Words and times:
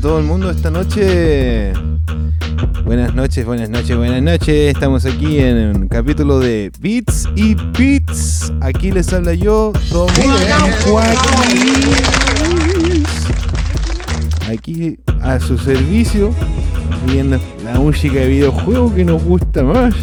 todo 0.00 0.18
el 0.18 0.24
mundo 0.24 0.50
esta 0.50 0.70
noche. 0.70 1.72
Buenas 2.84 3.14
noches, 3.14 3.44
buenas 3.44 3.68
noches, 3.68 3.96
buenas 3.96 4.22
noches. 4.22 4.74
Estamos 4.74 5.04
aquí 5.04 5.38
en 5.38 5.76
un 5.76 5.88
capítulo 5.88 6.38
de 6.38 6.72
Beats 6.80 7.28
y 7.36 7.54
Beats. 7.54 8.50
Aquí 8.62 8.90
les 8.90 9.12
habla 9.12 9.34
yo, 9.34 9.72
Joaquín. 9.90 10.24
Aquí 14.48 14.98
a 15.20 15.38
su 15.38 15.58
servicio, 15.58 16.34
viendo 17.06 17.38
la 17.62 17.74
música 17.74 18.20
de 18.20 18.28
videojuegos 18.28 18.92
que 18.94 19.04
nos 19.04 19.22
gusta 19.22 19.62
más. 19.62 19.94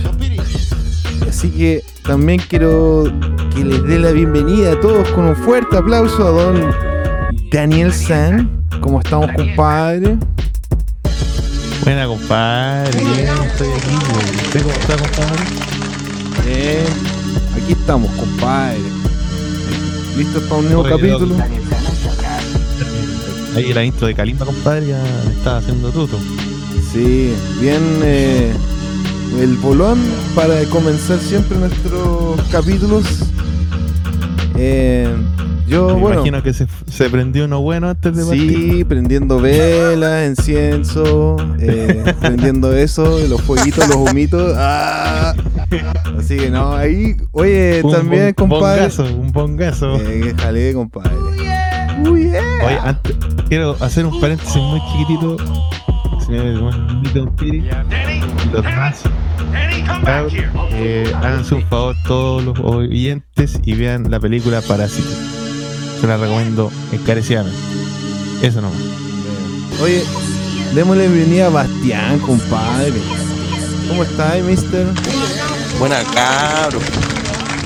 Así 1.27 1.49
que 1.49 1.83
también 2.03 2.39
quiero 2.47 3.11
que 3.55 3.65
les 3.65 3.83
dé 3.83 3.99
la 3.99 4.11
bienvenida 4.11 4.73
a 4.73 4.79
todos 4.79 5.07
con 5.09 5.25
un 5.25 5.35
fuerte 5.35 5.75
aplauso 5.77 6.27
a 6.27 6.31
don 6.31 6.71
Daniel 7.51 7.91
San. 7.91 8.56
¿Cómo 8.87 9.01
estamos, 9.01 9.29
compadre? 9.35 10.17
Buena, 11.83 12.07
compadre. 12.07 13.03
Bien, 13.03 13.27
estoy 13.43 13.67
aquí. 13.67 13.95
¿Usted 14.45 14.61
cómo 14.61 14.73
está, 14.75 14.95
compadre? 14.95 15.43
Bien. 16.45 16.85
Aquí 17.61 17.73
estamos, 17.73 18.09
compadre. 18.11 18.79
¿Listos 20.15 20.41
para 20.43 20.55
un 20.55 20.65
nuevo 20.67 20.81
Oye, 20.83 20.89
capítulo? 20.89 21.35
Ahí 23.57 23.73
la 23.73 23.83
intro 23.83 24.07
de 24.07 24.15
Kalimba, 24.15 24.45
compadre, 24.45 24.87
ya 24.87 25.03
está 25.31 25.57
haciendo 25.57 25.91
tuto. 25.91 26.17
Sí, 26.93 27.33
bien 27.59 27.81
eh, 28.03 28.53
el 29.41 29.57
bolón 29.57 29.99
para 30.33 30.63
comenzar 30.69 31.19
siempre 31.19 31.57
nuestros 31.57 32.39
capítulos. 32.49 33.03
Eh, 34.55 35.13
yo, 35.67 35.87
Me 35.87 35.93
bueno, 36.01 36.15
imagino 36.15 36.43
que 36.43 36.53
se, 36.53 36.67
se 36.89 37.09
prendió 37.09 37.45
uno 37.45 37.61
bueno 37.61 37.89
antes 37.89 38.15
de 38.15 38.23
partir. 38.25 38.49
sí, 38.77 38.83
prendiendo 38.85 39.39
velas, 39.39 40.27
incienso, 40.29 41.37
eh, 41.59 42.13
prendiendo 42.21 42.73
eso, 42.75 43.19
los 43.27 43.41
fueguitos, 43.41 43.87
los 43.87 43.97
humitos. 43.97 44.53
¡ah! 44.57 45.33
Así 46.17 46.37
que 46.37 46.49
no, 46.49 46.73
ahí, 46.73 47.15
oye, 47.31 47.81
Un 47.83 47.91
también, 47.91 48.33
bon- 48.37 48.49
compadre. 48.49 48.81
bongazo, 48.81 49.03
un 49.03 49.31
bongazo. 49.31 49.95
Eh, 50.01 50.33
jale, 50.37 50.73
compadre. 50.73 51.11
Uy, 52.09 52.29
yeah. 52.29 52.43
Oye, 52.65 52.77
antes, 52.83 53.15
quiero 53.49 53.75
hacer 53.81 54.05
un 54.05 54.19
paréntesis 54.21 54.55
muy 54.57 54.79
chiquitito. 54.91 55.37
Un 56.29 57.35
piri. 57.37 57.69
Los 58.51 58.63
más. 58.63 59.01
cabros, 60.03 60.33
eh, 60.73 61.09
háganse 61.15 61.55
un 61.55 61.63
favor 61.63 61.95
todos 62.05 62.43
los 62.43 62.59
oyentes 62.59 63.59
y 63.63 63.75
vean 63.75 64.11
la 64.11 64.19
película 64.19 64.61
Parásito. 64.61 65.07
Se 65.99 66.07
la 66.07 66.17
recomiendo 66.17 66.71
encarecidamente. 66.91 67.57
Eso 68.41 68.61
nomás. 68.61 68.79
Oye, 69.81 70.03
démosle 70.73 71.07
bienvenida 71.07 71.47
a 71.47 71.49
Bastián, 71.49 72.19
compadre. 72.19 72.93
¿Cómo 73.87 74.03
estás, 74.03 74.41
mister? 74.43 74.85
Buena 75.79 76.03
cabros. 76.13 76.83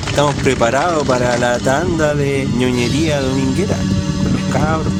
Estamos 0.10 0.36
preparados 0.36 1.08
para 1.08 1.38
la 1.38 1.58
tanda 1.60 2.14
de 2.14 2.48
ñoñería 2.58 3.22
dominguera 3.22 3.76
con 4.24 4.34
los 4.34 4.42
cabros. 4.54 4.94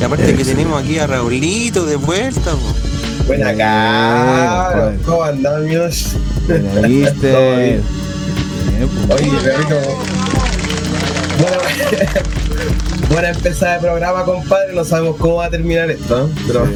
Y 0.00 0.04
aparte 0.04 0.34
que 0.34 0.44
tenemos 0.44 0.82
aquí 0.82 0.98
a 0.98 1.06
Raulito 1.06 1.84
de 1.86 1.96
vuelta. 1.96 2.52
po. 2.52 3.26
Buena 3.26 3.54
compadre. 3.54 4.98
¿cómo? 5.04 5.24
Buena, 5.24 6.08
mister. 6.88 7.80
Pues. 9.08 9.20
Oye, 9.20 9.30
perrito. 9.42 9.80
buena 13.12 13.28
empezada 13.28 13.74
de 13.74 13.80
programa, 13.80 14.24
compadre. 14.24 14.72
No 14.74 14.84
sabemos 14.84 15.16
cómo 15.18 15.36
va 15.36 15.46
a 15.46 15.50
terminar 15.50 15.90
esto, 15.90 16.26
¿eh? 16.26 16.30
pero 16.46 16.66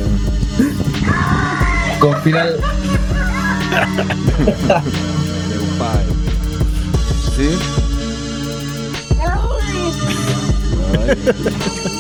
con 1.99 2.23
final. 2.23 2.61
De 5.49 5.59
compadre. 5.59 6.05
¿Sí? 7.37 7.59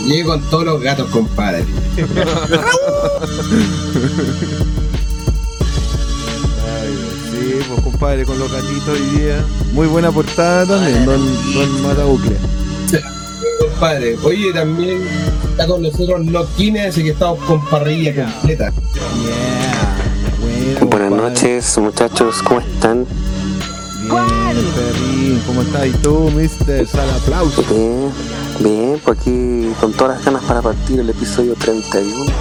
Llegué 0.06 0.24
con 0.24 0.42
todos 0.50 0.64
los 0.64 0.82
gatos, 0.82 1.08
compadre. 1.10 1.64
sí, 7.30 7.58
pues 7.68 7.80
compadre, 7.82 8.24
con 8.24 8.38
los 8.38 8.52
gatitos 8.52 8.88
hoy 8.88 9.00
día. 9.18 9.44
Muy 9.72 9.86
buena 9.86 10.10
portada 10.12 10.66
también, 10.66 11.04
don, 11.06 11.20
don 11.54 11.82
Matabucle. 11.82 12.36
Compadre, 13.60 14.16
oye, 14.22 14.52
también 14.52 15.06
está 15.50 15.66
con 15.66 15.82
nosotros 15.82 16.24
Noquines, 16.24 16.88
así 16.88 17.02
que 17.02 17.10
estamos 17.10 17.38
con 17.44 17.64
parrilla 17.66 18.14
completa. 18.14 18.70
Yeah. 18.70 19.86
Buenas 20.86 21.08
compadre. 21.08 21.10
noches 21.10 21.78
muchachos, 21.78 22.42
¿cómo 22.42 22.60
están? 22.60 23.06
Bien, 24.02 24.66
perrín. 24.74 25.42
¿Cómo 25.46 25.62
estás? 25.62 25.86
¿Y 25.86 25.92
tú, 25.92 26.30
mister? 26.30 26.86
Sal 26.86 27.08
aplauso. 27.10 27.62
Bien, 27.64 28.10
bien, 28.60 29.00
por 29.04 29.16
aquí 29.16 29.70
con 29.80 29.92
todas 29.92 30.16
las 30.16 30.24
ganas 30.24 30.44
para 30.44 30.62
partir 30.62 31.00
el 31.00 31.10
episodio 31.10 31.54
31. 31.54 32.32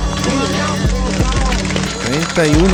31. 2.06 2.68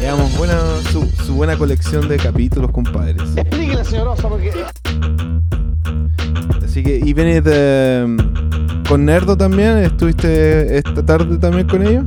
Llevamos 0.00 0.36
buena, 0.36 0.58
su, 0.92 1.08
su 1.24 1.34
buena 1.34 1.56
colección 1.56 2.08
de 2.08 2.16
capítulos, 2.16 2.70
compadres. 2.72 3.22
Explíquele, 3.36 3.84
señorosa, 3.84 4.28
porque 4.28 4.52
¿y 6.86 7.12
de, 7.12 8.16
con 8.88 9.04
Nerdo 9.04 9.36
también? 9.36 9.78
¿Estuviste 9.78 10.78
esta 10.78 11.04
tarde 11.04 11.36
también 11.38 11.66
con 11.66 11.86
ellos? 11.86 12.04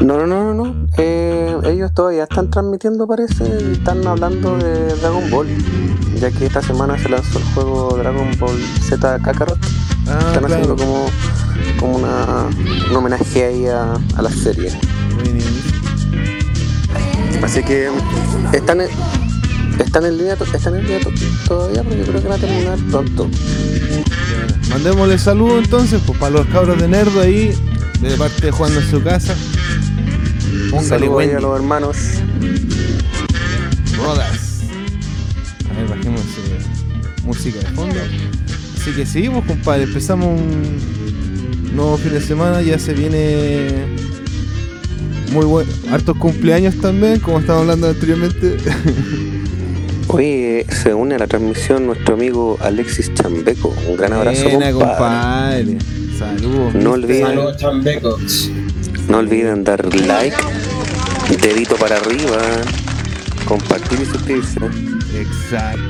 No, 0.00 0.18
no, 0.18 0.26
no, 0.26 0.52
no, 0.52 0.64
no. 0.64 0.86
Eh, 0.98 1.56
ellos 1.64 1.92
todavía 1.94 2.24
están 2.24 2.50
transmitiendo, 2.50 3.06
parece, 3.06 3.44
y 3.44 3.72
están 3.72 4.06
hablando 4.06 4.58
de 4.58 4.94
Dragon 4.96 5.30
Ball. 5.30 5.46
Ya 6.20 6.30
que 6.30 6.46
esta 6.46 6.60
semana 6.62 6.98
se 6.98 7.08
lanzó 7.08 7.38
el 7.38 7.44
juego 7.54 7.96
Dragon 7.96 8.28
Ball 8.38 8.58
Z 8.82 9.18
Kakarot. 9.20 9.58
Ah, 10.06 10.18
están 10.26 10.44
claro. 10.44 10.54
haciendo 10.54 10.76
como, 10.76 11.06
como 11.80 11.96
una, 11.96 12.46
un 12.90 12.96
homenaje 12.96 13.44
ahí 13.44 13.66
a, 13.66 13.94
a 14.16 14.22
la 14.22 14.30
serie. 14.30 14.70
Así 17.42 17.62
que 17.62 17.88
están 18.52 18.80
están 19.78 20.04
en 20.06 20.16
línea, 20.18 20.34
están 20.34 20.74
en 20.76 20.82
línea 20.84 21.00
to- 21.00 21.10
todavía, 21.46 21.82
pero 21.82 21.96
yo 21.96 22.04
creo 22.10 22.22
que 22.22 22.28
va 22.28 22.34
a 22.34 22.38
terminar 22.38 22.78
pronto. 22.90 23.28
Mandémosle 24.70 25.18
saludos 25.18 25.64
entonces, 25.64 26.00
pues 26.06 26.18
para 26.18 26.30
los 26.32 26.46
cabros 26.48 26.80
de 26.80 26.88
Nerdo 26.88 27.20
ahí, 27.20 27.52
de 28.00 28.16
parte 28.16 28.46
de 28.46 28.50
Juan 28.52 28.72
en 28.74 28.90
su 28.90 29.02
casa. 29.02 29.34
Un 30.64 30.70
Póngale 30.70 30.88
saludo 30.88 31.18
ahí 31.18 31.30
a 31.30 31.40
los 31.40 31.56
hermanos. 31.56 31.96
Rodas. 33.96 34.60
A 35.70 35.74
ver, 35.78 35.88
bajemos 35.88 36.20
eh, 36.20 36.58
música 37.24 37.58
de 37.60 37.66
fondo. 37.74 37.94
Así 38.80 38.90
que 38.92 39.06
seguimos, 39.06 39.44
compadre. 39.44 39.84
Empezamos 39.84 40.28
un 40.40 41.74
nuevo 41.74 41.96
fin 41.98 42.12
de 42.12 42.20
semana. 42.20 42.62
Ya 42.62 42.78
se 42.78 42.92
viene 42.94 43.86
muy 45.32 45.44
buen. 45.44 45.66
Hartos 45.90 46.16
cumpleaños 46.18 46.76
también, 46.76 47.20
como 47.20 47.40
estábamos 47.40 47.62
hablando 47.64 47.88
anteriormente. 47.88 48.56
Hoy 50.08 50.64
se 50.68 50.94
une 50.94 51.16
a 51.16 51.18
la 51.18 51.26
transmisión 51.26 51.86
nuestro 51.86 52.14
amigo 52.14 52.56
Alexis 52.60 53.12
Chambeco. 53.14 53.74
Un 53.88 53.96
gran 53.96 54.12
abrazo, 54.12 54.44
Buena, 54.48 54.72
compadre. 54.72 55.64
compadre. 55.74 55.78
Saludos. 56.18 56.74
No 56.74 56.92
olviden. 56.92 57.26
Saludos, 57.26 57.56
chambecos. 57.56 58.50
No 59.08 59.18
olviden 59.18 59.64
dar 59.64 59.84
like, 59.94 60.36
dedito 61.42 61.76
para 61.76 61.96
arriba, 61.96 62.38
compartir 63.46 64.00
y 64.00 64.06
suscribirse. 64.06 64.58
Exacto. 65.14 65.80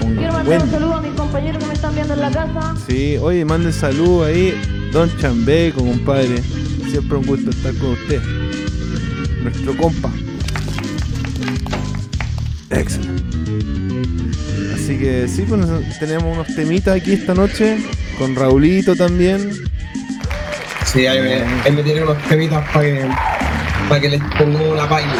Quiero 0.00 0.32
mandar 0.32 0.44
buen- 0.46 0.62
un 0.62 0.70
saludo 0.70 0.94
a 0.94 1.00
mis 1.00 1.12
compañeros 1.14 1.58
que 1.62 1.66
me 1.68 1.74
están 1.74 1.94
viendo 1.94 2.14
en 2.14 2.20
la 2.20 2.30
casa. 2.30 2.74
Sí, 2.88 3.16
oye, 3.20 3.44
manden 3.44 3.72
salud 3.72 4.24
ahí. 4.24 4.54
Don 4.92 5.10
Chambeco, 5.18 5.80
compadre. 5.84 6.40
Siempre 6.90 7.18
un 7.18 7.26
gusto 7.26 7.50
estar 7.50 7.74
con 7.74 7.90
usted. 7.90 8.20
Nuestro 9.42 9.76
compa. 9.76 10.10
Excelente. 12.70 13.13
Así 14.94 15.02
que 15.02 15.26
sí, 15.26 15.42
pues 15.48 15.98
tenemos 15.98 16.32
unos 16.32 16.54
temitas 16.54 16.94
aquí 16.94 17.14
esta 17.14 17.34
noche. 17.34 17.78
Con 18.16 18.36
Raulito 18.36 18.94
también. 18.94 19.50
Sí, 20.86 21.04
ahí 21.04 21.20
me, 21.20 21.42
ahí 21.64 21.72
me 21.72 21.82
tienen 21.82 22.04
unos 22.04 22.22
temitas 22.28 22.64
para 22.72 22.84
que, 22.84 23.08
para 23.88 24.00
que 24.00 24.08
les 24.10 24.20
pongamos 24.38 24.68
una 24.68 24.88
página. 24.88 25.14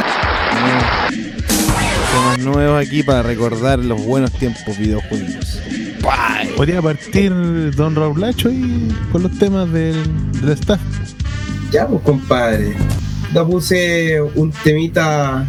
Temas 2.12 2.38
nuevos 2.38 2.86
aquí 2.86 3.02
para 3.02 3.24
recordar 3.24 3.80
los 3.80 4.00
buenos 4.04 4.30
tiempos 4.30 4.78
videojuegos. 4.78 5.60
Podría 6.56 6.80
partir 6.80 7.32
Don 7.74 7.96
Raúl 7.96 8.20
Lacho 8.20 8.50
y 8.50 8.94
con 9.10 9.24
los 9.24 9.36
temas 9.40 9.72
del, 9.72 9.96
del 10.40 10.50
staff. 10.50 10.80
Ya, 11.72 11.88
pues, 11.88 12.00
compadre. 12.02 12.76
Yo 13.34 13.44
puse 13.44 14.22
un 14.36 14.52
temita 14.52 15.44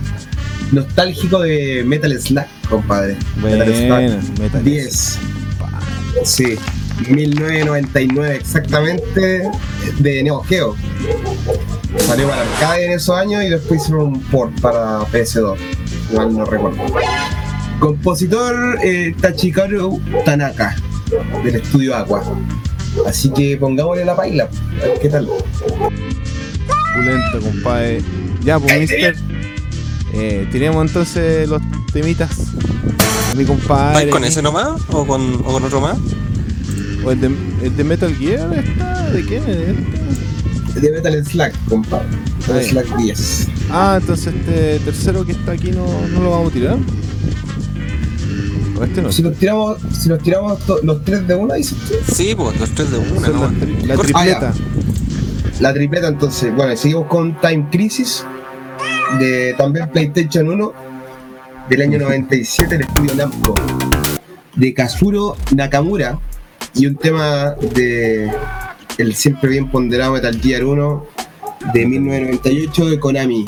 nostálgico 0.76 1.40
de 1.40 1.84
Metal 1.86 2.12
Slug, 2.22 2.46
compadre. 2.70 3.18
Metal 3.42 3.88
Bueno, 3.88 4.18
Metal 4.40 4.64
10. 4.64 5.20
Sí. 6.24 6.58
1999 7.10 8.36
exactamente 8.36 9.50
de 10.00 10.24
Neo 10.24 10.42
Geo. 10.44 10.76
Salió 11.98 12.30
para 12.30 12.42
arcade 12.42 12.86
en 12.86 12.92
esos 12.94 13.18
años 13.18 13.44
y 13.44 13.50
después 13.50 13.82
hicieron 13.82 14.08
un 14.08 14.22
port 14.24 14.60
para 14.62 15.00
PS2. 15.12 15.58
Igual 16.12 16.38
no 16.38 16.46
recuerdo. 16.46 16.78
Compositor 17.80 18.80
eh, 18.84 19.14
Tachikaru 19.20 20.02
Tanaka, 20.24 20.76
del 21.44 21.56
estudio 21.56 21.96
Aqua. 21.96 22.24
Así 23.06 23.30
que 23.30 23.58
pongámosle 23.58 24.06
la 24.06 24.16
paila. 24.16 24.50
A 24.82 24.86
ver 24.86 25.00
qué 25.02 25.10
tal. 25.10 25.28
Pulento, 26.96 27.42
compadre. 27.42 28.02
Ya, 28.44 28.58
pues, 28.58 28.80
mister. 28.80 29.16
Eh, 30.16 30.48
tiremos 30.52 30.86
entonces 30.88 31.48
los 31.50 31.62
temitas. 31.92 32.32
A 33.32 33.36
mi 33.36 33.44
compadre. 33.46 33.94
¿Vais 33.96 34.12
con 34.12 34.24
ese 34.24 34.42
nomás? 34.42 34.82
¿O 34.90 35.06
con, 35.06 35.36
o 35.36 35.44
con 35.44 35.64
otro 35.64 35.82
más? 35.82 35.98
¿O 37.04 37.12
el 37.12 37.20
de, 37.22 37.28
el 37.64 37.76
de 37.76 37.84
Metal 37.84 38.16
Gear 38.16 38.54
está? 38.54 39.10
¿De 39.12 39.26
quién 39.26 39.44
es 39.44 39.58
este? 39.58 40.80
De 40.82 40.92
Metal 40.92 41.26
Slack, 41.26 41.54
compadre. 41.70 42.08
Metal 42.48 42.58
Ahí. 42.58 42.70
Slack 42.70 42.98
10. 42.98 43.48
Ah, 43.72 43.98
entonces 44.00 44.34
este 44.34 44.80
tercero 44.80 45.26
que 45.26 45.34
está 45.34 45.52
aquí 45.54 45.72
no, 45.72 45.86
no 46.14 46.22
lo 46.22 46.32
vamos 46.32 46.52
a 46.52 46.54
tirar. 46.54 46.78
Este 48.84 49.02
no. 49.02 49.12
Si 49.12 49.22
nos 49.24 49.36
tiramos, 49.38 49.78
si 49.98 50.10
nos 50.10 50.20
tiramos 50.22 50.60
to- 50.66 50.80
los 50.84 51.04
tres 51.04 51.26
de 51.28 51.36
una, 51.36 51.56
dices 51.56 51.78
tú. 51.88 52.14
Sí, 52.14 52.34
pues 52.36 52.60
los 52.60 52.70
tres 52.72 52.92
de 52.92 52.98
una, 52.98 53.28
¿no? 53.30 53.42
la, 53.42 53.50
tri- 53.50 53.86
la 53.86 53.96
Corta. 53.96 54.14
tripleta. 54.14 54.54
La 55.62 55.74
tripleta 55.74 56.08
entonces, 56.10 56.54
bueno, 56.54 56.76
seguimos 56.76 57.08
con 57.08 57.40
Time 57.40 57.68
Crisis, 57.72 58.26
de 59.20 59.54
también 59.58 59.90
PlayStation 59.90 60.50
1, 60.50 60.74
del 61.70 61.82
año 61.82 62.00
97, 62.00 62.76
el 62.76 62.82
estudio 62.82 63.16
Namco, 63.16 63.56
de 64.56 64.74
Kazuro 64.74 65.36
Nakamura, 65.56 66.20
y 66.74 66.88
un 66.88 66.96
tema 66.96 67.56
de 67.74 68.32
el 68.98 69.16
siempre 69.16 69.50
bien 69.50 69.70
ponderado 69.70 70.14
Metal 70.14 70.40
Gear 70.40 70.64
1, 70.64 71.06
de 71.74 71.86
1998, 71.86 72.86
de 72.90 73.00
Konami. 73.00 73.46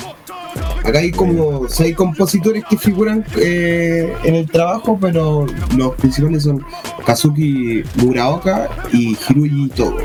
Acá 0.83 0.99
hay 0.99 1.11
como 1.11 1.67
seis 1.67 1.95
compositores 1.95 2.63
que 2.69 2.77
figuran 2.77 3.25
eh, 3.37 4.15
en 4.23 4.35
el 4.35 4.49
trabajo, 4.49 4.97
pero 4.99 5.45
los 5.75 5.95
principales 5.95 6.43
son 6.43 6.63
Kazuki 7.05 7.83
Muraoka 7.95 8.69
y 8.93 9.17
Hiruji 9.27 9.69
Togo. 9.75 9.97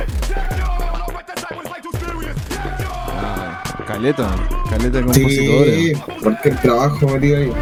Ah, 3.16 3.62
caleta, 3.86 4.34
caleta 4.72 4.98
de 4.98 5.04
compositores. 5.04 5.74
Sí, 5.76 5.92
cualquier 6.22 6.56
trabajo 6.60 7.08
metido 7.08 7.36
ahí. 7.38 7.52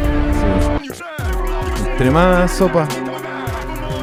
Sí. 0.93 1.01
Entre 1.91 2.11
más 2.11 2.51
sopa 2.51 2.87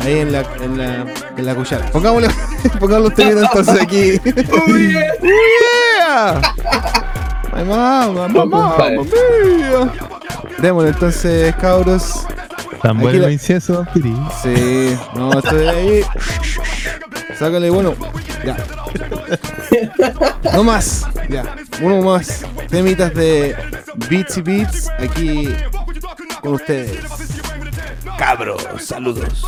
ahí 0.05 0.19
en 0.21 0.33
la, 0.33 0.41
en 0.63 0.79
la, 0.79 1.07
en 1.37 1.47
la 1.47 1.55
cuchara. 1.55 1.87
Pongámosle, 1.91 2.29
pongámosle 2.81 3.01
los 3.01 3.15
temitas 3.15 3.43
entonces 3.45 3.83
aquí. 3.83 4.21
¡Oh, 4.53 4.67
yeah! 4.77 6.41
¡Ay, 7.53 7.65
mamá, 7.65 8.09
mamá, 8.29 8.45
mamá 8.45 8.77
mía! 8.91 9.93
Démosle 10.59 10.91
entonces, 10.91 11.55
cabros. 11.57 12.27
Tan 12.83 12.99
bueno 13.01 13.19
la- 13.19 13.27
el 13.27 13.33
incienso, 13.33 13.85
Piri. 13.93 14.15
Sí, 14.43 14.97
no, 15.15 15.33
estoy 15.39 15.67
ahí. 15.67 16.03
Sácale, 17.37 17.71
bueno, 17.71 17.95
ya. 18.45 18.57
No 20.53 20.65
más, 20.65 21.07
ya. 21.29 21.57
Uno 21.81 22.03
más. 22.03 22.45
Temitas 22.69 23.15
de 23.15 23.57
Beats 24.09 24.37
y 24.39 24.43
Beats 24.43 24.91
aquí 24.99 25.49
con 26.41 26.55
ustedes. 26.55 26.99
Cabros, 28.19 28.67
saludos. 28.81 29.45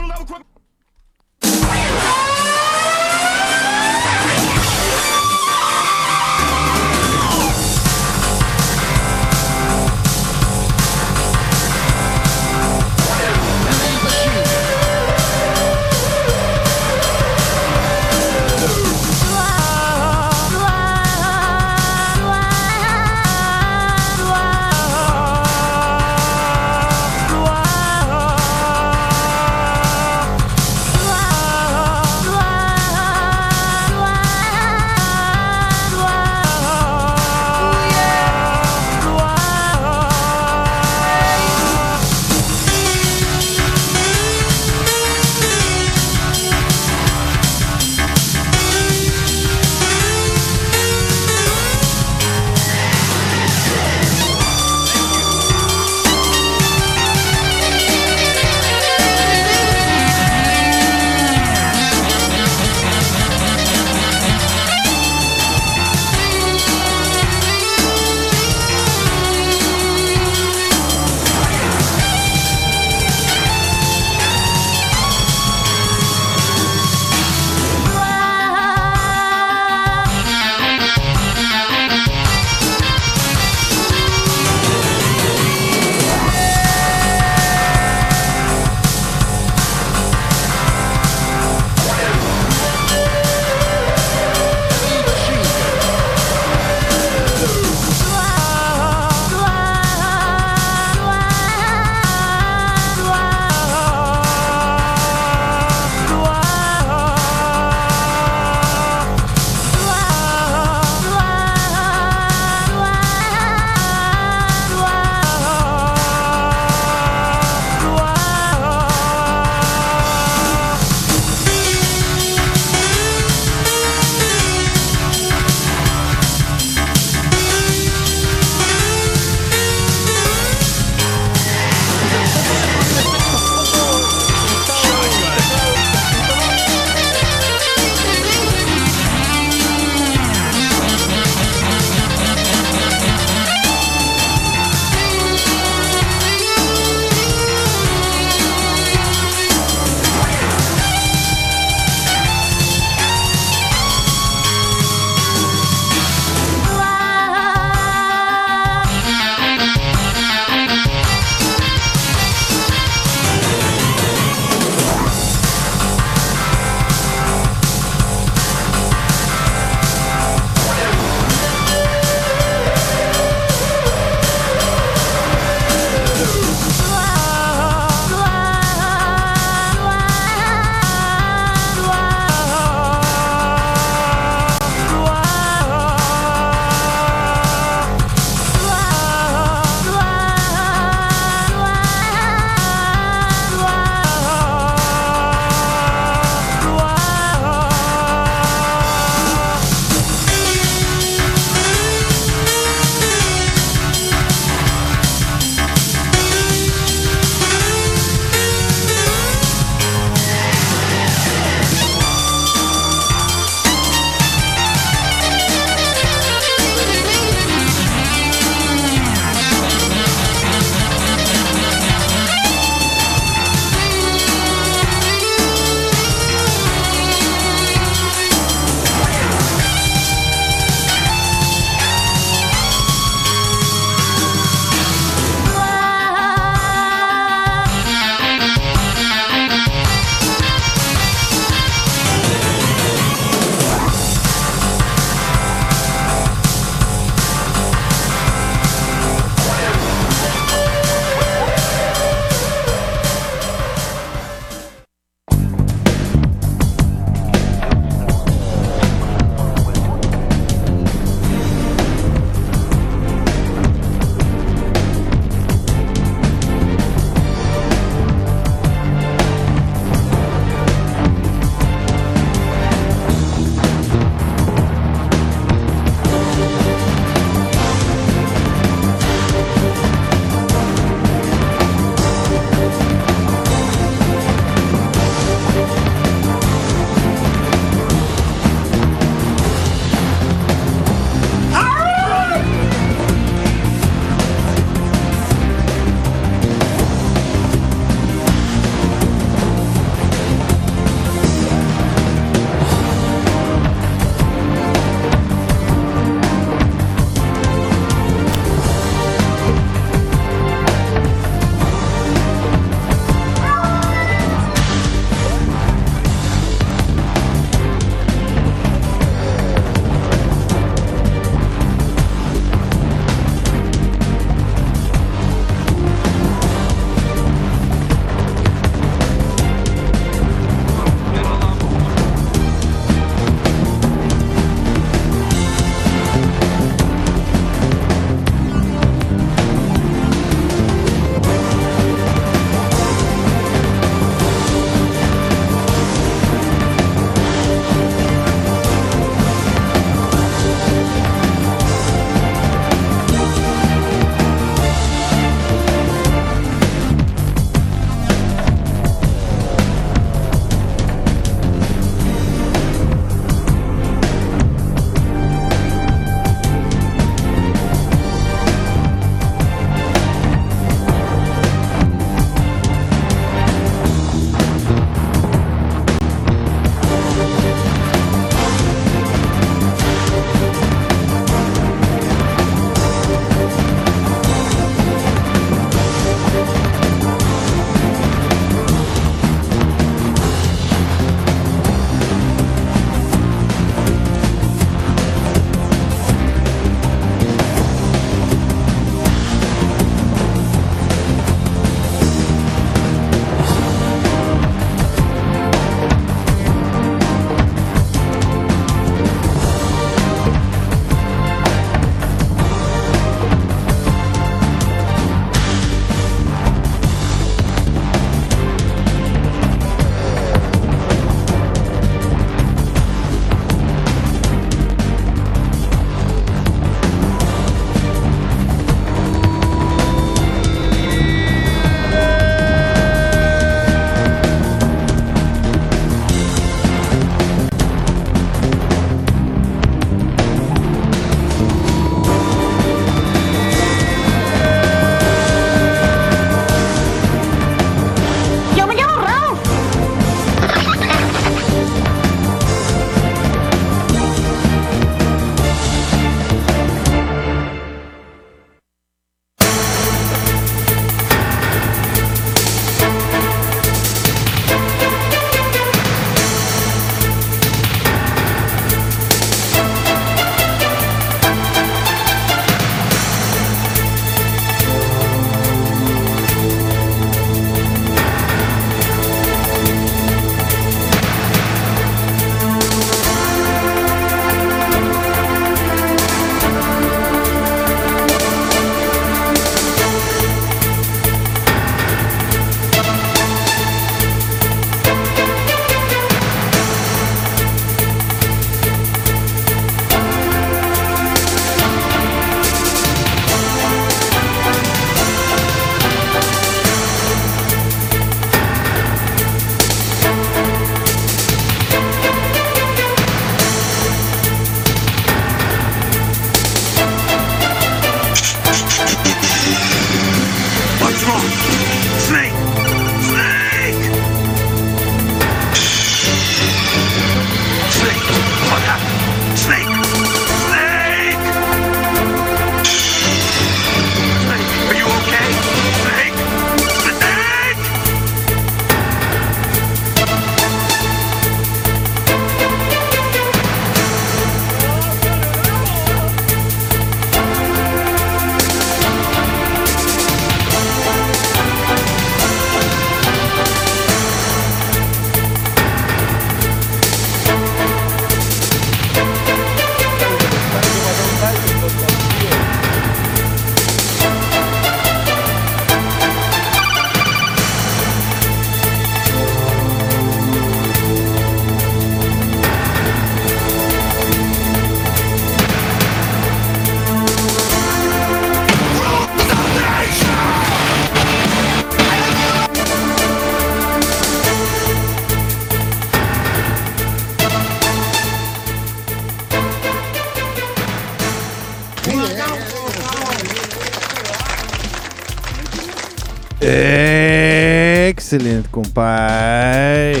Compadre. 598.56 600.00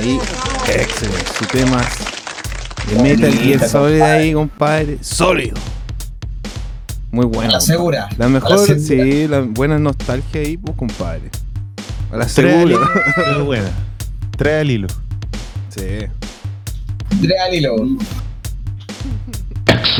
Ahí, 0.00 0.18
excelente. 0.66 1.26
Su 1.38 1.44
tema 1.44 1.82
de 2.88 3.02
Metal 3.02 3.32
Gear 3.34 3.68
Solid 3.68 4.00
ahí, 4.00 4.32
compadre. 4.32 4.96
Sólido. 5.02 5.56
Muy 7.10 7.26
bueno. 7.26 7.50
A 7.50 7.54
la 7.54 7.60
segura. 7.60 8.08
La 8.16 8.28
mejor, 8.28 8.50
la 8.52 8.58
segura. 8.58 9.04
sí, 9.04 9.28
la 9.28 9.40
buena 9.40 9.78
nostalgia 9.78 10.40
ahí, 10.40 10.56
pues, 10.56 10.74
compadre. 10.74 11.28
A 12.10 12.16
la 12.16 12.24
al 12.24 12.30
segura. 12.30 12.78
pero 13.14 13.44
buena. 13.44 13.68
Trae 14.38 14.60
al 14.60 14.70
hilo. 14.70 14.88
Sí. 15.68 15.98
Real 17.20 17.54
hilo. 17.54 17.76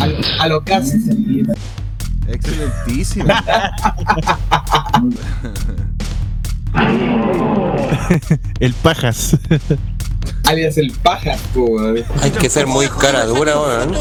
A, 0.00 0.06
lo- 0.06 0.16
a 0.40 0.46
lo 0.48 0.64
casi. 0.64 0.96
Excelentísimo. 2.26 3.26
El 8.60 8.72
pajas. 8.74 9.36
Alias 10.44 10.76
el 10.78 10.92
paja, 10.92 11.36
po, 11.54 11.64
weón. 11.64 12.04
Hay 12.20 12.30
que 12.30 12.48
ser 12.48 12.66
muy 12.66 12.86
cara 12.88 13.24
dura, 13.26 13.58
weón. 13.58 13.92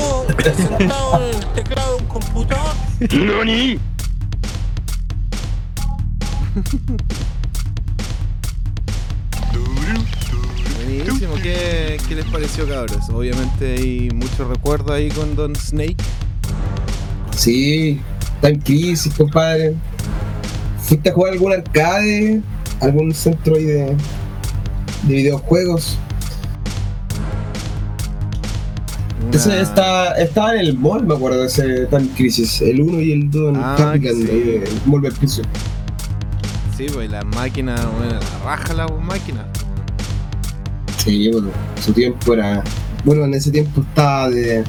Buenísimo. 10.76 11.36
¿Qué, 11.42 12.00
¿Qué 12.08 12.16
les 12.16 12.26
pareció, 12.26 12.68
cabros? 12.68 13.10
Obviamente 13.10 13.76
hay 13.78 14.10
mucho 14.14 14.48
recuerdo 14.48 14.94
ahí 14.94 15.10
con 15.10 15.36
Don 15.36 15.56
Snake. 15.56 15.98
Sí, 17.36 18.00
Time 18.42 18.60
Crisis, 18.60 19.14
compadre. 19.14 19.76
¿Fuiste 20.82 21.10
a 21.10 21.14
jugar 21.14 21.34
algún 21.34 21.54
arcade? 21.54 22.42
¿Algún 22.82 23.14
centro 23.14 23.56
ahí 23.56 23.64
de, 23.66 23.86
de 25.04 25.14
videojuegos? 25.16 25.98
Una- 29.28 29.36
Ese 29.38 29.62
está, 29.62 30.14
estaba 30.16 30.54
en 30.56 30.60
el 30.62 30.78
mall, 30.78 31.06
me 31.06 31.14
acuerdo 31.14 31.42
de 31.42 31.46
ese 31.48 31.86
Time 31.86 32.08
Crisis. 32.16 32.62
El 32.62 32.82
1 32.82 33.02
y 33.02 33.12
el 33.14 33.30
2 33.32 33.50
en 33.50 33.56
Ah, 33.64 33.94
sí. 33.94 34.00
de 34.00 34.70
Mall 34.86 35.02
Vespucio. 35.02 35.44
Sí, 36.76 36.88
pues 36.92 37.10
las 37.12 37.24
máquinas, 37.26 37.80
bueno, 37.98 38.14
la 38.14 38.46
raja 38.46 38.74
la 38.74 38.88
máquina. 38.88 39.46
Sí, 40.98 41.30
bueno, 41.32 41.50
su 41.80 41.94
tiempo 41.94 42.34
era. 42.34 42.64
Bueno, 43.06 43.26
en 43.26 43.34
ese 43.36 43.52
tiempo 43.52 43.82
estaba 43.82 44.30
de 44.30 44.64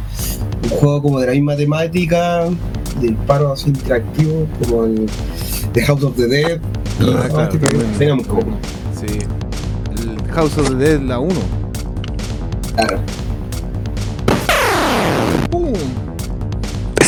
un 0.64 0.68
juego 0.70 1.02
como 1.02 1.20
de 1.20 1.26
la 1.26 1.32
misma 1.32 1.56
temática, 1.56 2.44
de 3.00 3.08
disparos 3.08 3.60
así 3.60 3.70
interactivos, 3.70 4.48
como 4.66 4.84
el 4.84 5.06
The 5.72 5.82
House 5.84 6.02
of 6.04 6.16
the 6.16 6.26
Dead. 6.26 6.60
Ah, 7.00 7.28
claro, 7.28 7.48
que 7.50 7.58
como. 8.26 8.58
Sí. 9.00 9.18
El 9.90 10.32
House 10.32 10.56
of 10.58 10.68
the 10.70 10.74
Dead, 10.76 11.00
la 11.00 11.18
1. 11.18 11.34
Claro. 12.76 12.98
¡Pum! 15.50 15.72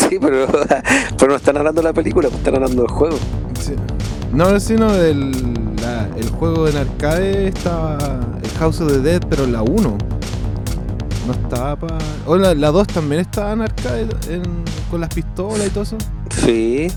Sí, 0.09 0.19
pero, 0.21 0.47
pero 1.19 1.31
no 1.31 1.37
están 1.37 1.57
hablando 1.57 1.81
de 1.81 1.89
la 1.89 1.93
película, 1.93 2.29
pues 2.29 2.39
están 2.39 2.55
hablando 2.57 2.83
del 2.83 2.91
juego. 2.91 3.17
Sí. 3.61 3.75
No, 4.33 4.59
sino 4.61 4.93
del 4.93 5.33
la- 5.81 6.09
el 6.17 6.29
juego 6.31 6.67
en 6.69 6.77
arcade 6.77 7.49
estaba 7.49 7.99
el 8.43 8.51
House 8.59 8.81
of 8.81 8.89
the 8.93 8.99
Dead, 9.01 9.23
pero 9.29 9.47
la 9.47 9.63
1. 9.63 9.97
No 11.27 11.33
estaba 11.33 11.77
para. 11.77 11.99
O 12.27 12.37
la, 12.37 12.55
la 12.55 12.71
2 12.71 12.87
también 12.89 13.21
estaba 13.23 13.53
en 13.53 13.63
arcade 13.63 14.09
en- 14.29 14.65
con 14.91 15.01
las 15.01 15.09
pistolas 15.15 15.67
y 15.67 15.71
todo 15.71 15.85
eso. 15.85 15.97
Sí. 16.45 16.89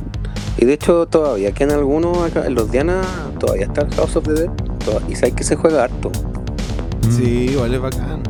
Y 0.57 0.65
de 0.65 0.73
hecho 0.73 1.05
todavía 1.05 1.51
quedan 1.51 1.77
algunos 1.77 2.17
acá, 2.17 2.45
en 2.45 2.55
los 2.55 2.71
Diana 2.71 3.01
todavía 3.39 3.65
está 3.65 3.81
el 3.81 3.93
House 3.95 4.15
of 4.15 4.25
the 4.25 4.33
Dead. 4.33 4.49
Y 5.07 5.15
sabes 5.15 5.35
que 5.35 5.43
se 5.43 5.55
juega 5.55 5.83
harto. 5.83 6.09
Mm. 7.07 7.11
Sí, 7.11 7.49
igual 7.51 7.73
es 7.73 7.81
bacán. 7.81 8.23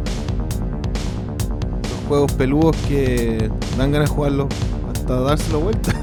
Los 1.83 2.07
juegos 2.07 2.31
peludos 2.33 2.75
que 2.87 3.49
dan 3.77 3.91
ganas 3.91 4.09
de 4.09 4.15
jugarlos 4.15 4.47
hasta 4.93 5.19
dárselo 5.21 5.59
vuelta. 5.61 5.93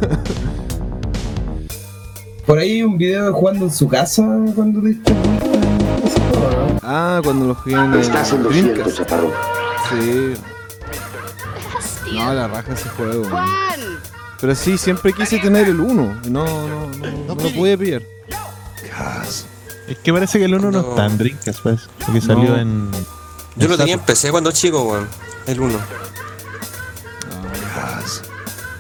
Por 2.47 2.59
ahí 2.59 2.83
un 2.83 2.99
video 2.99 3.27
de 3.27 3.33
jugando 3.33 3.65
en 3.67 3.73
su 3.73 3.89
casa 3.89 4.23
cuando 4.55 4.83
te 4.83 4.89
diste 4.89 5.15
¿no? 5.15 5.21
ah, 6.83 7.21
cuando 7.25 7.47
los 7.47 7.57
jugué 7.59 7.75
en 7.77 7.95
el 7.95 8.03
Dreamcast. 8.03 9.11
Sí. 9.91 10.35
No, 12.15 12.33
la 12.35 12.49
raja 12.49 12.75
ese 12.75 12.89
juego. 12.91 13.25
Pero 14.45 14.55
sí, 14.55 14.77
siempre 14.77 15.15
quise 15.15 15.39
tener 15.39 15.67
el 15.69 15.81
1. 15.81 15.95
No, 15.95 16.21
no, 16.29 16.45
no, 16.69 16.89
no 17.29 17.35
lo 17.35 17.49
pude 17.51 17.79
pillar. 17.79 18.03
Es 19.89 19.97
que 20.03 20.13
parece 20.13 20.39
que 20.39 20.45
el 20.45 20.55
1 20.55 20.71
no, 20.71 20.83
No. 20.83 20.91
está 20.91 21.07
en 21.07 21.17
Dreamcast, 21.17 21.61
pues. 21.63 21.89
Porque 22.05 22.21
salió 22.21 22.55
en. 22.59 22.91
Yo 23.57 23.69
lo 23.69 23.75
en 23.75 23.81
tenía 23.81 23.95
en. 23.95 24.01
PC 24.01 24.31
cuando 24.33 24.53
chico, 24.53 24.83
weón. 24.83 25.09
El 25.47 25.61
1. 25.61 25.79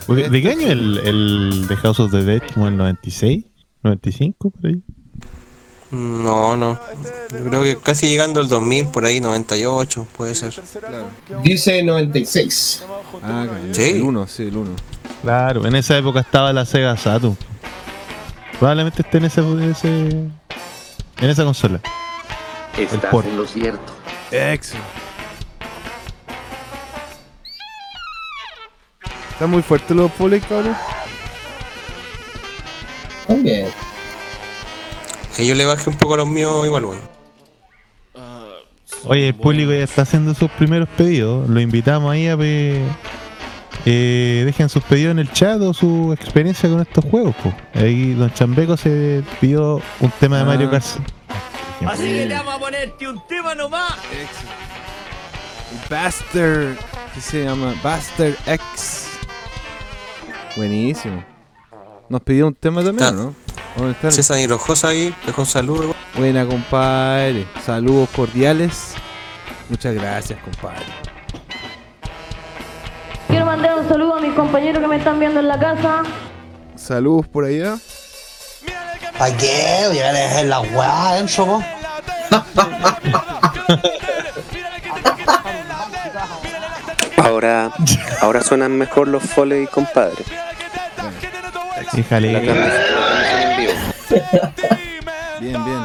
Porque, 0.07 0.29
¿De 0.29 0.43
qué 0.43 0.51
año 0.51 0.67
el, 0.69 0.99
el 0.99 1.65
The 1.67 1.77
House 1.77 1.99
of 1.99 2.11
the 2.11 2.23
Dead? 2.23 2.43
¿Como 2.53 2.69
el 2.69 2.77
96? 2.77 3.45
¿95 3.83 4.35
por 4.39 4.67
ahí? 4.67 4.83
No, 5.93 6.59
no. 6.59 6.79
Yo 7.33 7.45
creo 7.49 7.63
que 7.63 7.77
casi 7.79 8.07
llegando 8.07 8.41
al 8.41 8.49
2000, 8.49 8.89
por 8.89 9.07
ahí, 9.07 9.19
98, 9.19 10.07
puede 10.15 10.35
ser. 10.35 10.53
Dice 11.43 11.83
96. 11.83 12.85
Ah, 13.23 13.47
claro, 13.49 13.53
Sí. 13.73 13.83
el 13.93 14.03
1, 14.03 14.27
sí, 14.27 14.43
el 14.43 14.57
1. 14.59 14.71
Claro, 15.25 15.67
en 15.67 15.75
esa 15.75 15.97
época 15.97 16.21
estaba 16.21 16.53
la 16.53 16.67
Sega 16.67 16.95
Saturn. 16.99 17.35
Probablemente 18.59 19.01
esté 19.01 19.17
en 19.17 19.25
ese, 19.25 19.41
ese 19.71 20.09
en 20.11 21.31
esa 21.31 21.45
consola. 21.45 21.81
Estás 22.77 23.25
en 23.25 23.37
lo 23.39 23.47
cierto. 23.47 23.95
Excelente. 24.31 24.87
Están 29.33 29.49
muy 29.51 29.63
fuertes 29.63 29.97
los 29.97 30.11
polis, 30.13 30.45
cabrón. 30.45 30.77
También. 33.27 33.69
Y 35.39 35.47
yo 35.47 35.55
le 35.55 35.65
bajé 35.65 35.89
un 35.89 35.97
poco 35.97 36.15
a 36.15 36.17
los 36.19 36.29
míos 36.29 36.67
igual, 36.67 36.85
weón. 36.85 37.01
Oye, 39.07 39.29
el 39.29 39.35
público 39.35 39.73
ya 39.73 39.85
está 39.85 40.03
haciendo 40.03 40.35
sus 40.35 40.51
primeros 40.51 40.89
pedidos. 40.91 41.49
Lo 41.49 41.61
invitamos 41.61 42.13
ahí 42.13 42.29
a 42.29 42.37
que 42.37 42.83
eh, 43.87 44.43
dejen 44.47 44.69
sus 44.69 44.83
pedidos 44.85 45.13
en 45.13 45.19
el 45.19 45.31
chat 45.33 45.61
o 45.61 45.75
su 45.75 46.13
experiencia 46.13 46.69
con 46.69 46.81
estos 46.81 47.05
juegos. 47.05 47.35
po. 47.37 47.53
Ahí 47.75 48.15
Don 48.15 48.33
Chambeco 48.33 48.77
se 48.77 49.23
pidió 49.41 49.81
un 50.01 50.11
tema 50.21 50.37
de 50.39 50.43
Ah. 50.43 50.47
Mario 50.47 50.71
Kart. 50.71 50.85
Así 51.87 52.03
que 52.03 52.27
le 52.27 52.35
vamos 52.35 52.55
a 52.55 52.59
ponerte 52.59 53.09
un 53.09 53.21
tema 53.29 53.55
nomás. 53.55 53.93
Buster. 55.91 56.77
¿Qué 57.15 57.21
se 57.21 57.45
llama? 57.45 57.75
Buster 57.83 58.37
X. 58.47 59.09
Buenísimo. 60.57 61.23
Nos 62.09 62.21
pidió 62.23 62.47
un 62.47 62.55
tema 62.55 62.83
también, 62.83 63.09
Ah. 63.09 63.13
¿no? 63.13 63.35
¿Dónde 63.77 63.93
está? 63.93 64.11
César 64.13 64.39
Hirojosa 64.39 64.89
ahí, 64.89 65.13
dejó 65.27 65.43
un 65.43 65.47
saludo. 65.47 65.95
Buena, 66.17 66.47
compadre. 66.47 67.45
Saludos 67.67 68.09
cordiales. 68.15 68.95
Muchas 69.69 69.95
gracias, 69.95 70.39
compadre. 70.41 70.85
Quiero 73.29 73.47
mandar 73.47 73.79
un 73.79 73.89
saludo 73.89 74.17
a 74.17 74.21
mis 74.21 74.35
compañeros 74.35 74.81
que 74.83 74.89
me 74.89 74.97
están 74.97 75.19
viendo 75.19 75.41
en 75.41 75.49
la 75.49 75.59
casa. 75.59 76.03
Saludos 76.77 77.27
por 77.29 77.45
allá. 77.45 77.77
¿Para 79.19 79.37
qué? 79.37 79.85
Voy 79.89 79.99
a 79.99 80.13
dejar 80.13 80.45
la 80.47 80.61
weá 80.61 81.09
adentro, 81.11 81.47
po. 81.47 81.63
Ahora, 87.17 87.71
ahora 88.21 88.43
suenan 88.43 88.77
mejor 88.77 89.09
los 89.09 89.23
Foley, 89.23 89.67
compadre. 89.67 90.25
Bien, 95.41 95.65
bien. 95.65 95.81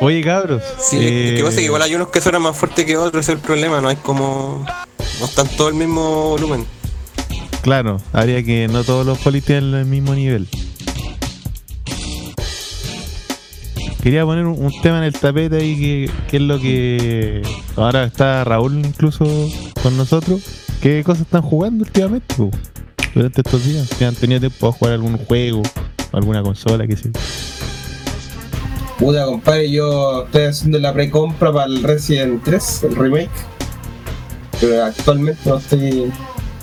Oye, 0.00 0.22
cabros. 0.24 0.62
Sí, 0.78 0.98
eh, 1.00 1.34
que 1.36 1.44
pasa 1.44 1.56
que 1.56 1.64
igual 1.64 1.82
hay 1.82 1.94
unos 1.94 2.08
que 2.08 2.20
suenan 2.20 2.42
más 2.42 2.56
fuertes 2.56 2.86
que 2.86 2.96
otros, 2.96 3.24
ese 3.24 3.32
es 3.32 3.38
el 3.38 3.44
problema, 3.44 3.80
no 3.80 3.88
hay 3.88 3.96
como. 3.96 4.64
No 5.20 5.26
están 5.26 5.46
todo 5.48 5.68
el 5.68 5.74
mismo 5.74 6.30
volumen. 6.30 6.64
Claro, 7.60 8.00
habría 8.14 8.42
que 8.42 8.68
no 8.68 8.84
todos 8.84 9.04
los 9.04 9.18
polis 9.18 9.44
tienen 9.44 9.74
el 9.74 9.84
mismo 9.84 10.14
nivel. 10.14 10.48
Quería 14.02 14.24
poner 14.24 14.46
un, 14.46 14.58
un 14.58 14.72
tema 14.80 14.96
en 14.96 15.04
el 15.04 15.12
tapete 15.12 15.58
ahí 15.58 15.76
que, 15.78 16.10
que 16.30 16.36
es 16.38 16.42
lo 16.42 16.58
que 16.58 17.42
ahora 17.76 18.04
está 18.04 18.44
Raúl 18.44 18.78
incluso 18.78 19.26
con 19.82 19.94
nosotros. 19.98 20.40
¿Qué 20.80 21.04
cosas 21.04 21.22
están 21.22 21.42
jugando 21.42 21.84
últimamente? 21.84 22.34
po? 22.34 22.50
Durante 23.14 23.42
estos 23.42 23.62
días. 23.62 23.90
Si 23.98 24.04
han 24.04 24.14
tenido 24.14 24.40
tiempo 24.40 24.68
a 24.68 24.72
jugar 24.72 24.94
algún 24.94 25.18
juego, 25.18 25.60
alguna 26.12 26.42
consola, 26.42 26.86
que 26.86 26.96
sé. 26.96 27.10
Puta, 28.98 29.26
compadre, 29.26 29.70
yo 29.70 30.24
estoy 30.24 30.44
haciendo 30.44 30.78
la 30.78 30.94
precompra 30.94 31.52
para 31.52 31.66
el 31.66 31.82
Resident 31.82 32.42
3, 32.42 32.84
el 32.84 32.96
remake. 32.96 33.59
Pero 34.60 34.84
actualmente 34.84 35.40
no 35.48 35.56
estoy. 35.58 36.12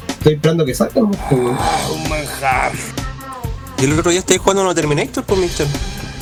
Estoy 0.09 0.33
esperando 0.33 0.65
que 0.65 0.73
salga. 0.75 1.01
¿no? 1.01 1.11
Como- 1.29 1.57
Y 3.79 3.85
el 3.85 3.93
otro 3.99 4.11
día 4.11 4.19
estáis 4.19 4.39
jugando 4.39 4.63
uno 4.63 4.73
Terminator, 4.75 5.23
pues, 5.23 5.39
mister. 5.39 5.67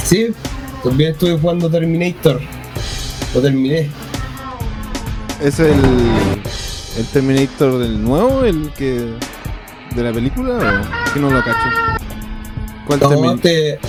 Sí, 0.04 0.28
también 0.84 1.12
estuve 1.12 1.38
jugando 1.38 1.70
Terminator. 1.70 2.40
Lo 3.34 3.42
terminé. 3.42 3.90
¿Es 5.44 5.60
el, 5.60 5.74
el 6.98 7.06
Terminator 7.12 7.78
del 7.80 8.02
nuevo? 8.04 8.44
¿El 8.44 8.72
que. 8.78 9.14
de 9.96 10.04
la 10.04 10.12
película? 10.14 10.84
¿O 11.10 11.14
que 11.14 11.20
no 11.20 11.30
lo 11.30 11.44
cacho? 11.44 11.70
¿Cuál 12.88 13.00
No, 13.00 13.10
Terminator? 13.10 13.40
este, 13.52 13.80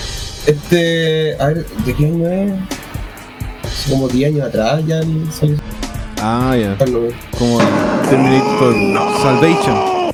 este, 0.46 1.36
a 1.42 1.46
ver, 1.48 1.66
¿de 1.66 1.94
qué 1.94 2.06
año 2.06 2.28
es? 2.28 2.52
Hace 3.64 3.90
como 3.90 4.08
10 4.08 4.32
años 4.34 4.46
atrás 4.48 4.80
ya 4.86 5.00
salió. 5.32 5.56
Ah, 6.28 6.56
ya. 6.56 6.70
No, 6.86 6.98
Como 7.38 7.58
Terminator 8.10 8.74
Salvation. 9.22 10.12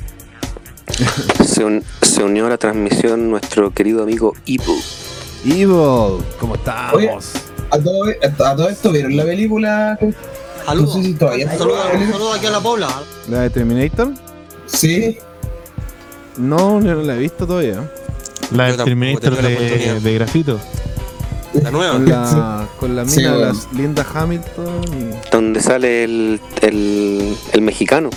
Se, 1.43 1.63
un- 1.65 1.83
se 2.03 2.23
unió 2.23 2.45
a 2.45 2.49
la 2.49 2.57
transmisión 2.57 3.31
nuestro 3.31 3.71
querido 3.71 4.03
amigo 4.03 4.33
Ibu. 4.45 4.75
Evil, 5.45 6.23
¿cómo 6.39 6.53
estamos? 6.55 6.93
Oye. 6.93 7.09
A 7.71 7.79
todo, 7.79 8.03
a, 8.05 8.49
a 8.51 8.55
todo 8.55 8.69
esto, 8.69 8.91
¿vieron 8.91 9.17
la 9.17 9.23
película? 9.23 9.97
No 10.01 10.13
Saludos. 10.65 10.93
sé 10.93 11.01
si 11.03 11.13
Saludos 11.15 11.79
saludos 12.11 12.37
aquí 12.37 12.45
a 12.45 12.51
la 12.51 12.59
Pobla. 12.61 12.87
¿La 13.29 13.41
de 13.41 13.49
Terminator? 13.49 14.11
Sí, 14.67 15.17
No, 16.37 16.79
yo 16.81 16.93
no 16.95 17.01
la 17.01 17.15
he 17.15 17.19
visto 17.19 17.47
todavía. 17.47 17.89
La 18.51 18.67
tampoco 18.67 18.83
Terminator 18.85 19.35
de, 19.41 19.99
de 19.99 20.13
grafito. 20.13 20.59
La 21.61 21.69
nueva. 21.71 21.93
Con 21.93 22.09
la, 22.09 22.67
con 22.79 22.95
la 22.95 23.05
Sí, 23.05 23.17
mina, 23.17 23.31
bueno. 23.33 23.47
las 23.47 23.71
Linda 23.73 24.05
Hamilton 24.13 24.81
Donde 25.31 25.61
sale 25.61 26.03
el, 26.03 26.41
el, 26.61 27.37
el 27.53 27.61
mexicano. 27.61 28.09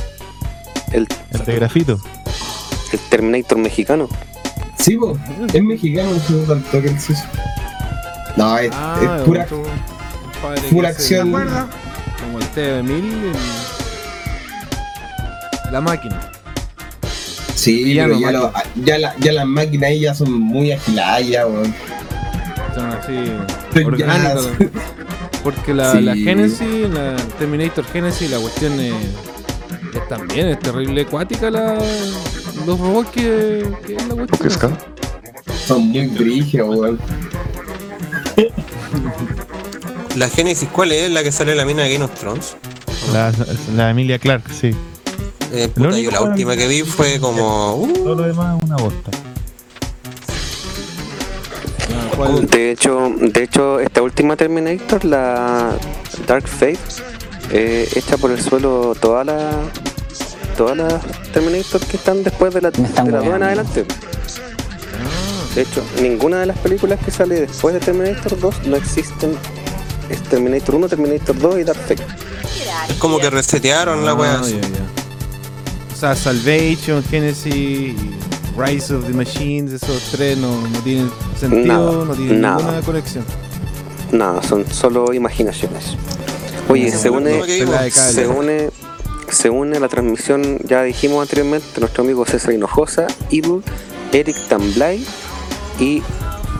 El, 0.92 1.06
El 1.32 1.44
de 1.44 1.54
grafito. 1.56 2.00
el 2.92 2.98
Terminator 3.10 3.58
mexicano. 3.58 4.08
sí, 4.78 4.96
po. 4.96 5.18
es 5.52 5.62
mexicano, 5.62 6.10
no 6.12 6.18
sé 6.20 6.34
tanto 6.46 6.70
que 6.82 6.88
el 6.88 7.00
sucio. 7.00 7.24
No, 8.36 8.56
es, 8.58 8.66
y... 8.68 8.70
Ah, 8.72 9.16
es 9.18 9.22
pura, 10.70 10.88
acción. 10.88 11.30
Como 11.32 12.38
el 12.38 12.44
TV1000 12.54 12.90
el- 12.90 13.32
La 15.72 15.80
máquina. 15.80 16.20
Sí, 17.54 17.94
Ya 17.94 18.04
pero 18.04 18.14
no, 18.14 18.20
ya, 18.20 18.32
lo- 18.32 18.52
ya, 18.76 18.98
la- 18.98 19.14
ya 19.18 19.32
las 19.32 19.46
máquinas 19.46 19.88
ahí 19.90 20.00
ya 20.00 20.14
son 20.14 20.30
muy 20.32 20.70
agiladas 20.72 21.26
ya, 21.26 21.46
weón. 21.46 21.74
Son 22.76 22.90
así 22.92 23.32
orgánicos. 23.84 24.50
Porque 25.42 25.72
la, 25.74 25.92
Sí. 25.92 26.00
la 26.02 26.14
Genesis, 26.14 26.90
la 26.92 27.16
Terminator 27.38 27.84
Genesis, 27.86 28.30
la 28.30 28.38
cuestión 28.38 28.78
es, 28.80 28.92
es 29.94 30.08
también 30.08 30.48
es 30.48 30.58
terrible 30.60 31.00
acuática 31.02 31.50
la, 31.50 31.78
los 32.66 32.78
robots 32.78 33.10
que, 33.10 33.66
que 33.86 33.96
es 33.96 34.06
la 34.08 34.26
cuestión. 34.26 34.78
Son 35.66 35.88
muy 35.88 36.06
brígidos, 36.08 36.76
weón. 36.76 36.98
La 40.16 40.28
Genesis, 40.30 40.68
¿cuál 40.72 40.92
es? 40.92 41.10
La 41.10 41.22
que 41.22 41.30
sale 41.32 41.52
en 41.52 41.58
la 41.58 41.64
mina 41.66 41.82
de 41.82 41.92
Game 41.92 42.04
of 42.04 42.14
Thrones. 42.18 42.56
La, 43.12 43.32
la 43.76 43.90
Emilia 43.90 44.18
Clark, 44.18 44.44
sí. 44.50 44.70
Eh, 45.52 45.68
puta, 45.68 45.98
yo 45.98 46.10
la 46.10 46.22
última 46.22 46.56
que 46.56 46.66
vi 46.66 46.82
fue 46.82 47.20
como. 47.20 47.74
uh, 47.76 47.92
Todo 47.92 48.14
lo 48.14 48.22
demás 48.22 48.56
es 48.58 48.64
una 48.64 48.76
bosta. 48.76 49.10
¿Cuál? 52.16 52.46
De 52.46 52.70
hecho, 52.70 53.12
de 53.18 53.42
hecho, 53.42 53.80
esta 53.80 54.02
última 54.02 54.36
Terminator, 54.36 55.04
la 55.04 55.76
Dark 56.26 56.48
Fate, 56.48 56.78
eh, 57.50 57.88
echa 57.94 58.16
por 58.16 58.30
el 58.30 58.40
suelo 58.42 58.94
todas 59.00 59.26
las 59.26 59.54
todas 60.56 60.76
las 60.76 60.94
Terminator 61.32 61.80
que 61.82 61.96
están 61.96 62.24
después 62.24 62.52
de 62.54 62.62
la, 62.62 62.70
de 62.70 63.10
la 63.12 63.18
2 63.18 63.26
en 63.26 63.42
adelante. 63.42 63.84
De 65.54 65.62
hecho, 65.62 65.82
ninguna 66.02 66.40
de 66.40 66.46
las 66.46 66.58
películas 66.58 66.98
que 67.04 67.10
sale 67.10 67.42
después 67.42 67.74
de 67.74 67.80
Terminator 67.80 68.38
2 68.38 68.66
no 68.66 68.76
existen. 68.76 69.36
Es 70.10 70.22
Terminator 70.24 70.74
1, 70.74 70.88
Terminator 70.88 71.38
2 71.38 71.58
y 71.60 71.64
Dark 71.64 71.78
Fate. 71.80 72.02
es 72.88 72.96
como 72.96 73.18
que 73.18 73.30
resetearon 73.30 74.04
la 74.04 74.12
Ah, 74.12 74.42
ya. 74.44 74.56
O 75.92 75.98
sea, 75.98 76.14
Salvation, 76.14 77.02
Genesis 77.04 77.54
y 77.54 77.96
Rise 78.56 78.94
of 78.94 79.06
the 79.06 79.12
Machines, 79.12 79.72
esos 79.72 80.02
tres 80.12 80.38
no, 80.38 80.60
no 80.68 80.78
tienen 80.80 81.10
sentido, 81.38 81.66
Nada, 81.66 82.04
no 82.06 82.14
tienen 82.14 82.40
nada. 82.40 82.56
ninguna 82.58 82.80
conexión. 82.82 83.24
Nada, 84.12 84.42
son 84.42 84.64
solo 84.72 85.12
imaginaciones. 85.12 85.96
Oye, 86.68 86.90
No, 86.90 86.98
se 86.98 87.10
une, 87.10 87.44
se 87.90 88.26
une, 88.26 88.70
se 89.30 89.50
une 89.50 89.76
a 89.76 89.80
la 89.80 89.88
transmisión, 89.88 90.58
ya 90.64 90.82
dijimos 90.82 91.22
anteriormente, 91.22 91.66
nuestro 91.80 92.02
amigo 92.04 92.24
César 92.24 92.52
Hinojosa, 92.54 93.06
Evil, 93.30 93.62
Eric 94.12 94.36
Tamblay 94.48 95.04
y 95.78 96.02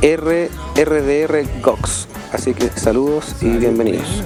R, 0.03 0.51
RDR 0.77 1.45
Gox. 1.63 2.09
Así 2.33 2.53
que 2.53 2.69
saludos 2.79 3.35
y 3.41 3.47
bienvenidos. 3.47 4.23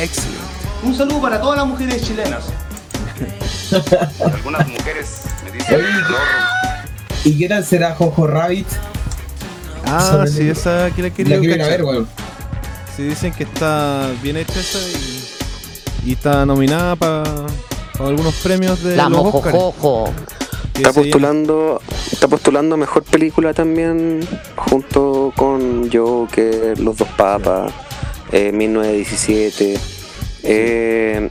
Excelente. 0.00 0.38
Un 0.84 0.94
saludo 0.96 1.20
para 1.20 1.40
todas 1.40 1.58
las 1.58 1.66
mujeres 1.66 2.02
chilenas. 2.02 2.44
Algunas 4.24 4.66
mujeres 4.68 5.20
Oye, 5.68 5.84
¿y 7.24 7.38
qué 7.38 7.48
tal 7.48 7.64
será 7.64 7.94
Jojo 7.94 8.26
Rabbit? 8.26 8.66
Ah, 9.84 10.24
sí, 10.26 10.40
el- 10.42 10.50
esa 10.50 10.90
que 10.90 11.02
la 11.02 11.10
quería 11.10 11.36
La 11.36 11.40
quiero 11.40 11.54
ir 11.56 11.60
a 11.62 11.64
cachar. 11.64 11.78
ver, 11.78 11.84
weón. 11.86 12.08
Sí, 12.96 13.02
dicen 13.04 13.32
que 13.32 13.44
está 13.44 14.10
bien 14.22 14.36
hecha 14.36 14.60
esa 14.60 14.78
y, 14.78 16.10
y 16.10 16.12
está 16.12 16.44
nominada 16.46 16.96
para 16.96 17.22
algunos 17.98 18.34
premios 18.36 18.82
de 18.82 18.96
La 18.96 19.08
los 19.08 19.34
Oscars. 19.34 19.56
Está 20.74 20.92
postulando, 20.94 21.82
está 22.10 22.26
postulando 22.28 22.76
mejor 22.76 23.02
película 23.04 23.52
también, 23.52 24.26
junto 24.56 25.32
con 25.36 25.90
Joker, 25.92 26.78
Los 26.80 26.96
Dos 26.96 27.08
Papas, 27.16 27.70
eh, 28.32 28.50
1917. 28.52 29.78
Eh, 30.42 31.28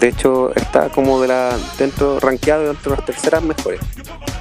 de 0.00 0.08
hecho, 0.08 0.54
está 0.54 0.88
como 0.90 1.20
de 1.20 1.28
la 1.28 1.56
dentro 1.78 2.20
rankeado 2.20 2.70
entre 2.70 2.90
las 2.90 3.04
terceras 3.04 3.42
mejores, 3.42 3.80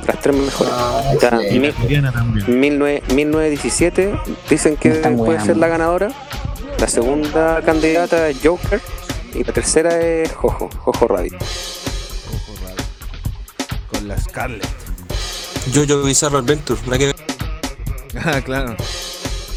las 0.08 0.20
tres 0.22 0.36
mejores. 0.36 0.74
Ah, 0.76 1.02
mil-. 1.52 1.74
19 2.48 3.04
1917 3.14 4.20
dicen 4.50 4.78
que 4.78 4.92
puede 4.92 5.40
ser 5.42 5.58
la 5.58 5.68
ganadora. 5.68 6.10
La 6.80 6.88
segunda 6.88 7.62
candidata 7.62 8.28
es 8.28 8.38
Joker 8.44 8.82
y 9.34 9.44
la 9.44 9.54
tercera 9.54 10.00
es 10.02 10.32
Jojo, 10.34 10.70
Jojo 10.78 11.08
Rabbit. 11.08 11.34
Ojo 11.34 12.54
raro. 12.64 12.84
Con 13.92 14.08
la 14.08 14.20
Scarlett. 14.20 14.68
Jojo 15.74 16.04
Bizarro 16.04 16.40
Adventure. 16.40 16.80
La 16.88 16.98
que 16.98 17.16
Ah, 18.26 18.42
claro. 18.42 18.76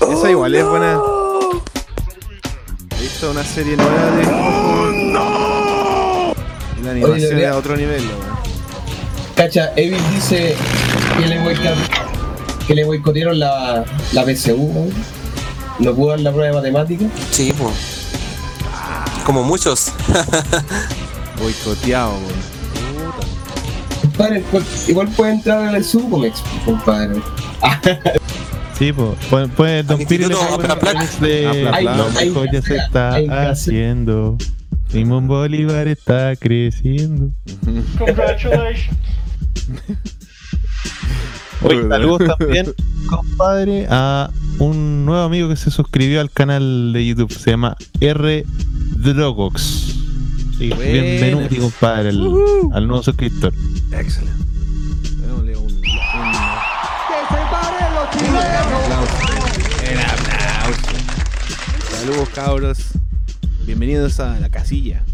Esa 0.01 0.31
igual 0.31 0.55
es 0.55 0.65
buena. 0.65 1.01
He 2.97 3.03
visto 3.03 3.31
una 3.31 3.43
serie 3.43 3.77
nueva 3.77 4.11
de 4.17 4.25
Jojo. 4.25 4.69
Y 4.95 5.48
la 6.83 6.91
animación 6.93 7.39
es 7.39 7.47
a 7.47 7.57
otro 7.57 7.77
nivel, 7.77 8.03
verdad. 8.03 8.39
Cacha, 9.35 9.73
Evil 9.77 10.01
dice 10.15 10.57
que 11.19 11.27
le, 11.27 11.41
que 12.67 12.75
le 12.75 12.85
boicotearon 12.85 13.39
la, 13.39 13.85
la 14.13 14.25
PSU, 14.25 14.55
weón. 14.55 14.93
No 15.79 15.95
pudo 15.95 16.11
dar 16.11 16.21
la 16.21 16.33
prueba 16.33 16.49
de 16.49 16.73
matemática. 16.73 17.05
Sí, 17.31 17.55
pues. 17.57 17.73
Como 19.25 19.45
muchos. 19.45 19.93
Boicoteado. 21.39 22.15
Compadre, 24.01 24.45
pues, 24.51 24.89
igual 24.89 25.09
puede 25.09 25.33
entrar 25.33 25.69
en 25.69 25.77
el 25.77 25.85
Subcomex, 25.85 26.43
compadre. 26.65 27.21
Sí, 28.79 28.93
pues. 28.93 29.11
Puede, 29.29 29.49
puede 29.49 29.83
Don 29.83 30.01
Al 30.01 30.07
Piri 30.07 30.25
le 30.27 30.37
de. 31.21 31.65
Lo 31.83 32.11
mejor 32.11 32.49
ya 32.53 32.63
se 32.63 32.77
está 32.77 33.17
haciendo. 33.51 34.39
Simón 34.89 35.29
Bolívar 35.29 35.87
está 35.89 36.35
creciendo. 36.37 37.31
Oye, 41.63 41.89
saludos 41.89 42.37
también, 42.39 42.73
compadre, 43.09 43.87
a 43.91 44.31
un 44.59 45.05
nuevo 45.05 45.23
amigo 45.23 45.49
que 45.49 45.57
se 45.57 45.71
suscribió 45.71 46.21
al 46.21 46.31
canal 46.31 46.93
de 46.93 47.07
YouTube. 47.07 47.33
Se 47.33 47.51
llama 47.51 47.77
R 48.01 48.45
Drogox. 48.97 49.97
Sí, 50.57 50.73
bienvenido, 50.73 51.49
compadre, 51.61 52.11
al, 52.11 52.21
al 52.73 52.87
nuevo 52.87 53.03
suscriptor. 53.03 53.53
Excelente. 53.93 54.45
Démosle 55.21 55.57
un. 55.57 55.67
un... 55.67 55.83
aplauso. 60.27 60.83
Saludos, 61.91 62.29
cabros. 62.31 62.79
Bienvenidos 63.69 64.19
a 64.19 64.41
la 64.41 64.49
casilla. 64.49 65.05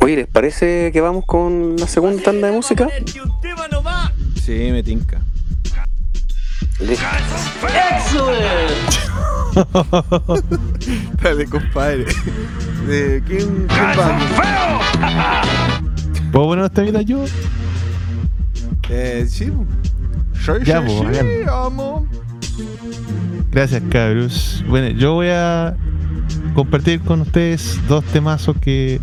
Oye, 0.00 0.16
¿les 0.16 0.26
parece 0.26 0.90
que 0.94 1.00
vamos 1.02 1.26
con 1.26 1.76
la 1.76 1.86
segunda 1.86 2.22
tanda 2.22 2.46
de 2.46 2.54
música? 2.54 2.88
Sí, 4.42 4.70
me 4.72 4.82
tinca. 4.82 5.20
Listo. 6.80 7.04
Dale, 11.22 11.44
compadre. 11.44 12.06
¿De 12.86 13.22
quién? 13.26 13.68
¿Puedo 16.32 16.46
poner 16.46 16.64
esta 16.64 16.80
vida 16.80 17.02
yo? 17.02 17.26
Eh, 18.88 19.26
sí. 19.28 19.52
Soy 20.44 20.64
Ya, 20.64 20.80
sí, 20.80 20.86
pues, 20.86 21.16
sí, 21.16 21.22
bacán. 21.44 21.48
amo. 21.48 22.06
Gracias, 23.50 23.82
cabros. 23.90 24.64
Bueno, 24.68 24.88
yo 24.98 25.14
voy 25.14 25.28
a 25.30 25.76
compartir 26.54 27.00
con 27.00 27.20
ustedes 27.22 27.78
dos 27.88 28.04
temazos 28.06 28.56
que. 28.60 29.00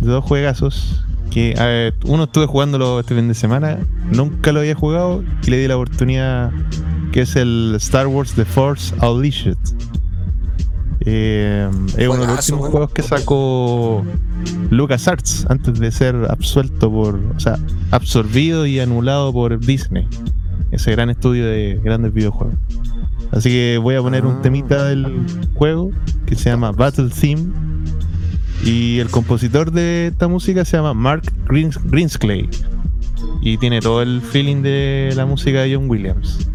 de 0.00 0.06
dos 0.10 0.24
juegazos. 0.24 1.04
Que 1.30 1.54
a 1.58 1.66
ver, 1.66 1.94
uno 2.04 2.24
estuve 2.24 2.46
jugándolo 2.46 3.00
este 3.00 3.14
fin 3.14 3.28
de 3.28 3.34
semana, 3.34 3.78
nunca 4.10 4.50
lo 4.50 4.60
había 4.60 4.74
jugado 4.74 5.22
y 5.46 5.50
le 5.50 5.58
di 5.58 5.68
la 5.68 5.76
oportunidad. 5.76 6.50
Que 7.12 7.22
es 7.22 7.36
el 7.36 7.74
Star 7.76 8.06
Wars 8.06 8.32
The 8.32 8.44
Force 8.44 8.94
Unleashed. 9.02 9.56
Eh, 11.00 11.68
es 11.96 12.08
uno 12.08 12.20
de 12.22 12.26
los 12.26 12.38
últimos 12.40 12.70
juegos 12.70 12.90
que 12.90 13.02
sacó 13.02 14.04
LucasArts 14.70 15.46
antes 15.48 15.78
de 15.78 15.90
ser 15.90 16.16
absuelto 16.30 16.90
por. 16.90 17.16
o 17.36 17.40
sea, 17.40 17.58
absorbido 17.90 18.66
y 18.66 18.80
anulado 18.80 19.32
por 19.32 19.58
Disney. 19.58 20.06
Ese 20.70 20.90
gran 20.92 21.10
estudio 21.10 21.46
de 21.46 21.80
grandes 21.82 22.12
videojuegos. 22.12 22.56
Así 23.32 23.50
que 23.50 23.78
voy 23.82 23.94
a 23.94 24.02
poner 24.02 24.24
un 24.26 24.36
Ah. 24.36 24.42
temita 24.42 24.84
del 24.84 25.24
juego 25.54 25.90
que 26.26 26.34
se 26.34 26.50
llama 26.50 26.72
Battle 26.72 27.08
Theme. 27.08 27.46
Y 28.64 28.98
el 28.98 29.08
compositor 29.08 29.70
de 29.70 30.08
esta 30.08 30.26
música 30.28 30.64
se 30.64 30.76
llama 30.76 30.92
Mark 30.92 31.22
Greens- 31.46 31.78
Greensclay. 31.84 32.48
Y 33.40 33.56
tiene 33.58 33.80
todo 33.80 34.02
el 34.02 34.20
feeling 34.20 34.62
de 34.62 35.12
la 35.16 35.26
música 35.26 35.60
de 35.62 35.74
John 35.74 35.88
Williams. 35.88 36.48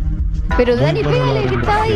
Pero 0.58 0.74
Muy 0.76 0.84
Dani, 0.86 1.00
pégale 1.04 1.46
que 1.48 1.56
estaba 1.56 1.82
ahí, 1.84 1.94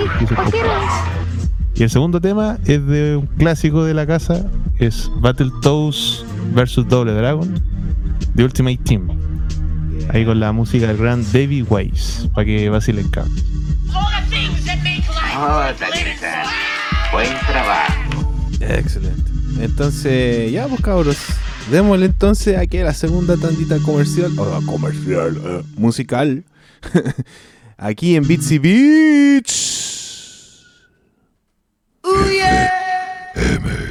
Y 1.78 1.84
el 1.84 1.92
segundo 1.92 2.20
tema 2.20 2.58
es 2.66 2.84
de 2.88 3.18
un 3.18 3.28
clásico 3.28 3.86
de 3.86 3.94
la 3.94 4.08
casa, 4.08 4.44
es 4.80 5.12
Battletoads 5.18 6.26
vs 6.56 6.88
Double 6.88 7.14
Dragon 7.14 7.54
de 8.34 8.44
Ultimate 8.44 8.80
Team. 8.84 9.08
Ahí 10.10 10.26
con 10.26 10.40
la 10.40 10.52
música 10.52 10.88
del 10.88 10.98
gran 10.98 11.24
David 11.32 11.66
Weiss, 11.70 12.28
para 12.34 12.46
que 12.46 12.68
vacilen 12.70 13.08
cabrón. 13.10 13.36
Buen 17.12 17.30
trabajo. 17.48 18.34
Excelente. 18.60 19.32
Entonces, 19.60 20.52
ya 20.52 20.68
pues 20.68 20.82
cabros. 20.82 21.18
Démosle 21.70 22.08
entonces 22.08 22.58
aquí 22.58 22.80
a 22.80 22.86
la 22.86 22.94
segunda 22.94 23.38
tandita 23.38 23.78
comercial. 23.80 24.32
O 24.40 24.62
comercial. 24.66 25.40
eh, 25.44 25.64
musical. 25.76 26.44
aquí 27.78 28.16
en 28.16 28.28
Bitsy 28.28 28.58
Beach. 28.58 29.77
Ooh, 32.08 32.30
yeah! 32.32 33.34
Amen. 33.36 33.87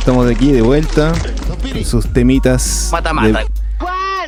Estamos 0.00 0.24
de 0.26 0.32
aquí 0.32 0.50
de 0.50 0.62
vuelta. 0.62 1.12
Con 1.60 1.84
sus 1.84 2.10
temitas. 2.10 2.88
Mata, 2.90 3.12
mata. 3.12 3.44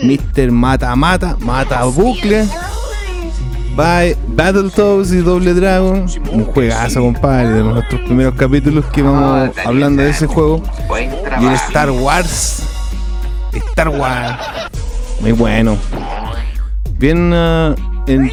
Mr. 0.02 0.50
Mata 0.50 0.94
Mata. 0.94 1.36
Mata 1.40 1.84
Bucle. 1.84 2.46
By 3.74 4.14
Battletoads 4.28 5.12
y 5.12 5.22
Double 5.22 5.54
Dragon. 5.54 6.06
Un 6.30 6.44
juegazo, 6.44 7.00
compadre. 7.00 7.48
De 7.48 7.62
nuestros 7.62 8.02
primeros 8.02 8.34
capítulos 8.34 8.84
que 8.92 9.00
vamos 9.00 9.50
hablando 9.64 10.02
de 10.02 10.10
ese 10.10 10.26
juego. 10.26 10.62
Y 11.40 11.46
el. 11.46 11.54
Star 11.54 11.90
Wars. 11.90 12.64
Star 13.70 13.88
Wars. 13.88 14.38
Muy 15.20 15.32
bueno. 15.32 15.78
Bien 16.98 17.32
ah, 17.32 17.74
en 18.06 18.30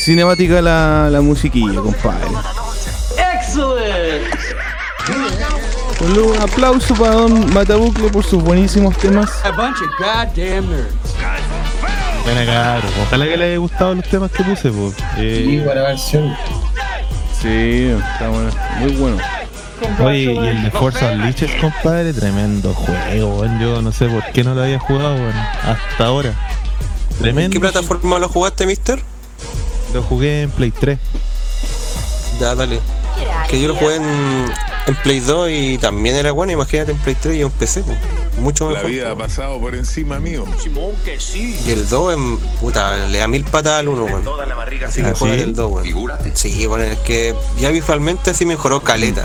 cinemática 0.00 0.60
la, 0.60 1.08
la 1.08 1.20
musiquilla, 1.20 1.80
compadre. 1.80 2.26
Un 6.16 6.36
aplauso 6.40 6.94
para 6.94 7.12
Don 7.14 7.52
Matabucle 7.52 8.08
por 8.10 8.24
sus 8.24 8.42
buenísimos 8.42 8.96
temas. 8.98 9.30
A 9.44 9.50
bunch 9.50 9.76
of 9.80 9.88
goddamn 9.98 10.70
nerds. 10.70 10.94
Buena 12.24 12.44
caro. 12.46 12.88
Ojalá 13.06 13.24
que 13.26 13.36
le 13.36 13.44
haya 13.46 13.56
gustado 13.58 13.94
los 13.94 14.04
temas 14.08 14.30
que 14.30 14.44
puse, 14.44 14.70
pues. 14.70 14.94
Eh, 15.16 15.44
Sí, 15.46 15.58
buena 15.60 15.82
versión. 15.82 16.36
Sí, 17.40 17.90
está 18.14 18.28
bueno. 18.28 18.50
Muy 18.80 18.92
bueno. 18.92 19.16
Oye, 20.00 20.32
y 20.34 20.36
el 20.38 20.64
de 20.64 20.70
Force 20.72 21.04
Unleashed, 21.04 21.60
compadre, 21.60 22.12
tremendo 22.12 22.74
juego, 22.74 23.38
weón. 23.40 23.60
Yo 23.60 23.80
no 23.80 23.92
sé 23.92 24.06
por 24.08 24.24
qué 24.32 24.42
no 24.44 24.54
lo 24.54 24.62
había 24.64 24.78
jugado, 24.78 25.14
weón, 25.14 25.32
hasta 25.36 26.04
ahora. 26.04 26.30
¿En 26.30 27.18
Tremendo. 27.22 27.52
qué 27.52 27.60
plataforma 27.60 28.18
lo 28.18 28.28
jugaste, 28.28 28.66
mister? 28.66 29.00
Lo 29.94 30.02
jugué 30.02 30.42
en 30.42 30.50
Play 30.50 30.70
3. 30.72 30.98
Ya, 32.40 32.54
dale. 32.54 32.80
Que 33.48 33.60
yo 33.60 33.68
lo 33.68 33.74
jugué 33.76 33.96
en, 33.96 34.52
en 34.88 34.94
Play 34.96 35.20
2 35.20 35.50
y 35.50 35.78
también 35.78 36.16
era 36.16 36.32
bueno, 36.32 36.52
imagínate 36.52 36.92
en 36.92 36.98
Play 36.98 37.16
3 37.20 37.36
y 37.36 37.42
en 37.42 37.50
PC, 37.50 37.82
pues. 37.82 37.98
mucho 38.40 38.66
La 38.70 38.76
mejor. 38.76 38.90
vida 38.90 39.10
ha 39.12 39.16
pasado 39.16 39.60
por 39.60 39.74
encima 39.74 40.18
mío. 40.18 40.44
Simón, 40.62 40.92
que 41.04 41.20
sí. 41.20 41.58
Y 41.66 41.70
el 41.70 41.88
2 41.88 42.14
en, 42.14 42.38
puta, 42.60 43.06
le 43.08 43.18
da 43.18 43.28
mil 43.28 43.44
patadas 43.44 43.80
al 43.80 43.88
1, 43.88 44.04
weón. 44.04 44.24
Así 44.86 45.02
que 45.02 45.08
¿Ah, 45.08 45.14
juega 45.16 45.36
sí? 45.36 45.42
el 45.42 45.54
2, 45.54 45.70
weón. 45.72 46.12
Sí, 46.34 46.66
bueno, 46.66 46.84
es 46.84 46.98
que 47.00 47.34
ya 47.60 47.70
visualmente 47.70 48.32
sí 48.34 48.46
mejoró 48.46 48.80
caleta. 48.82 49.24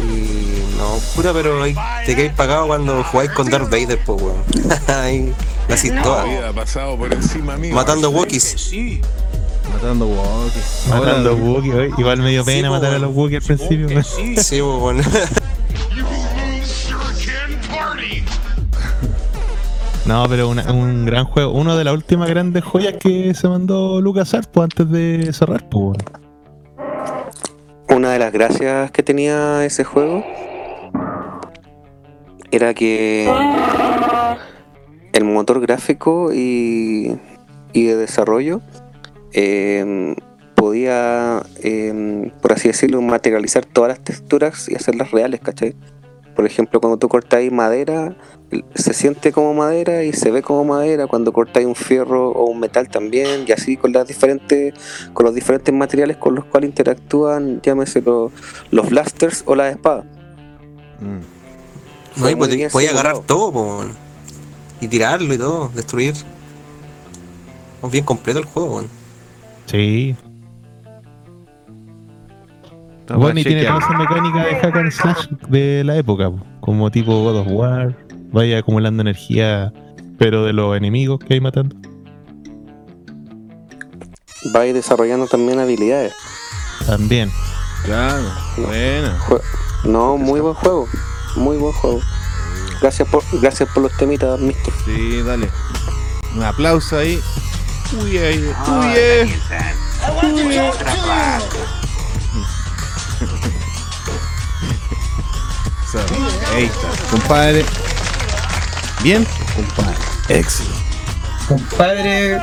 Y 0.00 0.76
no, 0.76 0.98
pura, 1.16 1.32
pero 1.32 1.62
ahí 1.62 1.74
te 2.06 2.14
quedáis 2.14 2.32
pagado 2.34 2.66
cuando 2.68 3.02
jugáis 3.04 3.30
con 3.32 3.48
Darth 3.50 3.70
Vader, 3.70 3.98
pues, 4.04 4.22
weón. 4.22 4.44
ahí 4.86 5.32
la 5.68 5.74
haces 5.74 5.92
La 5.94 6.02
todas. 6.02 6.28
vida 6.28 6.48
ha 6.50 6.52
pasado 6.52 6.96
por 6.96 7.12
encima 7.12 7.56
mío. 7.56 7.74
Matando 7.74 8.10
Wookiees. 8.10 8.44
Sí. 8.56 9.00
Matando 9.72 10.06
walkies. 10.06 10.86
Matando 10.88 11.30
Ahora, 11.30 11.42
Wookiee, 11.42 11.72
oye, 11.74 11.90
igual 11.98 12.18
me 12.22 12.30
dio 12.30 12.44
Sí, 12.44 12.50
pena 12.50 12.68
po, 12.68 12.74
matar 12.74 12.94
a 12.94 12.98
los 12.98 13.14
Wookiee 13.14 13.36
al 13.38 13.42
principio. 13.42 14.02
Sí. 14.02 14.36
Sí, 14.42 14.60
bueno. 14.60 15.02
No, 20.06 20.24
pero 20.28 20.48
una- 20.48 20.72
un 20.72 21.04
gran 21.04 21.24
juego. 21.26 21.52
Uno 21.52 21.76
de 21.76 21.84
las 21.84 21.92
últimas 21.94 22.28
grandes 22.30 22.64
joyas 22.64 22.94
que 22.98 23.34
se 23.34 23.46
mandó 23.48 24.00
Lucas 24.00 24.34
pues, 24.52 24.64
antes 24.64 24.90
de 24.90 25.32
cerrar, 25.32 25.68
pues. 25.68 25.98
Una 27.90 28.12
de 28.12 28.18
las 28.18 28.32
gracias 28.32 28.90
que 28.90 29.02
tenía 29.02 29.64
ese 29.64 29.84
juego 29.84 30.24
era 32.50 32.72
que 32.72 33.30
el 35.12 35.24
motor 35.24 35.60
gráfico 35.60 36.32
y, 36.32 37.18
y 37.74 37.84
de 37.84 37.96
desarrollo 37.96 38.62
eh, 39.32 40.14
podía, 40.54 41.42
eh, 41.62 42.32
por 42.42 42.52
así 42.52 42.68
decirlo, 42.68 43.00
materializar 43.00 43.64
todas 43.64 43.90
las 43.90 44.00
texturas 44.00 44.68
y 44.68 44.74
hacerlas 44.74 45.12
reales, 45.12 45.40
¿cachai? 45.40 45.76
Por 46.34 46.46
ejemplo, 46.46 46.80
cuando 46.80 46.98
tú 46.98 47.08
cortáis 47.08 47.50
madera, 47.50 48.16
se 48.74 48.94
siente 48.94 49.32
como 49.32 49.54
madera 49.54 50.04
y 50.04 50.12
se 50.12 50.30
ve 50.30 50.42
como 50.42 50.64
madera. 50.64 51.06
Cuando 51.06 51.32
cortáis 51.32 51.66
un 51.66 51.74
fierro 51.74 52.30
o 52.30 52.50
un 52.50 52.60
metal 52.60 52.88
también, 52.88 53.44
y 53.46 53.52
así 53.52 53.76
con 53.76 53.92
las 53.92 54.06
diferentes, 54.06 54.74
con 55.12 55.26
los 55.26 55.34
diferentes 55.34 55.74
materiales 55.74 56.16
con 56.16 56.34
los 56.34 56.44
cuales 56.44 56.70
interactúan, 56.70 57.60
llámese 57.62 58.02
los, 58.02 58.32
los 58.70 58.88
blasters 58.88 59.42
o 59.46 59.54
las 59.54 59.72
espadas. 59.72 60.04
mm. 61.00 62.20
No, 62.20 62.30
y 62.30 62.34
podía 62.34 62.90
agarrar 62.90 63.20
todo. 63.20 63.84
Y 64.80 64.88
tirarlo 64.88 65.32
y 65.34 65.38
todo, 65.38 65.70
destruir. 65.74 66.14
Es 67.82 67.90
bien 67.90 68.04
completo 68.04 68.40
el 68.40 68.44
juego, 68.44 68.76
weón. 68.76 68.97
Sí. 69.70 70.16
Bueno, 73.14 73.40
y 73.40 73.44
tiene 73.44 73.64
toda 73.64 73.78
esa 73.78 73.96
mecánica 73.96 74.44
de 74.44 74.56
hack 74.56 74.76
and 74.76 74.90
slash 74.90 75.26
de 75.48 75.82
la 75.84 75.96
época, 75.96 76.30
po, 76.30 76.44
como 76.60 76.90
tipo 76.90 77.22
God 77.22 77.36
of 77.38 77.46
War, 77.50 77.96
vaya 78.32 78.58
acumulando 78.58 79.00
energía, 79.00 79.72
pero 80.18 80.44
de 80.44 80.52
los 80.52 80.76
enemigos 80.76 81.18
que 81.20 81.34
hay 81.34 81.40
matando. 81.40 81.74
Va 84.54 84.60
a 84.60 84.66
ir 84.66 84.74
desarrollando 84.74 85.26
también 85.26 85.58
habilidades. 85.58 86.12
También. 86.86 87.30
Claro, 87.84 88.24
buena. 88.58 89.18
Jue- 89.20 89.40
No, 89.84 90.18
muy 90.18 90.40
buen 90.40 90.54
juego. 90.54 90.86
Muy 91.36 91.56
buen 91.56 91.72
juego. 91.72 92.00
Gracias 92.82 93.08
por, 93.08 93.22
gracias 93.40 93.68
por 93.72 93.84
los 93.84 93.96
temitas, 93.96 94.38
mister. 94.40 94.72
Sí, 94.84 95.22
dale. 95.22 95.48
Un 96.36 96.42
aplauso 96.42 96.98
ahí. 96.98 97.18
Buen 100.14 100.72
trabajo. 100.78 101.58
So, 105.90 105.98
ahí 106.54 106.64
está. 106.64 106.88
Compadre. 107.10 107.64
Bien, 109.02 109.26
compadre. 109.56 109.96
Excelente. 110.28 110.78
Compadre, 111.48 112.38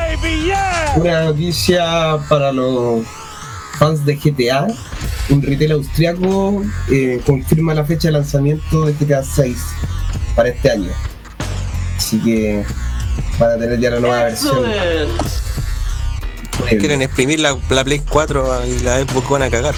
una 0.95 1.25
noticia 1.25 2.17
para 2.27 2.51
los 2.51 3.05
fans 3.77 4.03
de 4.03 4.15
GTA. 4.15 4.65
Un 5.29 5.43
retail 5.43 5.73
austriaco 5.73 6.63
eh, 6.89 7.21
confirma 7.23 7.75
la 7.75 7.85
fecha 7.85 8.07
de 8.07 8.13
lanzamiento 8.13 8.85
de 8.85 8.93
GTA 8.93 9.23
6 9.23 9.57
para 10.35 10.49
este 10.49 10.71
año. 10.71 10.89
Así 11.97 12.19
que 12.21 12.65
van 13.39 13.51
a 13.51 13.57
tener 13.57 13.79
ya 13.79 13.89
la 13.91 13.99
nueva 13.99 14.23
versión. 14.23 14.63
Quieren 16.69 17.01
exprimir 17.01 17.39
la, 17.39 17.57
la 17.69 17.83
Play 17.83 17.99
4 17.99 18.65
y 18.65 18.79
la 18.79 18.99
Xbox 19.01 19.29
van 19.29 19.43
a 19.43 19.49
cagar. 19.49 19.75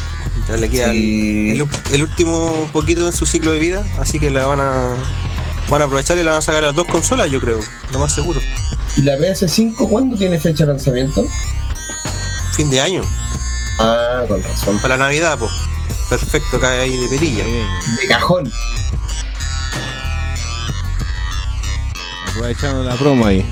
Ya 0.48 0.58
le 0.58 0.70
queda 0.70 0.92
Sí. 0.92 1.52
el, 1.60 1.68
el 1.94 2.04
último 2.04 2.70
poquito 2.72 3.06
en 3.06 3.14
su 3.14 3.26
ciclo 3.26 3.52
de 3.52 3.60
vida, 3.60 3.86
así 4.00 4.20
que 4.20 4.30
la 4.30 4.46
van 4.46 4.60
a 4.62 4.96
van 5.70 5.82
a 5.82 5.86
aprovechar 5.86 6.18
y 6.18 6.24
la 6.24 6.32
van 6.32 6.40
a 6.40 6.42
sacar 6.42 6.64
a 6.64 6.68
las 6.68 6.76
dos 6.76 6.88
consolas, 6.88 7.30
yo 7.30 7.42
creo, 7.42 7.60
lo 7.92 8.00
más 8.00 8.14
seguro. 8.14 8.40
¿Y 8.96 9.02
la 9.02 9.18
PS5 9.18 9.90
cuándo 9.90 10.16
tiene 10.16 10.40
fecha 10.40 10.66
de 10.66 10.72
lanzamiento? 10.72 11.26
Fin 12.54 12.70
de 12.70 12.80
año, 12.80 13.02
Ah, 13.80 14.24
con 14.28 14.42
razón. 14.42 14.80
para 14.80 14.96
la 14.96 15.06
Navidad, 15.06 15.38
pues. 15.38 15.52
Perfecto, 16.10 16.58
cae 16.62 16.80
ahí 16.82 16.96
de 16.96 17.08
perilla. 17.10 17.44
De 17.44 18.08
cajón. 18.08 18.50
Aprovechando 22.38 22.84
la 22.84 22.96
promo 22.96 23.26
ahí. 23.26 23.44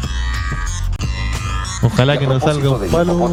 Ojalá 1.82 2.18
que 2.20 2.28
no 2.28 2.40
salga 2.40 2.70
un 2.70 2.88
palo 2.92 3.32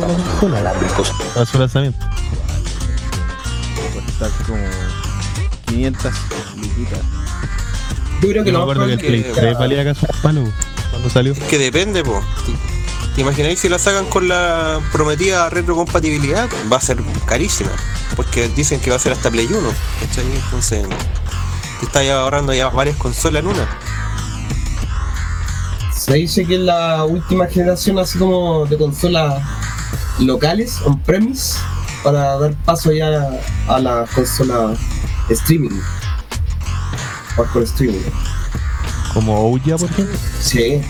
a 1.37 1.45
su 1.45 1.59
lanzamiento. 1.59 1.99
Está 4.09 4.29
como 4.47 4.59
500 5.67 6.13
liquitas. 6.57 7.01
Yo 8.23 8.29
creo 8.29 8.45
que 8.45 8.51
Yo 8.51 8.53
me 8.53 8.53
no. 8.53 8.63
acuerdo 8.63 8.87
que 8.87 8.93
el 8.95 8.99
Play 8.99 9.27
3 9.35 9.59
valía 9.59 9.85
casi 9.85 10.07
un 10.07 10.23
palo 10.23 10.45
cuando 10.91 11.11
salió. 11.11 11.33
Es 11.33 11.39
que 11.41 11.59
depende, 11.59 12.03
pues. 12.03 12.25
¿Te 13.15 13.21
imagináis 13.21 13.59
si 13.61 13.69
la 13.69 13.79
sacan 13.79 14.07
con 14.07 14.29
la 14.29 14.81
prometida 14.91 15.51
retrocompatibilidad? 15.51 16.49
Va 16.73 16.79
a 16.79 16.81
ser 16.81 16.97
carísima. 17.27 17.71
Porque 18.17 18.49
dicen 18.49 18.81
que 18.81 18.89
va 18.91 18.97
a 18.97 19.01
ser 19.01 19.13
hasta 19.13 19.31
Play 19.31 19.47
1. 19.47 19.59
¿cachai? 20.01 20.25
Entonces, 20.35 20.87
te 21.81 21.87
estás 21.87 22.07
ya 22.07 22.21
ahorrando 22.21 22.55
ya 22.55 22.69
varias 22.71 22.97
consolas 22.97 23.43
en 23.43 23.49
una. 23.49 23.69
Se 26.05 26.15
dice 26.15 26.45
que 26.45 26.57
es 26.57 26.61
la 26.61 27.05
última 27.05 27.47
generación 27.47 27.97
así 28.01 28.19
como 28.19 28.67
de 28.67 28.77
consolas 28.77 29.41
locales, 30.19 30.81
on-premise, 30.85 31.59
para 32.03 32.39
dar 32.39 32.55
paso 32.65 32.91
ya 32.91 33.31
a 33.69 33.79
la 33.79 34.05
consola 34.13 34.75
streaming. 35.31 35.81
Con 37.53 37.63
streaming. 37.63 38.01
Como 39.15 39.39
Ouya, 39.43 39.77
por 39.77 39.89
ejemplo. 39.91 40.19
Sí. 40.41 40.81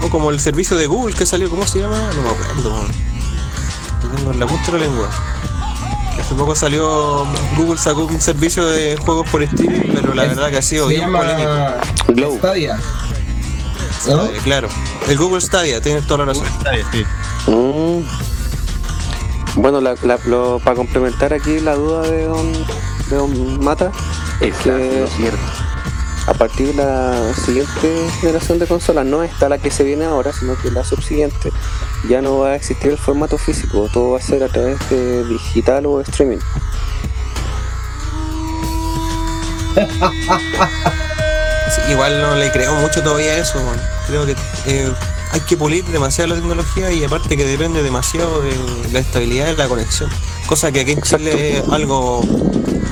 O 0.00 0.08
como 0.10 0.30
el 0.30 0.38
servicio 0.38 0.76
de 0.76 0.86
Google 0.86 1.16
que 1.16 1.26
salió, 1.26 1.50
¿cómo 1.50 1.66
se 1.66 1.80
llama? 1.80 1.98
No 2.14 2.22
me 2.22 2.28
acuerdo. 2.30 2.84
tengo 4.16 4.30
en 4.30 4.38
la 4.38 4.46
punta 4.46 4.66
de 4.66 4.78
la 4.78 4.84
lengua. 4.84 5.10
Hace 6.20 6.34
poco 6.36 6.54
salió, 6.54 7.26
Google 7.56 7.78
sacó 7.78 8.04
un 8.06 8.20
servicio 8.20 8.64
de 8.64 8.96
juegos 8.96 9.28
por 9.28 9.42
streaming, 9.42 9.92
pero 9.92 10.14
la 10.14 10.22
verdad 10.22 10.50
que 10.50 10.58
ha 10.58 10.62
sido 10.62 10.88
Se 10.88 10.94
bien 10.94 11.10
polémico. 11.12 11.48
llama 11.48 11.74
Glow. 12.08 12.38
Stadia. 12.38 12.78
¿No? 14.08 14.24
Eh, 14.26 14.40
claro. 14.44 14.68
El 15.08 15.16
Google 15.18 15.40
Stadia, 15.40 15.80
tienes 15.80 16.06
toda 16.06 16.18
la 16.24 16.32
razón. 16.32 16.46
Sí. 16.92 17.04
Mm. 17.50 18.02
Bueno, 19.60 19.80
la- 19.80 19.96
la- 20.02 20.18
lo- 20.26 20.58
para 20.62 20.76
complementar 20.76 21.32
aquí 21.32 21.60
la 21.60 21.74
duda 21.74 22.02
de 22.02 22.24
don, 22.26 22.52
de 22.52 23.16
Don 23.16 23.64
Mata 23.64 23.90
es 24.40 24.54
que 24.56 25.06
a 26.26 26.34
partir 26.34 26.68
de 26.68 26.74
la 26.74 27.32
siguiente 27.34 28.08
generación 28.20 28.58
de 28.58 28.66
consolas, 28.66 29.06
no 29.06 29.22
está 29.22 29.48
la 29.48 29.58
que 29.58 29.70
se 29.70 29.84
viene 29.84 30.04
ahora, 30.04 30.32
sino 30.32 30.56
que 30.60 30.70
la 30.70 30.84
subsiguiente, 30.84 31.52
ya 32.08 32.20
no 32.20 32.38
va 32.40 32.48
a 32.50 32.54
existir 32.56 32.90
el 32.90 32.98
formato 32.98 33.38
físico, 33.38 33.88
todo 33.92 34.10
va 34.12 34.18
a 34.18 34.22
ser 34.22 34.42
a 34.44 34.48
través 34.48 34.76
de 34.90 35.24
digital 35.24 35.86
o 35.86 36.00
streaming. 36.00 36.38
Sí, 41.74 41.80
igual 41.92 42.20
no 42.20 42.34
le 42.36 42.50
creo 42.52 42.74
mucho 42.76 43.02
todavía 43.02 43.32
a 43.32 43.38
eso. 43.38 43.60
Creo 44.06 44.24
que 44.26 44.36
eh, 44.66 44.90
hay 45.32 45.40
que 45.40 45.56
pulir 45.56 45.84
demasiado 45.86 46.28
la 46.30 46.36
tecnología 46.36 46.92
y 46.92 47.04
aparte 47.04 47.36
que 47.36 47.44
depende 47.44 47.82
demasiado 47.82 48.40
de 48.42 48.52
la 48.92 49.00
estabilidad 49.00 49.46
de 49.46 49.56
la 49.56 49.68
conexión. 49.68 50.08
Cosa 50.46 50.70
que 50.70 50.80
aquí 50.80 50.92
en 50.92 51.02
Chile 51.02 51.58
es 51.58 51.68
algo 51.70 52.22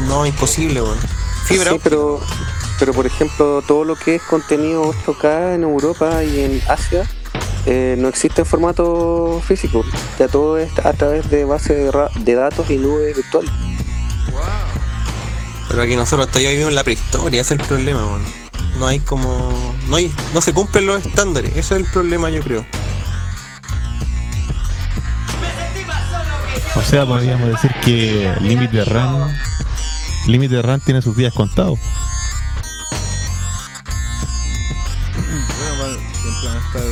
no 0.08 0.26
imposible, 0.26 0.82
weón. 0.82 0.98
Fibra 1.46 1.70
Sí, 1.72 1.80
pero, 1.82 2.20
pero 2.78 2.92
por 2.92 3.06
ejemplo, 3.06 3.62
todo 3.66 3.84
lo 3.84 3.94
que 3.96 4.16
es 4.16 4.22
contenido 4.22 4.92
8K 5.06 5.54
en 5.54 5.62
Europa 5.62 6.24
y 6.24 6.40
en 6.40 6.62
Asia 6.68 7.08
eh, 7.66 7.94
no 7.98 8.08
existe 8.08 8.40
en 8.42 8.46
formato 8.46 9.40
físico. 9.46 9.84
Ya 10.18 10.26
todo 10.26 10.58
es 10.58 10.70
a 10.84 10.92
través 10.94 11.30
de 11.30 11.44
base 11.44 11.74
de, 11.74 11.92
ra- 11.92 12.10
de 12.16 12.34
datos 12.34 12.68
y 12.70 12.76
nubes 12.78 13.14
virtuales. 13.16 13.52
Pero 15.68 15.82
aquí 15.82 15.96
nosotros 15.96 16.28
todavía 16.28 16.50
vivimos 16.50 16.70
en 16.70 16.74
la 16.76 16.84
prehistoria, 16.84 17.40
ese 17.40 17.54
es 17.54 17.60
el 17.60 17.66
problema. 17.66 18.00
No 18.78 18.86
hay 18.86 19.00
como. 19.00 19.74
No 19.88 19.96
hay, 19.96 20.12
no 20.32 20.40
se 20.40 20.52
cumplen 20.52 20.86
los 20.86 21.04
estándares, 21.04 21.50
ese 21.50 21.60
es 21.60 21.70
el 21.72 21.84
problema 21.84 22.30
yo 22.30 22.42
creo. 22.42 22.66
O 26.76 26.82
sea, 26.82 27.06
podríamos 27.06 27.48
decir 27.48 27.72
que 27.84 28.34
límite 28.40 28.84
RAM, 28.84 29.32
límite 30.26 30.60
RAM 30.60 30.80
tiene 30.80 31.02
sus 31.02 31.16
días 31.16 31.32
contados. 31.32 31.78
Bueno, 35.78 35.98
van 36.44 36.56
a 36.56 36.66
estar 36.66 36.82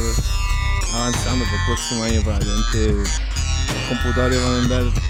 avanzando 0.95 1.45
por 1.45 1.55
el 1.55 1.67
próximo 1.67 2.05
año 2.05 2.23
para 2.23 2.37
adelante. 2.37 2.93
Los 2.93 3.89
computadores 3.89 4.43
van 4.43 4.53
a 4.53 4.59
andar 4.59 5.03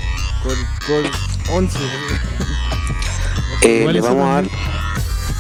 Core 0.43 1.11
11. 1.51 1.79
Eh, 3.63 3.87
le 3.93 4.01
vamos 4.01 4.27
a 4.27 4.35
dar, 4.35 4.45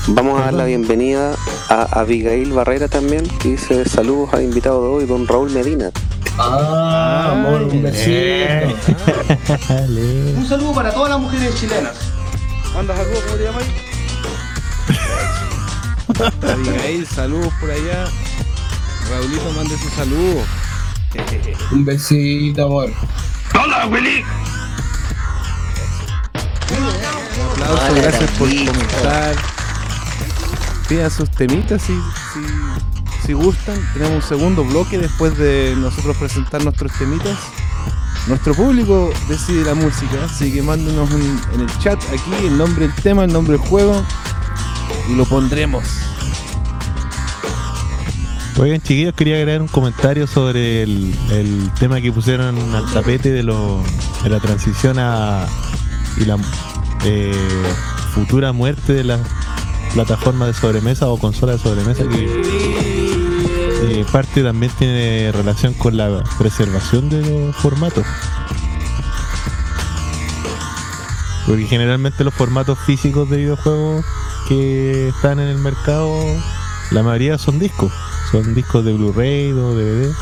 vamos 0.08 0.40
a 0.40 0.44
dar 0.44 0.54
la 0.54 0.64
bienvenida 0.64 1.34
a 1.68 2.00
Abigail 2.00 2.52
Barrera 2.52 2.88
también, 2.88 3.26
que 3.38 3.50
dice 3.50 3.88
saludos 3.88 4.34
al 4.34 4.42
invitado 4.42 4.82
de 4.82 4.88
hoy, 4.88 5.06
don 5.06 5.26
Raúl 5.26 5.50
Medina. 5.50 5.90
Ah, 6.38 7.30
amor, 7.32 7.62
un 7.62 7.82
besito. 7.82 8.76
Un 10.38 10.46
saludo 10.48 10.72
para 10.72 10.92
todas 10.92 11.10
las 11.10 11.20
mujeres 11.20 11.54
chilenas. 11.60 11.92
¿Manda 12.74 12.96
saludos? 12.96 13.22
¿Cómo 13.24 13.36
te 13.36 13.44
llamas? 13.44 13.64
Abigail, 16.52 17.06
saludos 17.06 17.52
por 17.60 17.70
allá. 17.70 18.04
Raulito, 19.10 19.52
mande 19.52 19.76
su 19.78 19.88
saludo. 19.90 20.42
Un 21.70 21.84
besito, 21.84 22.64
amor. 22.64 22.90
Un 23.54 23.72
aplauso, 27.52 27.94
gracias 27.94 28.30
por 28.32 28.48
comentar. 28.48 29.61
Pidan 30.88 31.10
sus 31.10 31.30
temitas 31.30 31.82
si, 31.82 31.98
si, 33.26 33.32
gustan. 33.32 33.76
Tenemos 33.94 34.22
un 34.24 34.28
segundo 34.28 34.64
bloque 34.64 34.98
después 34.98 35.36
de 35.38 35.74
nosotros 35.76 36.16
presentar 36.16 36.62
nuestros 36.64 36.92
temitas. 36.92 37.38
Nuestro 38.28 38.54
público 38.54 39.12
decide 39.28 39.64
la 39.64 39.74
música, 39.74 40.24
así 40.24 40.52
que 40.52 40.62
mándenos 40.62 41.10
en 41.10 41.60
el 41.60 41.78
chat 41.78 41.98
aquí 42.12 42.46
el 42.46 42.56
nombre 42.56 42.86
del 42.86 42.94
tema, 42.96 43.24
el 43.24 43.32
nombre 43.32 43.58
del 43.58 43.66
juego 43.66 44.04
y 45.08 45.16
lo 45.16 45.24
pondremos. 45.24 45.84
Oigan, 48.58 48.80
chiquillos, 48.80 49.14
quería 49.14 49.36
agregar 49.36 49.62
un 49.62 49.68
comentario 49.68 50.26
sobre 50.26 50.82
el, 50.82 51.70
tema 51.80 52.00
que 52.00 52.12
pusieron 52.12 52.56
al 52.74 52.86
tapete 52.92 53.30
de, 53.32 53.42
lo, 53.42 53.82
de 54.22 54.28
la 54.28 54.40
transición 54.40 54.98
a 54.98 55.46
y 56.18 56.26
la 56.26 56.36
eh, 57.04 57.32
futura 58.14 58.52
muerte 58.52 58.92
de 58.92 59.04
la 59.04 59.18
plataforma 59.92 60.46
de 60.46 60.54
sobremesa 60.54 61.08
o 61.08 61.18
consola 61.18 61.52
de 61.52 61.58
sobremesa 61.58 62.04
que 62.08 62.24
eh, 63.84 64.04
parte 64.10 64.42
también 64.42 64.72
tiene 64.78 65.30
relación 65.32 65.74
con 65.74 65.96
la 65.96 66.22
preservación 66.38 67.08
de 67.08 67.20
los 67.22 67.56
formatos. 67.56 68.04
Porque 71.46 71.66
generalmente 71.66 72.24
los 72.24 72.32
formatos 72.32 72.78
físicos 72.78 73.28
de 73.28 73.38
videojuegos 73.38 74.04
que 74.48 75.08
están 75.08 75.40
en 75.40 75.48
el 75.48 75.58
mercado, 75.58 76.10
la 76.90 77.02
mayoría 77.02 77.36
son 77.36 77.58
discos. 77.58 77.92
Son 78.30 78.54
discos 78.54 78.84
de 78.84 78.92
Blu-ray 78.92 79.52
o 79.52 79.74
DVD. 79.74 80.14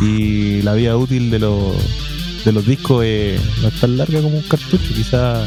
Y 0.00 0.62
la 0.62 0.72
vida 0.72 0.96
útil 0.96 1.30
de 1.30 1.38
los, 1.38 1.76
de 2.44 2.52
los 2.52 2.64
discos 2.66 3.04
es, 3.04 3.40
no 3.60 3.68
es 3.68 3.80
tan 3.80 3.96
larga 3.96 4.22
como 4.22 4.38
un 4.38 4.48
cartucho. 4.48 4.94
Quizá 4.94 5.44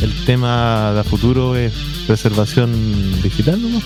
el 0.00 0.24
tema 0.24 0.92
de 0.92 1.04
futuro 1.04 1.54
es 1.54 1.95
preservación 2.06 3.20
digital, 3.22 3.60
¿no? 3.60 3.80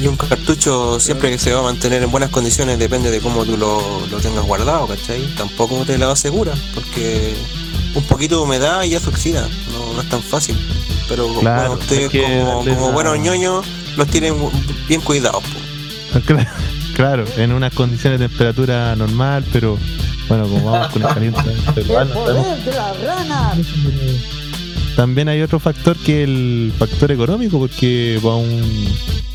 Y 0.00 0.06
un 0.06 0.16
cartucho 0.16 0.98
siempre 0.98 1.30
que 1.30 1.38
se 1.38 1.52
va 1.52 1.60
a 1.60 1.62
mantener 1.62 2.02
en 2.02 2.10
buenas 2.10 2.30
condiciones 2.30 2.78
depende 2.78 3.10
de 3.10 3.20
cómo 3.20 3.44
tú 3.44 3.56
lo, 3.58 4.06
lo 4.10 4.18
tengas 4.18 4.44
guardado, 4.44 4.86
¿cachai? 4.86 5.22
Tampoco 5.36 5.84
te 5.84 5.98
la 5.98 6.10
asegura, 6.10 6.52
porque 6.74 7.34
un 7.94 8.02
poquito 8.04 8.36
de 8.38 8.42
humedad 8.44 8.82
y 8.84 8.90
ya 8.90 9.00
se 9.00 9.08
oxida, 9.10 9.46
no, 9.72 9.92
no 9.94 10.00
es 10.00 10.08
tan 10.08 10.22
fácil. 10.22 10.56
Pero 11.08 11.28
Claro, 11.40 11.68
bueno, 11.70 11.82
ustedes 11.82 12.10
como, 12.10 12.64
como 12.64 12.92
buenos 12.92 13.18
ñoños 13.18 13.66
los 13.96 14.06
tienen 14.08 14.34
bien 14.88 15.00
cuidados. 15.02 15.42
Cla- 16.26 16.48
Claro, 16.94 17.24
en 17.36 17.52
unas 17.52 17.72
condiciones 17.72 18.18
de 18.20 18.28
temperatura 18.28 18.94
normal, 18.96 19.44
pero 19.52 19.78
bueno, 20.28 20.44
como 20.48 20.70
vamos 20.70 20.88
con 20.92 21.02
el 21.02 21.08
caliente 21.14 21.42
de 21.74 21.84
la 22.74 22.92
rana! 23.04 23.54
También 24.96 25.28
hay 25.28 25.40
otro 25.42 25.58
factor 25.58 25.96
que 25.96 26.22
el 26.24 26.72
factor 26.78 27.10
económico, 27.12 27.58
porque 27.58 28.18
para 28.22 28.36
un 28.36 28.88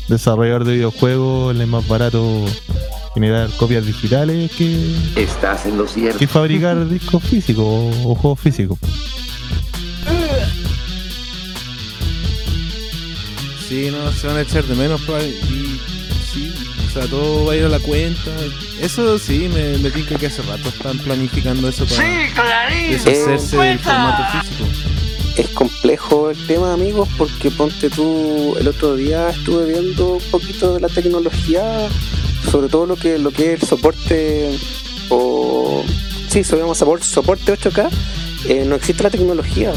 desarrollador 0.08 0.64
de 0.64 0.74
videojuegos 0.74 1.54
le 1.56 1.64
es 1.64 1.68
más 1.68 1.86
barato 1.88 2.44
generar 3.14 3.48
copias 3.56 3.84
digitales 3.86 4.50
que, 4.52 4.94
Estás 5.16 5.66
en 5.66 5.78
lo 5.78 5.88
cierto. 5.88 6.18
que 6.18 6.26
fabricar 6.26 6.88
discos 6.90 7.22
físicos 7.22 7.64
o, 7.64 8.10
o 8.10 8.14
juegos 8.14 8.40
físicos. 8.40 8.78
Sí, 13.68 13.90
no, 13.90 14.12
se 14.12 14.28
van 14.28 14.36
a 14.36 14.42
echar 14.42 14.62
de 14.64 14.76
menos 14.76 15.00
y 15.50 15.80
sí, 16.32 16.54
o 16.86 16.90
sea, 16.92 17.06
todo 17.08 17.46
va 17.46 17.54
a 17.54 17.56
ir 17.56 17.64
a 17.64 17.68
la 17.68 17.80
cuenta. 17.80 18.30
Eso 18.80 19.18
sí, 19.18 19.50
me, 19.52 19.76
me 19.78 19.90
tinca 19.90 20.16
que 20.16 20.26
hace 20.26 20.40
rato 20.42 20.68
están 20.68 20.98
planificando 20.98 21.68
eso 21.68 21.84
para 21.86 22.70
deshacerse 22.70 23.56
del 23.56 23.78
formato 23.80 24.38
físico. 24.38 24.95
Es 25.36 25.48
complejo 25.50 26.30
el 26.30 26.46
tema, 26.46 26.72
amigos, 26.72 27.08
porque 27.18 27.50
ponte 27.50 27.90
tú, 27.90 28.56
el 28.58 28.68
otro 28.68 28.96
día 28.96 29.28
estuve 29.30 29.66
viendo 29.66 30.14
un 30.14 30.22
poquito 30.30 30.74
de 30.74 30.80
la 30.80 30.88
tecnología, 30.88 31.88
sobre 32.50 32.68
todo 32.68 32.86
lo 32.86 32.96
que 32.96 33.18
lo 33.18 33.30
que 33.30 33.52
es 33.52 33.62
el 33.62 33.68
soporte 33.68 34.58
o 35.10 35.82
sí, 36.28 36.42
subimos 36.42 36.78
soporte, 36.78 37.04
soporte 37.04 37.52
8K, 37.52 37.88
eh, 38.48 38.64
no 38.66 38.76
existe 38.76 39.02
la 39.02 39.10
tecnología. 39.10 39.72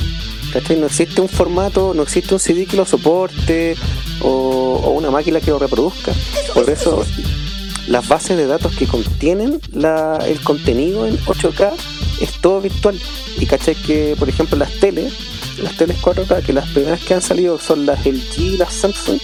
¿cachai? 0.54 0.78
No 0.80 0.88
existe 0.88 1.22
un 1.22 1.30
formato, 1.30 1.94
no 1.94 2.02
existe 2.04 2.34
un 2.34 2.40
CD 2.40 2.66
que 2.66 2.76
lo 2.78 2.86
soporte 2.86 3.76
o, 4.22 4.94
una 4.98 5.12
máquina 5.12 5.40
que 5.42 5.52
lo 5.52 5.60
reproduzca. 5.60 6.14
Por 6.54 6.70
eso 6.70 7.06
las 7.88 8.08
bases 8.08 8.38
de 8.38 8.48
datos 8.48 8.76
que 8.76 8.88
contienen 8.88 9.60
la- 9.74 10.18
el 10.28 10.40
contenido 10.42 11.06
en 11.06 11.18
8K 11.26 11.72
es 12.22 12.32
todo 12.42 12.62
virtual. 12.62 13.00
Y 13.40 13.46
caché 13.46 13.76
que, 13.76 14.16
por 14.18 14.28
ejemplo, 14.30 14.58
las 14.58 14.72
teles, 14.80 15.14
las 15.60 15.76
teles 15.78 15.98
4K, 16.02 16.44
que 16.44 16.54
las 16.54 16.68
primeras 16.70 17.00
que 17.02 17.14
han 17.14 17.22
salido 17.22 17.60
son 17.60 17.86
las 17.86 18.06
LG 18.06 18.40
y 18.40 18.58
las 18.58 18.74
Samsung, 18.74 19.20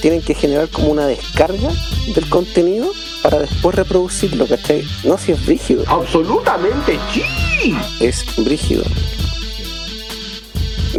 tienen 0.00 0.20
que 0.22 0.34
generar 0.34 0.68
como 0.68 0.88
una 0.88 1.06
descarga 1.06 1.70
del 2.14 2.28
contenido 2.28 2.90
para 3.22 3.38
después 3.38 3.76
reproducirlo, 3.76 4.46
¿cachai? 4.46 4.84
No 5.04 5.16
si 5.16 5.32
es 5.32 5.46
rígido. 5.46 5.84
Absolutamente 5.86 6.98
sí. 7.12 7.74
Es 8.00 8.24
brígido. 8.36 8.82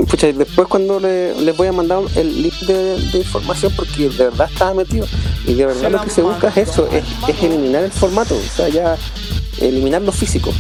Pucha, 0.10 0.28
y 0.30 0.32
después 0.34 0.68
cuando 0.68 1.00
le- 1.00 1.36
les 1.42 1.56
voy 1.56 1.68
a 1.68 1.72
mandar 1.72 2.00
el 2.16 2.42
link 2.42 2.54
de, 2.62 2.98
de 3.12 3.18
información 3.20 3.72
porque 3.76 4.10
de 4.10 4.24
verdad 4.30 4.50
estaba 4.52 4.74
metido 4.74 5.06
y 5.46 5.54
de 5.54 5.66
verdad 5.68 5.92
lo 5.92 6.02
que 6.02 6.10
se 6.10 6.22
busca 6.24 6.48
es 6.50 6.58
eso, 6.70 6.88
es, 6.92 7.04
es 7.28 7.44
eliminar 7.44 7.84
el 7.84 7.92
formato, 7.92 8.36
o 8.36 8.56
sea, 8.56 8.70
ya 8.70 8.98
eliminar 9.60 10.02
lo 10.02 10.12
físico. 10.12 10.52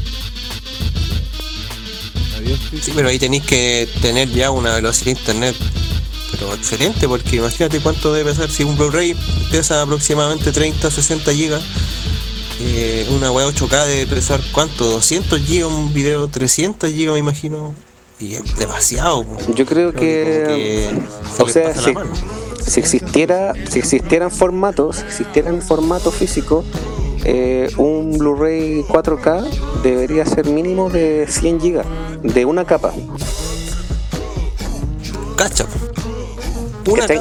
Sí, 2.82 2.92
pero 2.96 3.10
ahí 3.10 3.20
tenéis 3.20 3.44
que 3.44 3.88
tener 4.02 4.30
ya 4.30 4.52
una 4.52 4.76
velocidad 4.76 5.14
de 5.14 5.20
internet. 5.20 5.56
Pero 6.32 6.54
excelente, 6.56 7.08
porque 7.08 7.36
imagínate 7.38 7.80
cuánto 7.80 8.12
debe 8.14 8.32
pesar. 8.32 8.50
Si 8.50 8.64
un 8.64 8.76
Blu-ray 8.76 9.16
pesa 9.52 9.82
aproximadamente 9.82 10.52
30 10.52 10.90
60 10.90 11.34
gigas, 11.34 11.64
eh, 12.60 13.08
una 13.12 13.32
web 13.32 13.48
8K 13.48 13.86
debe 13.86 14.08
pesar 14.08 14.42
cuánto, 14.52 14.86
200 14.86 15.40
gigas, 15.42 15.70
un 15.70 15.94
video 15.94 16.28
300 16.28 16.90
gigas, 16.92 17.14
me 17.14 17.20
imagino. 17.20 17.76
Y 18.20 18.36
es 18.36 18.58
demasiado. 18.58 19.26
Yo 19.54 19.66
creo 19.66 19.94
que, 19.94 20.90
o 21.40 21.50
sea, 21.50 21.74
la 21.76 22.06
si, 22.66 22.80
existiera, 22.80 23.54
si 23.70 23.80
existieran 23.80 24.32
formatos, 24.32 24.98
si 24.98 25.04
existieran 25.04 25.62
formato 25.62 26.12
físico, 26.12 26.64
eh, 27.26 27.70
un 27.78 28.18
Blu-ray 28.18 28.84
4K 28.84 29.82
debería 29.82 30.26
ser 30.26 30.46
mínimo 30.48 30.90
de 30.90 31.26
100 31.28 31.60
GB, 31.60 31.84
de 32.24 32.46
una 32.46 32.66
capa. 32.66 32.92
Cacha. 35.38 35.66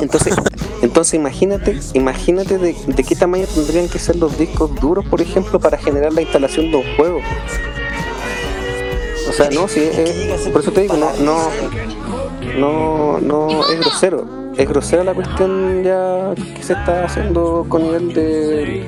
Entonces, 0.00 0.34
entonces 0.82 1.14
imagínate, 1.14 1.78
imagínate 1.94 2.58
de, 2.58 2.74
de 2.86 3.04
qué 3.04 3.14
tamaño 3.14 3.46
tendrían 3.54 3.88
que 3.88 3.98
ser 3.98 4.16
los 4.16 4.36
discos 4.38 4.74
duros, 4.80 5.04
por 5.06 5.20
ejemplo, 5.20 5.60
para 5.60 5.78
generar 5.78 6.12
la 6.12 6.22
instalación 6.22 6.70
de 6.70 6.76
un 6.78 6.96
juego. 6.96 7.20
O 9.28 9.32
sea, 9.32 9.48
no, 9.50 9.68
si 9.68 9.80
es- 9.80 10.48
por 10.52 10.60
eso 10.62 10.72
te 10.72 10.82
digo, 10.82 10.96
no, 10.96 11.10
no, 11.20 11.48
no, 12.58 13.20
no 13.20 13.68
es 13.68 13.78
grosero. 13.80 14.26
Es 14.56 14.68
grosera 14.68 15.02
la 15.04 15.14
cuestión 15.14 15.82
ya 15.82 16.34
que 16.34 16.62
se 16.62 16.74
está 16.74 17.04
haciendo 17.06 17.64
con 17.68 17.82
nivel 17.84 18.12
de, 18.12 18.86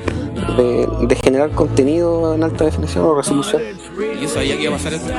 de, 0.57 0.87
de 1.07 1.15
generar 1.15 1.49
contenido 1.51 2.35
en 2.35 2.43
alta 2.43 2.65
definición 2.65 3.05
o 3.05 3.15
resolución. 3.15 3.63
Yo 4.21 4.27
sabía 4.29 4.57
que 4.57 4.63
iba 4.63 4.73
a 4.75 4.77
pasar 4.77 4.93
esto. 4.93 5.11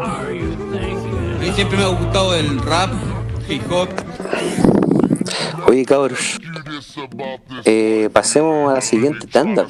A 0.00 1.38
mí 1.40 1.52
siempre 1.52 1.78
me 1.78 1.84
ha 1.84 1.88
gustado 1.88 2.34
el 2.36 2.58
rap, 2.60 2.92
hip 3.48 3.62
hop. 3.70 3.88
Oye, 5.66 5.84
cabros, 5.84 6.38
eh, 7.64 8.08
pasemos 8.12 8.70
a 8.70 8.74
la 8.76 8.80
siguiente 8.80 9.26
tanda. 9.26 9.66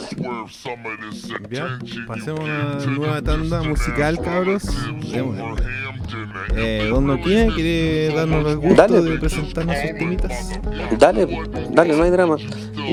Ya, 1.50 1.78
pasemos 2.06 2.40
a 2.40 2.42
una 2.42 2.86
nueva 2.86 3.22
tanda 3.22 3.62
musical, 3.62 4.20
cabros. 4.20 4.64
Démosle. 5.10 5.87
Eh, 6.56 6.88
Don 6.90 7.06
Noquia 7.06 7.48
quiere 7.54 8.14
darnos 8.14 8.46
el 8.46 8.56
gusto 8.58 8.74
Dale. 8.74 9.02
de 9.02 9.18
presentarnos 9.18 9.76
sus 9.76 9.98
temitas. 9.98 10.60
Dale, 10.98 11.26
dale, 11.70 11.96
no 11.96 12.02
hay 12.04 12.10
drama. 12.10 12.36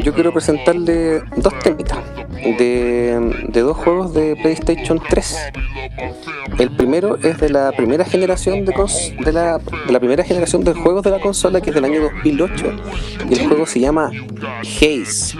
Yo 0.03 0.13
quiero 0.13 0.33
presentarle 0.33 1.21
dos 1.37 1.57
temitas 1.59 1.99
de, 2.57 3.45
de 3.47 3.61
dos 3.61 3.77
juegos 3.77 4.13
de 4.13 4.35
PlayStation 4.35 5.01
3. 5.09 5.37
El 6.59 6.71
primero 6.75 7.17
es 7.17 7.39
de 7.39 7.49
la 7.49 7.71
primera 7.71 8.03
generación 8.05 8.65
de, 8.65 8.73
cons- 8.73 9.15
de, 9.23 9.31
la, 9.31 9.57
de 9.57 9.91
la 9.93 9.99
primera 9.99 10.23
generación 10.23 10.63
de 10.63 10.73
juegos 10.73 11.03
de 11.03 11.11
la 11.11 11.19
consola, 11.19 11.61
que 11.61 11.69
es 11.69 11.75
del 11.75 11.85
año 11.85 12.01
2008. 12.01 12.65
Y 13.29 13.33
el 13.33 13.47
juego 13.47 13.65
se 13.65 13.79
llama 13.79 14.11
Haze. 14.61 15.37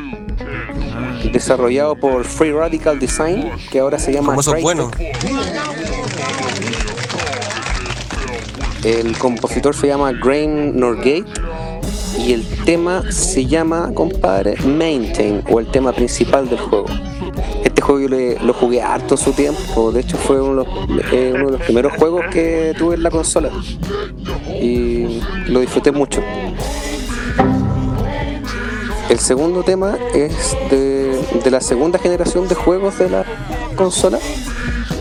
Desarrollado 1.31 1.95
por 1.95 2.23
Free 2.23 2.51
Radical 2.51 2.99
Design, 2.99 3.49
que 3.71 3.79
ahora 3.79 3.99
se 3.99 4.11
llama 4.13 4.35
Como 4.35 4.41
Crytek. 4.53 5.15
El 8.85 9.17
compositor 9.17 9.75
se 9.75 9.87
llama 9.87 10.11
Graham 10.11 10.75
Norgate 10.77 11.25
y 12.19 12.33
el 12.33 12.45
tema 12.65 13.03
se 13.11 13.45
llama, 13.47 13.91
compadre, 13.95 14.55
Maintain 14.63 15.43
o 15.49 15.59
el 15.59 15.65
tema 15.71 15.91
principal 15.91 16.47
del 16.47 16.59
juego. 16.59 16.85
Este 17.63 17.81
juego 17.81 18.01
yo 18.01 18.07
le- 18.09 18.39
lo 18.39 18.53
jugué 18.53 18.83
harto 18.83 19.17
su 19.17 19.31
tiempo, 19.33 19.91
de 19.91 20.01
hecho 20.01 20.17
fue 20.17 20.39
uno 20.39 20.63
de, 20.63 20.69
los, 20.93 21.03
eh, 21.11 21.31
uno 21.35 21.45
de 21.47 21.51
los 21.53 21.61
primeros 21.61 21.93
juegos 21.93 22.25
que 22.31 22.75
tuve 22.77 22.93
en 22.93 23.01
la 23.01 23.09
consola 23.09 23.49
y 24.61 25.19
lo 25.47 25.61
disfruté 25.61 25.91
mucho. 25.91 26.21
El 29.09 29.19
segundo 29.19 29.63
tema 29.63 29.97
es 30.13 30.55
de, 30.69 31.19
de 31.43 31.51
la 31.51 31.59
segunda 31.61 31.97
generación 31.97 32.47
de 32.47 32.53
juegos 32.55 32.99
de 32.99 33.09
la 33.09 33.25
consola 33.75 34.19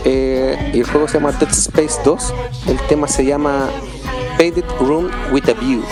eh, 0.05 0.71
y 0.73 0.79
el 0.79 0.85
juego 0.85 1.07
se 1.07 1.15
llama 1.15 1.31
Dead 1.33 1.49
Space 1.49 1.99
2. 2.05 2.33
El 2.67 2.79
tema 2.87 3.07
se 3.07 3.25
llama 3.25 3.69
Faded 4.37 4.65
Room 4.79 5.09
with 5.31 5.49
a 5.49 5.53
View. 5.53 5.83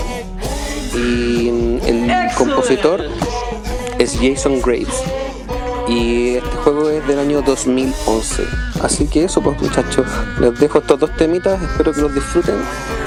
Y 0.95 1.49
el 1.49 2.11
compositor 2.37 3.03
es 3.97 4.17
Jason 4.21 4.61
Graves. 4.61 5.03
Y 5.87 6.35
este 6.35 6.55
juego 6.63 6.89
es 6.89 7.05
del 7.07 7.19
año 7.19 7.41
2011. 7.41 8.43
Así 8.81 9.07
que 9.07 9.25
eso, 9.25 9.41
pues 9.41 9.59
muchachos, 9.61 10.05
les 10.39 10.57
dejo 10.59 10.77
estos 10.77 10.99
dos 10.99 11.15
temitas. 11.17 11.61
Espero 11.61 11.91
que 11.91 12.01
los 12.01 12.13
disfruten 12.13 12.55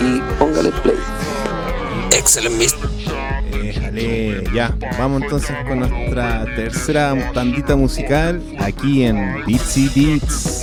y 0.00 0.20
póngale 0.38 0.70
play. 0.82 0.96
Excelente, 2.12 2.66
Déjale, 3.96 4.44
ya. 4.54 4.76
Vamos 4.98 5.22
entonces 5.22 5.56
con 5.66 5.80
nuestra 5.80 6.44
tercera 6.54 7.32
tandita 7.32 7.76
musical 7.76 8.42
aquí 8.58 9.04
en 9.04 9.44
Beatsy 9.46 9.90
Beats. 9.94 10.62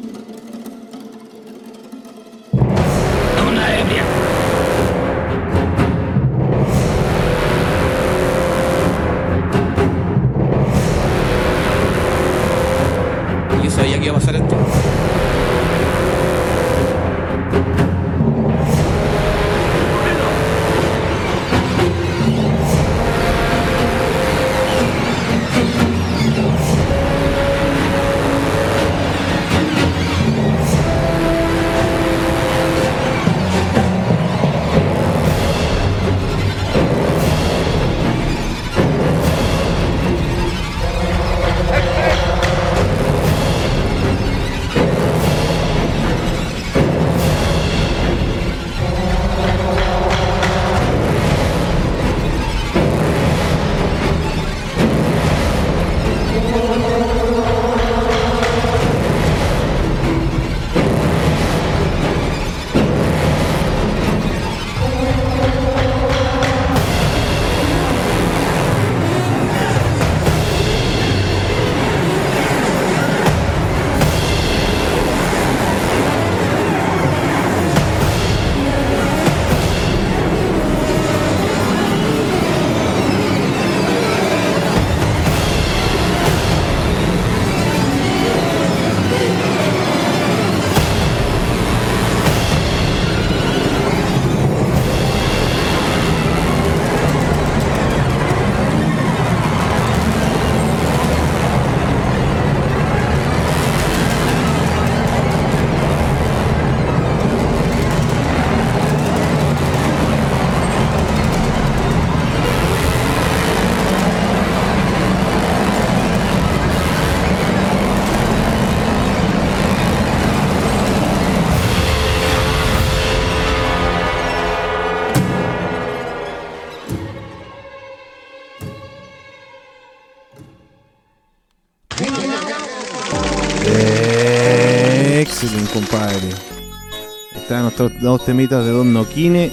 Dos 137.89 138.25
temitas 138.25 138.63
de 138.63 138.71
Don 138.71 138.93
Nokine. 138.93 139.51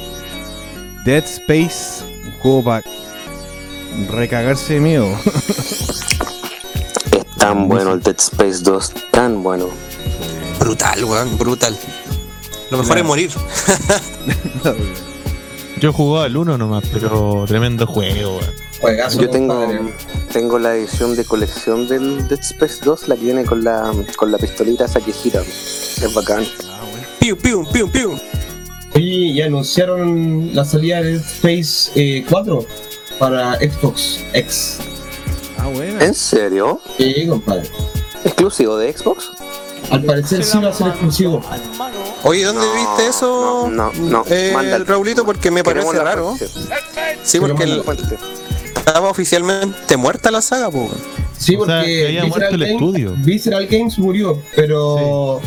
Dead 1.05 1.25
Space, 1.25 2.05
un 2.25 2.33
juego 2.41 2.65
para 2.65 2.85
recagarse 4.11 4.75
de 4.75 4.81
miedo. 4.81 5.07
Es 5.25 6.05
tan 7.39 7.69
bueno 7.69 7.95
el 7.95 8.03
Dead 8.03 8.17
Space 8.19 8.59
2, 8.63 8.93
tan 9.11 9.43
bueno. 9.43 9.69
Brutal, 10.59 11.05
weón, 11.05 11.39
brutal. 11.39 11.77
Lo 12.71 12.79
mejor 12.79 12.99
es 12.99 13.05
morir. 13.05 13.31
Yo 15.81 15.93
jugaba 15.93 16.27
el 16.27 16.37
1 16.37 16.59
nomás, 16.59 16.85
pero 16.93 17.45
tremendo 17.47 17.87
juego, 17.87 18.41
weón. 18.83 19.09
Yo 19.19 19.31
tengo, 19.31 19.67
tengo 20.33 20.59
la 20.59 20.77
edición 20.77 21.17
de 21.17 21.25
colección 21.25 21.89
del 21.89 22.29
Dead 22.29 22.41
Space 22.41 22.81
2, 22.85 23.09
la 23.09 23.17
que 23.17 23.23
viene 23.23 23.45
con 23.45 23.65
la, 23.65 23.93
con 24.17 24.31
la 24.31 24.39
pistolita 24.39 24.85
esa 24.85 25.01
que 25.01 25.13
gira. 25.13 25.41
Es 25.41 26.13
bacán. 26.15 26.45
Piu, 27.29 27.37
piu, 27.37 27.63
piu, 27.71 27.91
piu. 27.91 28.19
Oye, 28.95 29.03
y 29.05 29.43
anunciaron 29.43 30.55
la 30.55 30.65
salida 30.65 31.03
de 31.03 31.19
Dead 31.19 31.21
Space 31.21 31.91
eh, 31.95 32.25
4 32.27 32.65
para 33.19 33.57
Xbox 33.57 34.21
X. 34.33 34.79
ah, 35.59 35.69
bueno. 35.69 36.01
¿En 36.01 36.15
serio? 36.15 36.81
Sí, 36.97 37.27
compadre. 37.29 37.69
¿Exclusivo 38.25 38.79
de 38.79 38.97
Xbox? 38.97 39.29
Al 39.91 40.05
parecer 40.05 40.43
sí 40.43 40.57
va 40.57 40.71
a 40.71 40.73
ser 40.73 40.87
exclusivo. 40.89 41.43
Oye, 42.25 42.45
¿dónde 42.45 42.63
No, 42.63 42.73
viste 42.75 43.07
eso? 43.11 43.69
no, 43.71 43.93
no, 43.93 44.09
no. 44.09 44.25
Eh. 44.31 44.79
Raulito, 44.87 45.27
porque 45.27 45.51
me 45.51 45.63
parece 45.63 45.93
raro. 45.99 46.35
Sí, 47.25 47.41
porque 47.41 47.65
el- 47.65 47.83
estaba 48.75 49.11
oficialmente 49.11 49.99
muerta 49.99 50.31
la 50.31 50.41
saga, 50.41 50.71
po. 50.71 50.89
Sí, 51.37 51.57
O 51.57 51.67
sea, 51.67 51.81
porque 51.81 51.87
que 51.95 52.07
había 52.07 52.25
muerto 52.25 52.55
el 52.55 52.61
Games, 52.61 52.73
estudio. 52.73 53.15
Visceral 53.19 53.67
Games 53.67 53.99
murió, 53.99 54.43
pero 54.57 55.41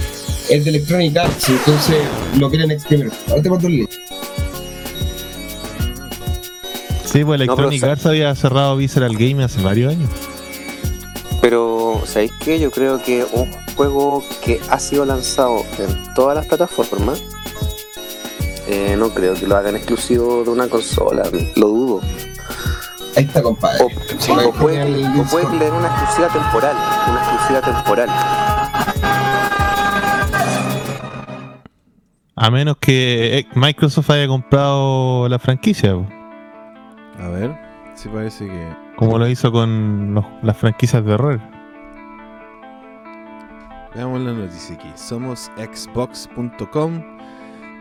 el 0.52 0.64
de 0.64 0.70
Electronic 0.70 1.18
Arts, 1.18 1.50
entonces 1.50 1.98
lo 2.38 2.50
quieren 2.50 2.72
exprimir. 2.72 3.12
Ahora 3.30 3.42
te 3.42 3.50
mando 3.50 3.68
el 3.68 3.78
link. 3.78 3.90
Sí, 7.06 7.24
pues 7.26 7.42
Electronic 7.42 7.82
pero- 7.82 7.92
Arts 7.94 8.06
había 8.06 8.34
cerrado 8.36 8.78
Visceral 8.78 9.16
Game 9.18 9.44
hace 9.44 9.62
varios 9.62 9.94
años. 9.94 10.10
Pero, 11.42 12.02
¿sabéis 12.06 12.32
qué? 12.44 12.60
Yo 12.60 12.72
creo 12.72 13.02
que 13.02 13.26
un 13.34 13.52
juego 13.76 14.24
que 14.44 14.60
ha 14.70 14.80
sido 14.80 15.06
lanzado 15.06 15.64
en 15.80 16.14
todas 16.14 16.36
las 16.36 16.46
plataformas, 16.46 17.22
eh, 18.68 18.96
no 18.98 19.10
creo 19.10 19.34
que 19.34 19.48
lo 19.48 19.58
hagan 19.58 19.76
exclusivo 19.76 20.44
de 20.44 20.52
una 20.52 20.68
consola, 20.68 21.24
lo 21.56 21.68
dudo. 21.68 22.02
Ahí 23.18 23.26
está, 23.26 23.42
compadre. 23.42 23.84
O, 23.84 23.90
Sí, 24.20 24.32
o 24.32 24.52
puede, 24.54 24.84
o 25.20 25.24
puede 25.26 25.46
tener 25.48 25.74
una 25.74 25.88
exclusiva 25.88 26.28
temporal, 26.30 26.76
una 27.10 27.22
exclusiva 27.24 27.62
temporal. 27.62 28.10
A 32.44 32.50
menos 32.50 32.76
que 32.80 33.38
eh, 33.40 33.48
Microsoft 33.54 34.10
haya 34.10 34.28
comprado 34.28 35.30
la 35.30 35.38
franquicia, 35.38 35.94
po, 35.94 36.08
A 37.24 37.28
ver, 37.30 37.56
sí 37.94 38.10
parece 38.10 38.48
que. 38.48 38.68
como 38.96 39.20
lo 39.20 39.28
hizo 39.28 39.52
con 39.52 40.16
los- 40.16 40.26
las 40.42 40.58
franquicias 40.58 41.06
de 41.06 41.14
horror. 41.14 41.40
Veamos 43.94 44.22
la 44.22 44.32
noticia 44.34 44.76
aquí. 44.76 44.90
Somos 44.96 45.52
xbox.com. 45.58 47.04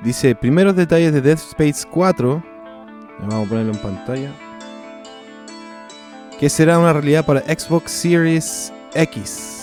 Dice, 0.02 0.34
primeros 0.34 0.76
detalles 0.76 1.12
de 1.14 1.20
Dead 1.22 1.38
Space 1.38 1.86
4. 1.90 2.42
Vamos 3.20 3.46
a 3.46 3.48
ponerlo 3.48 3.72
en 3.72 3.78
pantalla. 3.78 4.30
Que 6.38 6.48
será 6.50 6.78
una 6.78 6.92
realidad 6.92 7.24
para 7.24 7.40
Xbox 7.40 7.92
Series 7.92 8.72
X. 8.94 9.59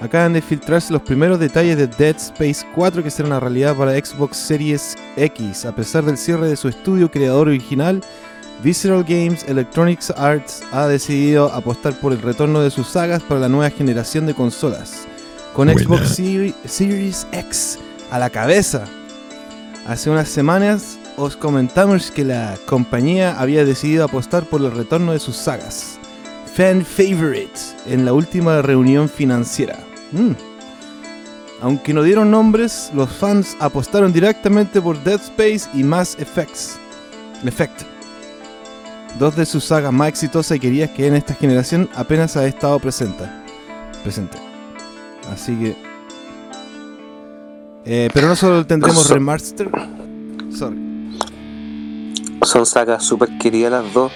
Acaban 0.00 0.32
de 0.32 0.40
filtrarse 0.42 0.92
los 0.92 1.02
primeros 1.02 1.40
detalles 1.40 1.76
de 1.76 1.88
Dead 1.88 2.14
Space 2.16 2.64
4 2.74 3.02
que 3.02 3.10
será 3.10 3.26
una 3.28 3.40
realidad 3.40 3.74
para 3.76 3.92
Xbox 3.92 4.36
Series 4.36 4.96
X. 5.16 5.64
A 5.64 5.74
pesar 5.74 6.04
del 6.04 6.16
cierre 6.16 6.48
de 6.48 6.56
su 6.56 6.68
estudio 6.68 7.10
creador 7.10 7.48
original, 7.48 8.00
Visceral 8.62 9.02
Games 9.02 9.44
Electronic 9.48 10.00
Arts 10.16 10.62
ha 10.72 10.86
decidido 10.86 11.52
apostar 11.52 11.98
por 11.98 12.12
el 12.12 12.22
retorno 12.22 12.60
de 12.60 12.70
sus 12.70 12.86
sagas 12.88 13.22
para 13.22 13.40
la 13.40 13.48
nueva 13.48 13.70
generación 13.70 14.26
de 14.26 14.34
consolas. 14.34 15.06
Con 15.52 15.66
Buena. 15.66 15.80
Xbox 15.82 16.16
Seri- 16.18 16.54
Series 16.64 17.26
X 17.32 17.78
a 18.12 18.20
la 18.20 18.30
cabeza. 18.30 18.84
Hace 19.86 20.10
unas 20.10 20.28
semanas 20.28 20.96
os 21.16 21.36
comentamos 21.36 22.12
que 22.12 22.24
la 22.24 22.56
compañía 22.66 23.34
había 23.40 23.64
decidido 23.64 24.04
apostar 24.04 24.44
por 24.44 24.60
el 24.60 24.70
retorno 24.70 25.12
de 25.12 25.18
sus 25.18 25.34
sagas. 25.36 25.98
Fan 26.54 26.84
Favorite 26.84 27.58
en 27.86 28.04
la 28.04 28.12
última 28.12 28.62
reunión 28.62 29.08
financiera. 29.08 29.78
Mm. 30.12 30.32
Aunque 31.60 31.92
no 31.92 32.02
dieron 32.02 32.30
nombres, 32.30 32.90
los 32.94 33.10
fans 33.10 33.56
apostaron 33.58 34.12
directamente 34.12 34.80
por 34.80 35.02
Dead 35.02 35.20
Space 35.20 35.68
y 35.74 35.82
Mass 35.82 36.16
Effects. 36.18 36.78
Effect. 37.44 37.82
Dos 39.18 39.34
de 39.34 39.44
sus 39.44 39.64
sagas 39.64 39.92
más 39.92 40.08
exitosas 40.08 40.56
y 40.56 40.60
queridas 40.60 40.90
que 40.90 41.06
en 41.06 41.14
esta 41.14 41.34
generación 41.34 41.88
apenas 41.94 42.36
ha 42.36 42.46
estado 42.46 42.78
presente. 42.78 43.24
Presente. 44.04 44.38
Así 45.32 45.56
que. 45.56 45.76
Eh, 47.84 48.08
pero 48.12 48.28
no 48.28 48.36
solo 48.36 48.64
tendremos 48.64 49.08
remaster. 49.10 49.68
Sorry. 50.56 50.78
Son 52.42 52.64
sagas 52.66 53.02
súper 53.02 53.36
queridas 53.38 53.72
las 53.72 53.92
dos 53.92 54.12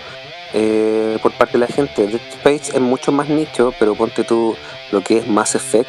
eh, 0.54 1.18
por 1.22 1.32
parte 1.32 1.54
de 1.54 1.58
la 1.58 1.66
gente. 1.66 2.06
Dead 2.06 2.20
Space 2.34 2.76
es 2.76 2.80
mucho 2.80 3.10
más 3.10 3.28
nicho, 3.28 3.72
pero 3.80 3.96
ponte 3.96 4.22
tú 4.22 4.54
lo 4.92 5.02
que 5.02 5.18
es 5.18 5.26
Mass 5.28 5.54
Effect. 5.56 5.88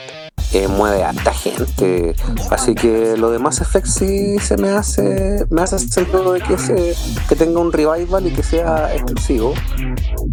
eh, 0.56 0.68
mueve 0.68 1.04
a 1.04 1.10
harta 1.10 1.34
gente 1.34 2.16
así 2.52 2.76
que 2.76 3.18
lo 3.18 3.32
de 3.32 3.40
Mass 3.40 3.60
Effect 3.62 3.88
sí 3.88 4.38
se 4.40 4.56
me 4.56 4.70
hace 4.70 5.46
me 5.50 5.62
hace 5.64 5.80
sentido 5.80 6.34
de 6.34 6.42
que 6.42 6.58
se 6.60 6.96
que 7.28 7.36
tenga 7.36 7.60
un 7.60 7.72
revival 7.72 8.28
y 8.28 8.32
que 8.32 8.44
sea 8.44 8.94
exclusivo 8.94 9.56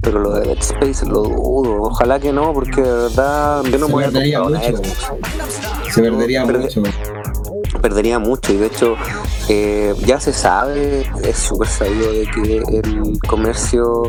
pero 0.02 0.18
lo 0.18 0.32
de 0.34 0.42
Dead 0.48 0.58
Space 0.58 1.06
lo 1.06 1.22
dudo 1.22 1.82
ojalá 1.84 2.18
que 2.20 2.32
no 2.34 2.52
porque 2.52 2.82
de 2.82 2.92
verdad 2.92 3.62
yo 3.64 3.78
no 3.78 3.86
Se 3.86 3.92
me 3.92 3.92
voy 3.92 4.04
a 4.04 4.10
perdería 4.10 4.40
mucho. 4.42 4.78
Se 5.94 6.02
perdería 6.02 6.44
Perde- 6.44 6.62
mucho. 6.76 6.82
perdería 7.80 8.18
mucho 8.18 8.52
y 8.52 8.56
de 8.58 8.66
hecho 8.66 8.96
eh, 9.48 9.94
ya 10.06 10.20
se 10.20 10.32
sabe, 10.32 11.10
es 11.22 11.36
súper 11.36 11.68
sabido 11.68 12.12
de 12.12 12.26
que 12.26 12.56
el 12.58 13.18
comercio 13.28 14.02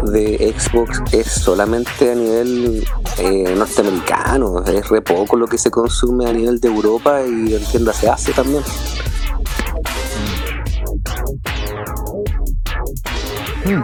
de 0.00 0.54
Xbox 0.56 1.00
es 1.12 1.26
solamente 1.26 2.12
a 2.12 2.14
nivel 2.14 2.86
eh, 3.18 3.54
norteamericano, 3.56 4.64
es 4.64 4.88
re 4.88 5.00
poco 5.02 5.36
lo 5.36 5.46
que 5.46 5.58
se 5.58 5.70
consume 5.70 6.26
a 6.26 6.32
nivel 6.32 6.60
de 6.60 6.68
Europa 6.68 7.20
y 7.22 7.54
en 7.54 7.64
tiendas 7.64 7.96
se 7.96 8.08
hace 8.08 8.32
también. 8.32 8.62
Hmm. 13.64 13.82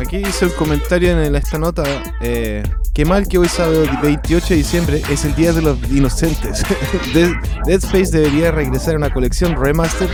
Aquí 0.00 0.18
dice 0.18 0.46
un 0.46 0.52
comentario 0.52 1.20
en 1.20 1.34
esta 1.34 1.58
nota. 1.58 1.84
Eh, 2.20 2.62
Qué 2.92 3.04
mal 3.04 3.28
que 3.28 3.38
hoy 3.38 3.48
sábado 3.48 3.84
28 4.02 4.46
de 4.48 4.54
diciembre 4.56 5.02
es 5.10 5.24
el 5.24 5.34
Día 5.34 5.52
de 5.52 5.62
los 5.62 5.78
Inocentes. 5.90 6.62
Dead, 7.14 7.30
Dead 7.64 7.78
Space 7.84 8.10
debería 8.10 8.50
regresar 8.50 8.94
a 8.94 8.96
una 8.98 9.10
colección 9.12 9.56
remaster 9.56 10.08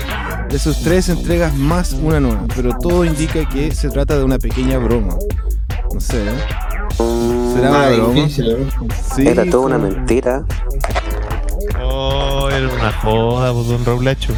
de 0.50 0.58
sus 0.58 0.82
tres 0.82 1.08
entregas 1.08 1.54
más 1.54 1.94
una 1.94 2.20
nueva, 2.20 2.44
pero 2.54 2.76
todo 2.78 3.04
indica 3.04 3.48
que 3.48 3.74
se 3.74 3.88
trata 3.88 4.16
de 4.18 4.24
una 4.24 4.38
pequeña 4.38 4.78
broma. 4.78 5.16
No 5.92 6.00
sé, 6.00 6.22
¿eh? 6.22 6.30
¿Será 7.54 7.70
una 7.70 7.88
broma? 7.88 8.14
difícil, 8.14 8.56
¿no? 8.58 8.88
Sí, 9.14 9.26
Era 9.26 9.44
toda 9.48 9.66
una 9.66 9.78
mentira. 9.78 10.44
Oh, 11.82 12.50
era 12.50 12.68
una 12.68 12.92
joda, 12.92 13.52
pues, 13.54 13.66
don 13.68 13.84
Raulacho. 13.84 14.34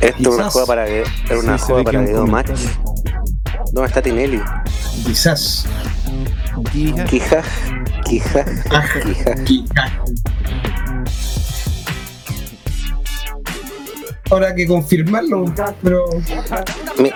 Esto 0.00 0.30
es 0.30 0.36
una 0.36 0.50
joda 0.50 0.66
para 0.66 0.86
era 0.86 1.04
una 1.42 1.56
Sí, 1.58 1.64
joda 1.66 1.78
que 1.78 1.84
para 1.84 1.98
un 2.00 2.06
video 2.06 2.26
match. 2.26 2.50
¿Dónde 3.72 3.88
está 3.88 4.02
Tinelli? 4.02 4.40
Quizás. 5.06 5.66
Quija. 6.72 7.04
Quija, 8.04 8.44
quija, 9.04 9.34
quija. 9.44 10.00
Habrá 14.30 14.54
que 14.54 14.66
confirmarlo, 14.66 15.44
pero 15.82 16.04
Mi- 16.98 17.12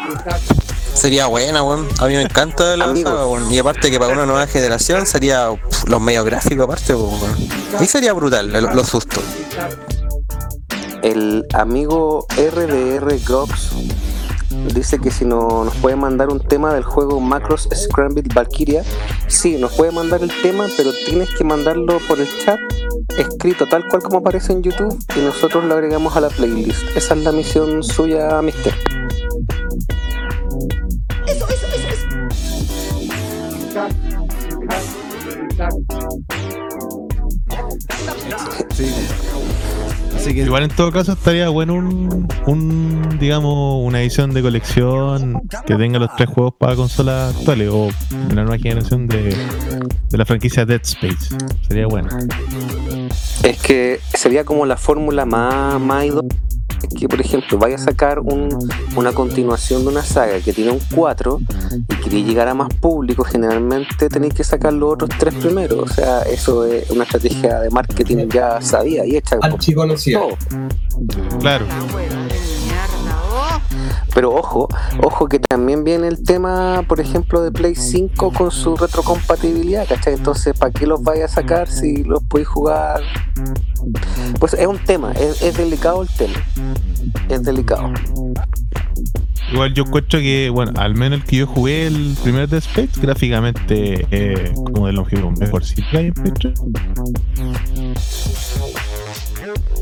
Sería 0.95 1.26
buena, 1.26 1.62
weón. 1.62 1.87
A 1.99 2.07
mí 2.07 2.14
me 2.14 2.22
encanta 2.22 2.76
la 2.76 2.87
saga, 2.97 3.26
weón. 3.26 3.53
Y 3.53 3.59
aparte 3.59 3.91
que 3.91 3.99
para 3.99 4.12
una 4.12 4.26
nueva 4.26 4.47
generación 4.47 5.07
sería 5.07 5.49
los 5.87 6.01
medios 6.01 6.24
gráficos 6.24 6.64
aparte, 6.64 6.95
pues, 6.95 7.22
weón. 7.22 7.49
Ahí 7.78 7.87
sería 7.87 8.12
brutal, 8.12 8.51
lo- 8.53 8.72
los 8.74 8.89
sustos. 8.89 9.22
El 11.03 11.45
amigo 11.55 12.26
RDR 12.37 13.18
Grox 13.26 13.70
dice 14.74 14.98
que 14.98 15.10
si 15.10 15.24
no 15.24 15.64
nos 15.64 15.74
puede 15.76 15.96
mandar 15.96 16.28
un 16.28 16.40
tema 16.40 16.74
del 16.74 16.84
juego 16.84 17.20
Macros 17.20 17.68
Scrambled 17.74 18.32
Valkyria, 18.34 18.82
sí, 19.26 19.56
nos 19.58 19.72
puede 19.72 19.92
mandar 19.92 20.22
el 20.22 20.30
tema, 20.42 20.66
pero 20.76 20.90
tienes 21.06 21.30
que 21.30 21.44
mandarlo 21.44 21.98
por 22.08 22.20
el 22.20 22.28
chat 22.44 22.60
escrito 23.18 23.66
tal 23.66 23.86
cual 23.88 24.02
como 24.02 24.18
aparece 24.18 24.52
en 24.52 24.62
YouTube 24.62 24.98
y 25.16 25.20
nosotros 25.20 25.64
lo 25.64 25.74
agregamos 25.74 26.16
a 26.16 26.20
la 26.20 26.28
playlist. 26.28 26.96
Esa 26.96 27.14
es 27.14 27.22
la 27.22 27.32
misión 27.32 27.82
suya, 27.82 28.40
Mister. 28.42 28.74
Así 40.26 40.34
que 40.34 40.42
Igual 40.42 40.64
en 40.64 40.70
todo 40.70 40.90
caso 40.90 41.12
estaría 41.12 41.48
bueno 41.50 41.74
un, 41.74 42.26
un, 42.46 43.16
digamos, 43.20 43.86
una 43.86 44.00
edición 44.02 44.34
de 44.34 44.42
colección 44.42 45.40
que 45.64 45.76
tenga 45.76 46.00
los 46.00 46.10
tres 46.16 46.28
juegos 46.28 46.54
para 46.58 46.74
consolas 46.74 47.36
actuales 47.36 47.70
o 47.70 47.90
de 48.10 48.34
la 48.34 48.42
nueva 48.42 48.58
generación 48.58 49.06
de, 49.06 49.36
de 50.10 50.18
la 50.18 50.24
franquicia 50.24 50.66
Dead 50.66 50.80
Space. 50.82 51.36
Sería 51.68 51.86
bueno. 51.86 52.08
Es 53.44 53.62
que 53.62 54.00
sería 54.14 54.44
como 54.44 54.66
la 54.66 54.76
fórmula 54.76 55.24
más, 55.26 55.80
más 55.80 56.04
idónea 56.06 56.36
que, 56.98 57.08
por 57.08 57.20
ejemplo, 57.20 57.58
vaya 57.58 57.76
a 57.76 57.78
sacar 57.78 58.20
un- 58.20 58.56
una 58.96 59.12
continuación 59.12 59.82
de 59.82 59.88
una 59.88 60.02
saga 60.02 60.40
que 60.40 60.52
tiene 60.52 60.70
un 60.70 60.80
4 60.94 61.40
y 61.88 61.94
quiere 61.96 62.22
llegar 62.22 62.48
a 62.48 62.54
más 62.54 62.72
público, 62.74 63.24
generalmente 63.24 64.08
tenéis 64.08 64.34
que 64.34 64.44
sacar 64.44 64.72
los 64.72 64.94
otros 64.94 65.10
tres 65.18 65.34
primeros. 65.34 65.78
O 65.90 65.92
sea, 65.92 66.22
eso 66.22 66.64
es 66.64 66.88
una 66.90 67.04
estrategia 67.04 67.60
de 67.60 67.70
marketing 67.70 68.28
ya 68.28 68.60
sabida 68.60 69.04
y 69.06 69.16
hecha. 69.16 69.36
por 69.38 69.46
archiconocida. 69.52 70.20
todo. 70.20 70.36
Claro. 71.40 71.66
Pero 74.16 74.34
ojo, 74.34 74.66
ojo 75.02 75.28
que 75.28 75.38
también 75.38 75.84
viene 75.84 76.08
el 76.08 76.24
tema, 76.24 76.82
por 76.88 77.00
ejemplo, 77.00 77.42
de 77.42 77.52
Play 77.52 77.74
5 77.74 78.32
con 78.32 78.50
su 78.50 78.74
retrocompatibilidad, 78.74 79.86
¿cachai? 79.86 80.14
Entonces, 80.14 80.58
¿para 80.58 80.72
qué 80.72 80.86
los 80.86 81.02
vaya 81.02 81.26
a 81.26 81.28
sacar 81.28 81.68
si 81.68 82.02
los 82.02 82.24
podéis 82.24 82.48
jugar? 82.48 83.02
Pues 84.40 84.54
es 84.54 84.66
un 84.66 84.78
tema, 84.78 85.12
es, 85.12 85.42
es 85.42 85.58
delicado 85.58 86.00
el 86.00 86.08
tema. 86.08 86.32
Es 87.28 87.42
delicado. 87.42 87.92
Igual 89.52 89.74
yo 89.74 89.84
encuentro 89.84 90.18
que, 90.18 90.48
bueno, 90.48 90.72
al 90.80 90.94
menos 90.94 91.20
el 91.20 91.26
que 91.26 91.36
yo 91.36 91.46
jugué, 91.46 91.86
el 91.86 92.16
primer 92.22 92.48
Dead 92.48 92.62
Space, 92.62 92.98
gráficamente 92.98 94.06
eh, 94.10 94.54
como 94.72 94.86
de 94.86 94.94
longevo 94.94 95.30
mejor 95.32 95.62
sí 95.62 95.82
que 95.90 95.98
hay 95.98 96.06
en 96.06 96.14
3. 96.32 96.54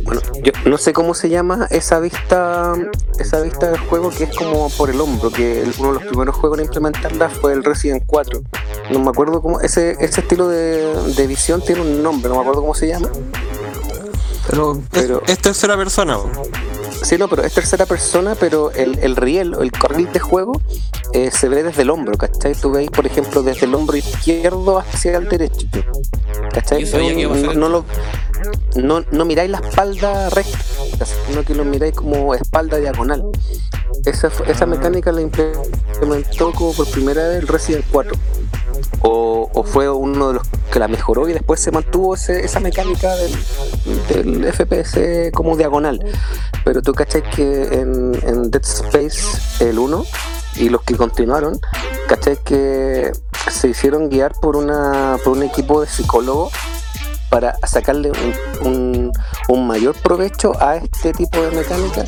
Bueno, 0.05 0.21
yo 0.43 0.53
no 0.67 0.79
sé 0.79 0.93
cómo 0.93 1.15
se 1.15 1.29
llama 1.31 1.67
esa 1.71 1.99
vista, 1.99 2.75
esa 3.19 3.41
vista 3.41 3.71
del 3.71 3.81
juego 3.81 4.11
que 4.11 4.25
es 4.25 4.37
como 4.37 4.69
por 4.71 4.91
el 4.91 5.01
hombro, 5.01 5.31
que 5.31 5.65
uno 5.79 5.89
de 5.89 5.95
los 5.95 6.03
primeros 6.05 6.37
juegos 6.37 6.59
en 6.59 6.67
implementarla 6.67 7.29
fue 7.31 7.53
el 7.53 7.65
Resident 7.65 8.03
4. 8.07 8.43
No 8.91 8.99
me 9.01 9.11
acuerdo 9.11 9.41
cómo, 9.41 9.61
ese, 9.61 9.97
ese 10.01 10.21
estilo 10.21 10.49
de, 10.49 10.95
de 11.17 11.27
visión 11.27 11.63
tiene 11.63 11.81
un 11.81 12.03
nombre, 12.03 12.29
no 12.29 12.35
me 12.37 12.41
acuerdo 12.43 12.61
cómo 12.61 12.75
se 12.75 12.89
llama. 12.89 13.09
Pero, 14.47 14.79
Pero- 14.91 15.23
es, 15.25 15.33
es 15.33 15.39
tercera 15.39 15.77
persona. 15.77 16.19
Sí, 17.05 17.19
no, 17.19 17.29
pero 17.29 17.43
es 17.45 17.53
tercera 17.53 17.85
persona, 17.85 18.35
pero 18.35 18.71
el, 18.73 18.99
el 19.01 19.15
riel, 19.15 19.55
el 19.61 19.71
carril 19.71 20.11
de 20.13 20.21
juego, 20.21 20.61
eh, 21.13 21.31
se 21.31 21.49
ve 21.51 21.63
desde 21.63 21.83
el 21.83 21.91
hombro, 21.91 22.17
¿cachai? 22.17 22.55
Tú 22.55 22.71
veis, 22.73 22.91
por 22.91 23.07
ejemplo, 23.07 23.43
desde 23.43 23.67
el 23.67 23.75
hombro 23.75 23.97
izquierdo 23.97 24.79
hacia 24.79 25.19
el 25.19 25.29
derecho. 25.29 25.67
¿Cachai? 26.53 26.83
No, 27.55 27.55
no, 27.55 27.69
lo- 27.69 27.85
no, 28.77 29.05
no 29.11 29.25
miráis 29.27 29.51
la 29.51 29.59
espalda 29.59 30.31
recta, 30.31 31.05
sino 31.29 31.45
que 31.45 31.55
lo 31.55 31.65
miráis 31.65 31.95
como 31.95 32.35
espalda 32.35 32.79
diagonal. 32.79 33.23
Esa, 34.07 34.31
esa 34.49 34.67
mecánica 34.67 35.13
la 35.13 35.21
implementó 35.21 36.53
como 36.53 36.73
por 36.73 36.91
primera 36.91 37.29
vez 37.29 37.39
el 37.41 37.49
Resident 37.49 37.85
4. 37.93 38.15
O, 39.07 39.65
fue 39.65 39.89
uno 39.91 40.29
de 40.29 40.35
los 40.35 40.47
que 40.73 40.79
la 40.79 40.89
mejoró 40.89 41.29
y 41.29 41.33
después 41.33 41.61
se 41.61 41.71
mantuvo 41.71 42.15
ese- 42.15 42.45
esa 42.45 42.61
mecánica 42.61 43.15
del, 43.17 44.45
FPS 44.53 45.31
como 45.33 45.57
diagonal. 45.57 46.05
Pero 46.65 46.83
tú 46.83 46.93
cachai 46.93 47.23
que 47.31 47.65
en, 47.73 48.51
Dead 48.51 48.63
Space 48.63 49.19
el 49.69 49.79
1 49.79 50.05
y 50.57 50.69
los 50.69 50.83
que 50.83 50.97
continuaron, 50.97 51.59
cachai 52.09 52.37
que 52.45 53.13
se 53.51 53.69
hicieron 53.69 54.09
guiar 54.09 54.33
por 54.41 54.57
una 54.57 55.17
por 55.25 55.37
un 55.37 55.43
equipo 55.43 55.81
de 55.83 55.87
psicólogos 55.87 56.53
para 57.29 57.57
sacarle 57.67 58.13
un 58.63 59.13
mayor 59.67 59.95
provecho 59.97 60.53
a 60.61 60.77
este 60.77 61.13
tipo 61.13 61.41
de 61.43 61.51
mecánica 61.51 62.05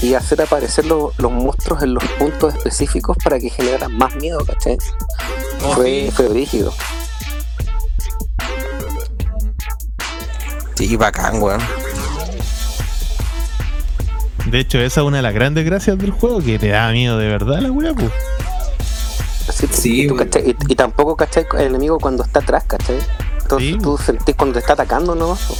y 0.00 0.14
hacer 0.14 0.40
aparecer 0.40 0.86
lo- 0.86 1.12
los 1.18 1.30
monstruos 1.30 1.82
en 1.82 1.94
los 1.94 2.04
puntos 2.18 2.54
específicos 2.54 3.16
para 3.22 3.38
que 3.38 3.50
generaran 3.50 3.96
más 3.96 4.14
miedo, 4.16 4.38
¿cachai? 4.46 4.78
Oh, 5.62 5.72
fue, 5.74 6.06
sí. 6.06 6.10
fue 6.12 6.28
brígido. 6.28 6.72
Sí, 10.74 10.96
bacán, 10.96 11.42
weón. 11.42 11.60
De 14.46 14.58
hecho, 14.60 14.78
esa 14.78 15.00
es 15.02 15.06
una 15.06 15.18
de 15.18 15.22
las 15.22 15.34
grandes 15.34 15.64
gracias 15.64 15.98
del 15.98 16.10
juego, 16.10 16.40
que 16.42 16.58
te 16.58 16.68
da 16.68 16.90
miedo 16.90 17.18
de 17.18 17.28
verdad 17.28 17.58
la 17.60 17.70
wea, 17.70 17.92
pues. 17.92 18.10
Sí, 19.54 19.68
Sí, 19.70 20.02
y, 20.02 20.06
tú, 20.08 20.14
güey. 20.14 20.26
¿cachai? 20.26 20.50
Y- 20.50 20.72
y 20.72 20.74
tampoco 20.76 21.16
cachai 21.16 21.44
el 21.58 21.66
enemigo 21.66 21.98
cuando 21.98 22.24
está 22.24 22.40
atrás, 22.40 22.64
¿cachai? 22.66 22.98
Entonces 23.42 23.68
Sí. 23.72 23.78
tú 23.78 23.98
sentís 23.98 24.34
cuando 24.36 24.54
te 24.54 24.60
está 24.60 24.72
atacando 24.72 25.14
nomás. 25.14 25.40
po. 25.42 25.54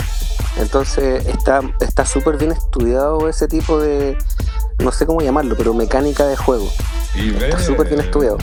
Entonces 0.57 1.27
está 1.27 1.61
está 1.81 2.05
súper 2.07 2.37
bien 2.39 2.53
estudiado 2.53 3.29
ese 3.29 3.47
tipo 3.47 3.79
de, 3.79 4.17
no 4.79 4.91
sé 4.93 5.07
cómo 5.07 5.21
llamarlo, 5.21 5.55
pero 5.57 5.75
mecánica 5.75 6.27
de 6.27 6.37
juego. 6.37 6.69
Está 7.15 7.59
súper 7.59 7.89
bien 7.89 8.01
estudiado. 8.01 8.39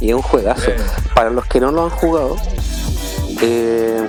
Y 0.00 0.10
es 0.10 0.14
un 0.14 0.22
juegazo. 0.22 0.70
Para 1.14 1.30
los 1.30 1.46
que 1.46 1.60
no 1.60 1.72
lo 1.72 1.84
han 1.84 1.90
jugado, 1.90 2.36
eh, 3.42 4.08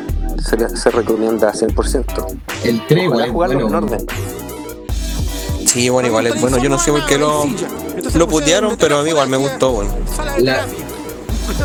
se, 0.75 0.91
recomienda 0.91 1.51
100%. 1.51 2.39
El 2.63 2.85
3 2.87 3.07
Ojalá 3.07 3.27
igual 3.27 3.31
jugarlo 3.31 3.59
bueno. 3.61 3.77
en 3.77 3.83
orden. 3.83 4.05
Sí, 5.65 5.89
bueno, 5.89 6.07
igual 6.07 6.27
es 6.27 6.41
bueno. 6.41 6.57
Yo 6.57 6.69
no 6.69 6.79
sé 6.79 6.91
por 6.91 7.05
qué 7.05 7.17
lo, 7.17 7.45
lo 8.15 8.27
putearon, 8.27 8.75
pero 8.77 8.99
a 8.99 9.03
mí 9.03 9.09
igual 9.09 9.29
me 9.29 9.37
gustó, 9.37 9.71
bueno. 9.71 9.91
La, 10.39 10.65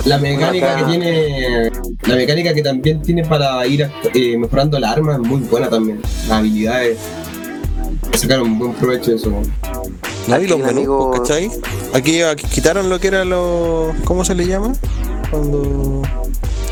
la 0.04 0.18
mecánica 0.18 0.76
que 0.76 0.84
tiene. 0.84 1.70
La 2.02 2.16
mecánica 2.16 2.54
que 2.54 2.62
también 2.62 3.02
tiene 3.02 3.24
para 3.24 3.66
ir 3.66 3.88
eh, 4.14 4.36
mejorando 4.36 4.78
la 4.78 4.92
arma 4.92 5.14
es 5.14 5.20
muy 5.20 5.40
buena 5.40 5.68
también. 5.68 6.00
Las 6.28 6.38
habilidades. 6.38 6.98
Sacaron 8.14 8.52
un 8.52 8.58
buen 8.58 8.72
provecho 8.74 9.10
de 9.10 9.16
eso. 9.16 9.30
No, 10.28 10.40
y 10.40 10.46
los 10.46 10.58
menús, 10.58 10.70
amigo- 10.72 11.10
pues, 11.10 11.20
¿cachai? 11.20 11.50
Aquí, 11.92 12.22
aquí 12.22 12.46
quitaron 12.46 12.88
lo 12.88 12.98
que 13.00 13.08
era 13.08 13.24
lo. 13.24 13.92
¿Cómo 14.04 14.24
se 14.24 14.34
le 14.34 14.46
llama? 14.46 14.72
Cuando. 15.30 16.02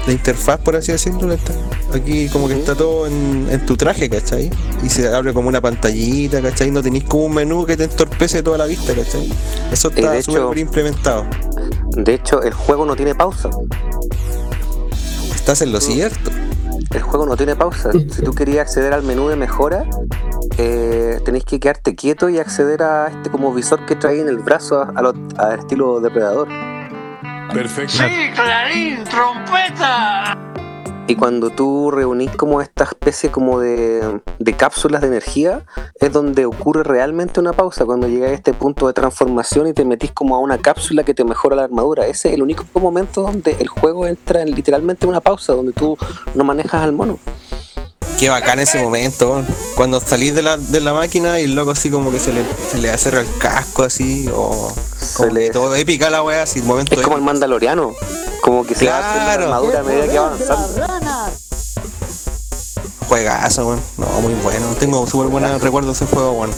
La 0.07 0.12
interfaz, 0.12 0.59
por 0.59 0.74
así 0.74 0.90
decirlo, 0.90 1.32
está- 1.32 1.53
aquí 1.94 2.28
como 2.28 2.48
que 2.48 2.55
está 2.55 2.74
todo 2.74 3.07
en, 3.07 3.46
en 3.48 3.64
tu 3.66 3.76
traje, 3.76 4.11
¿cachai? 4.11 4.50
Y 4.82 4.88
se 4.88 5.07
abre 5.14 5.32
como 5.32 5.46
una 5.48 5.61
pantallita, 5.61 6.42
¿cachai? 6.42 6.72
No 6.72 6.82
tenéis 6.82 7.05
como 7.05 7.26
un 7.26 7.34
menú 7.34 7.64
que 7.64 7.76
te 7.76 7.84
entorpece 7.84 8.42
toda 8.42 8.59
la 8.59 8.66
vista, 8.66 8.94
¿cachai? 8.94 9.32
Eso 9.70 9.90
está 9.90 10.00
súper 10.24 10.59
implementado. 10.59 11.24
De 11.90 12.14
hecho, 12.14 12.42
el 12.42 12.53
juego 12.53 12.84
no 12.84 12.96
tiene 12.96 13.14
pausa. 13.14 13.48
Estás 15.34 15.62
en 15.62 15.72
lo 15.72 15.80
cierto. 15.80 16.30
El 16.90 17.03
juego 17.03 17.24
no 17.26 17.36
tiene 17.36 17.55
pausa. 17.57 17.90
Si 17.92 18.22
tú 18.22 18.32
querías 18.34 18.62
acceder 18.66 18.92
al 18.92 19.03
menú 19.05 19.28
de 19.28 19.36
mejora, 19.36 19.84
eh, 20.59 21.20
tenéis 21.24 21.44
que 21.44 21.59
quedarte 21.61 21.94
quieto 21.94 22.28
y 22.28 22.38
acceder 22.38 22.82
a 22.82 23.09
este 23.09 23.30
como 23.30 23.53
visor 23.53 23.84
que 23.86 23.96
trae 23.96 24.20
en 24.20 24.28
el 24.28 24.38
brazo 24.38 24.80
a, 24.82 24.92
a 24.94 25.03
lo- 25.03 25.14
a 25.38 25.55
estilo 25.55 26.00
depredador. 26.00 26.48
Perfecto. 27.53 27.98
Clarín, 28.34 29.05
trompeta. 29.05 30.38
Y 31.09 31.16
cuando 31.16 31.50
tú 31.50 31.90
reunís 31.90 32.30
como 32.36 32.62
esta 32.62 32.84
especie 32.84 33.30
como 33.30 33.59
de, 33.59 34.20
de 34.38 34.53
cápsulas 34.55 35.00
de 35.03 35.09
energía, 35.09 35.64
es 36.00 36.12
donde 36.12 36.46
ocurre 36.46 36.84
realmente 36.84 37.40
una 37.40 37.53
pausa, 37.53 37.84
cuando 37.84 38.07
llegas 38.07 38.30
a 38.30 38.34
este 38.34 38.55
punto 38.55 38.86
de 38.86 38.92
transformación 38.92 39.66
y 39.66 39.72
te 39.72 39.84
metís 39.84 40.12
como 40.12 40.36
a 40.36 40.38
una 40.38 40.59
cápsula 40.59 41.03
que 41.03 41.12
te 41.12 41.24
mejora 41.24 41.57
la 41.57 41.64
armadura. 41.64 42.07
Ese 42.07 42.28
es 42.28 42.34
el 42.34 42.42
único 42.42 42.64
momento 42.80 43.22
donde 43.22 43.57
el 43.59 43.66
juego 43.68 44.07
entra 44.07 44.42
en 44.42 44.53
literalmente 44.55 45.07
una 45.07 45.20
pausa, 45.20 45.53
donde 45.55 45.72
tú 45.72 45.98
no 46.34 46.44
manejas 46.44 46.82
al 46.82 46.92
mono. 46.92 47.18
Qué 48.23 48.29
bacán 48.31 48.61
ese 48.61 48.81
momento, 48.81 49.43
cuando 49.75 49.99
salís 50.01 50.33
de 50.33 50.43
la, 50.43 50.57
de 50.57 50.81
la 50.81 50.95
máquina 50.95 51.41
y 51.41 51.43
el 51.43 51.57
loco 51.57 51.73
así 51.73 51.91
como 51.91 52.12
que 52.12 52.20
se 52.20 52.33
le, 52.33 52.45
se 52.70 52.79
le 52.79 52.89
hace 52.89 53.09
el 53.09 53.27
casco 53.41 53.83
así, 53.83 54.29
o 54.33 54.73
como 55.16 55.33
le- 55.35 55.51
todo 55.51 55.75
épica 55.75 56.09
la 56.09 56.23
wea, 56.23 56.45
así, 56.45 56.62
momento 56.62 56.95
Es 56.95 57.01
como 57.01 57.16
el 57.16 57.23
épico. 57.23 57.33
mandaloriano, 57.33 57.95
como 58.41 58.64
que 58.64 58.77
se 58.77 58.87
va 58.87 58.99
haciendo 59.01 59.18
la 59.18 59.25
Claro. 59.25 59.43
armadura 59.47 59.81
a 59.81 59.83
medida 59.83 60.07
que 60.07 60.18
va 60.20 60.27
avanzando. 60.29 61.33
Juegazo, 63.09 63.66
weón. 63.66 63.81
No, 63.99 64.07
muy 64.20 64.35
bueno. 64.35 64.66
Tengo 64.79 65.05
súper 65.09 65.27
buenos 65.27 65.61
recuerdos 65.61 65.99
de 65.99 66.05
ese 66.05 66.14
juego, 66.14 66.31
weón. 66.35 66.51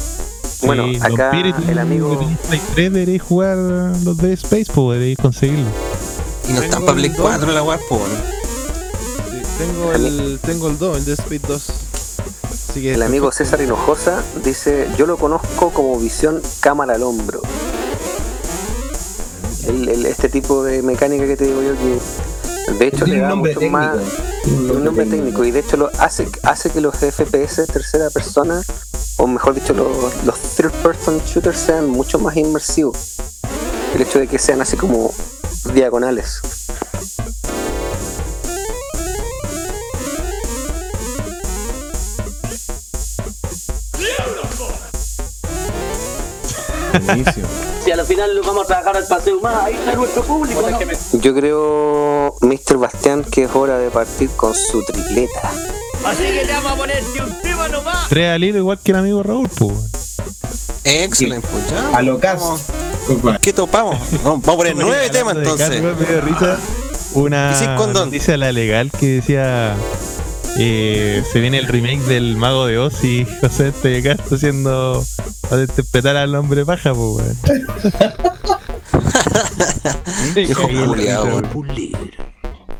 Bueno, 0.64 0.84
Sí, 0.88 0.98
acá 1.00 1.30
el 1.30 1.78
amigo- 1.78 2.18
Play 2.48 2.60
3 2.74 2.92
deberéis 2.92 3.22
jugar 3.22 3.56
los 3.56 4.18
de 4.18 4.34
Space, 4.34 4.66
pues 4.66 4.96
deberéis 4.98 5.16
conseguirlo. 5.16 5.64
Y 6.46 6.52
no 6.52 6.60
están 6.60 6.82
para 6.82 6.92
Play 6.96 7.06
el 7.10 7.16
dos. 7.16 7.22
4 7.26 7.52
la 7.52 7.62
weá, 7.62 7.78
pues, 7.88 8.02
tengo 9.58 9.92
el 9.92 10.38
tengo 10.44 10.68
el 10.68 10.78
2, 10.78 10.98
el 10.98 11.04
de 11.04 11.12
Speed 11.14 11.40
2. 11.46 11.70
Así 12.70 12.82
que 12.82 12.94
El 12.94 13.02
amigo 13.02 13.30
César 13.32 13.60
Hinojosa 13.60 14.22
dice, 14.44 14.88
yo 14.98 15.06
lo 15.06 15.16
conozco 15.16 15.70
como 15.70 15.98
visión 15.98 16.42
cámara 16.60 16.94
al 16.94 17.02
hombro. 17.02 17.40
El- 19.66 19.88
el- 19.88 20.06
este 20.06 20.28
tipo 20.28 20.62
de 20.64 20.82
mecánica 20.82 21.24
que 21.26 21.36
te 21.36 21.44
digo 21.44 21.62
yo 21.62 21.72
que 21.74 22.72
de 22.78 22.86
hecho 22.86 23.06
le 23.06 23.18
da 23.20 23.28
nombre 23.28 23.54
mucho 23.54 23.70
más 23.70 23.96
técnico. 24.44 24.72
un 24.74 24.84
nombre 24.84 25.06
técnico 25.06 25.44
y 25.44 25.50
de 25.50 25.60
hecho 25.60 25.76
lo 25.76 25.90
hace, 25.98 26.28
hace 26.42 26.70
que 26.70 26.80
los 26.80 26.96
FPS 26.96 27.66
tercera 27.66 28.10
persona 28.10 28.62
o 29.18 29.26
mejor 29.26 29.54
dicho 29.54 29.72
los, 29.72 30.24
los 30.24 30.38
third 30.56 30.72
person 30.82 31.18
shooters 31.24 31.58
sean 31.58 31.88
mucho 31.88 32.18
más 32.18 32.36
inmersivos. 32.36 32.96
El 33.94 34.02
hecho 34.02 34.18
de 34.18 34.26
que 34.26 34.38
sean 34.38 34.60
así 34.60 34.76
como 34.76 35.14
diagonales. 35.72 36.40
Buenísimo. 47.00 47.46
Si 47.84 47.90
al 47.90 48.04
final 48.06 48.34
lo 48.36 48.42
vamos 48.42 48.64
a 48.64 48.66
trabajar 48.66 48.96
al 48.96 49.06
paseo 49.06 49.40
más, 49.40 49.64
ahí 49.64 49.74
está 49.74 49.94
nuestro 49.94 50.22
público. 50.22 50.62
¿no? 50.62 51.18
Yo 51.20 51.34
creo, 51.34 52.34
Mr. 52.40 52.78
Bastián, 52.78 53.24
que 53.24 53.44
es 53.44 53.50
hora 53.54 53.78
de 53.78 53.90
partir 53.90 54.30
con 54.30 54.54
su 54.54 54.82
tripleta. 54.84 55.50
Así 56.04 56.22
que 56.24 56.44
te 56.46 56.52
vamos 56.52 56.72
a 56.72 56.76
ponerte 56.76 57.22
un 57.22 57.40
tema 57.42 57.68
nomás. 57.68 58.08
Tres 58.08 58.30
al 58.30 58.44
hilo 58.44 58.58
igual 58.58 58.78
que 58.82 58.92
el 58.92 58.98
amigo 58.98 59.22
Raúl, 59.22 59.48
pues. 59.48 60.16
Excelente, 60.84 61.46
pues 61.50 61.70
ya. 61.70 61.96
A 61.96 62.02
lo 62.02 62.18
caso. 62.18 62.58
¿Qué 63.42 63.52
topamos? 63.52 63.98
Vamos 64.22 64.46
a 64.48 64.56
poner 64.56 64.76
nueve 64.76 65.08
temas 65.10 65.36
entonces. 65.36 65.68
Carlos, 65.68 65.98
me 65.98 66.06
dio 66.06 66.20
risa 66.20 66.58
una 67.14 67.52
Y 67.52 67.58
sin 67.58 67.74
condón. 67.76 68.06
noticia 68.06 68.34
a 68.34 68.36
la 68.38 68.50
legal 68.52 68.90
que 68.90 69.06
decía 69.06 69.76
eh, 70.58 71.22
se 71.30 71.40
viene 71.40 71.58
el 71.58 71.66
remake 71.66 72.02
del 72.02 72.36
Mago 72.36 72.66
de 72.66 72.78
Oz 72.78 73.02
y 73.04 73.26
José 73.40 73.68
este 73.68 73.98
acá 73.98 74.12
está 74.12 74.36
haciendo 74.36 75.02
para 75.48 75.62
interpretar 75.62 76.16
al 76.16 76.34
hombre 76.34 76.64
paja, 76.64 76.92
pues. 76.94 77.40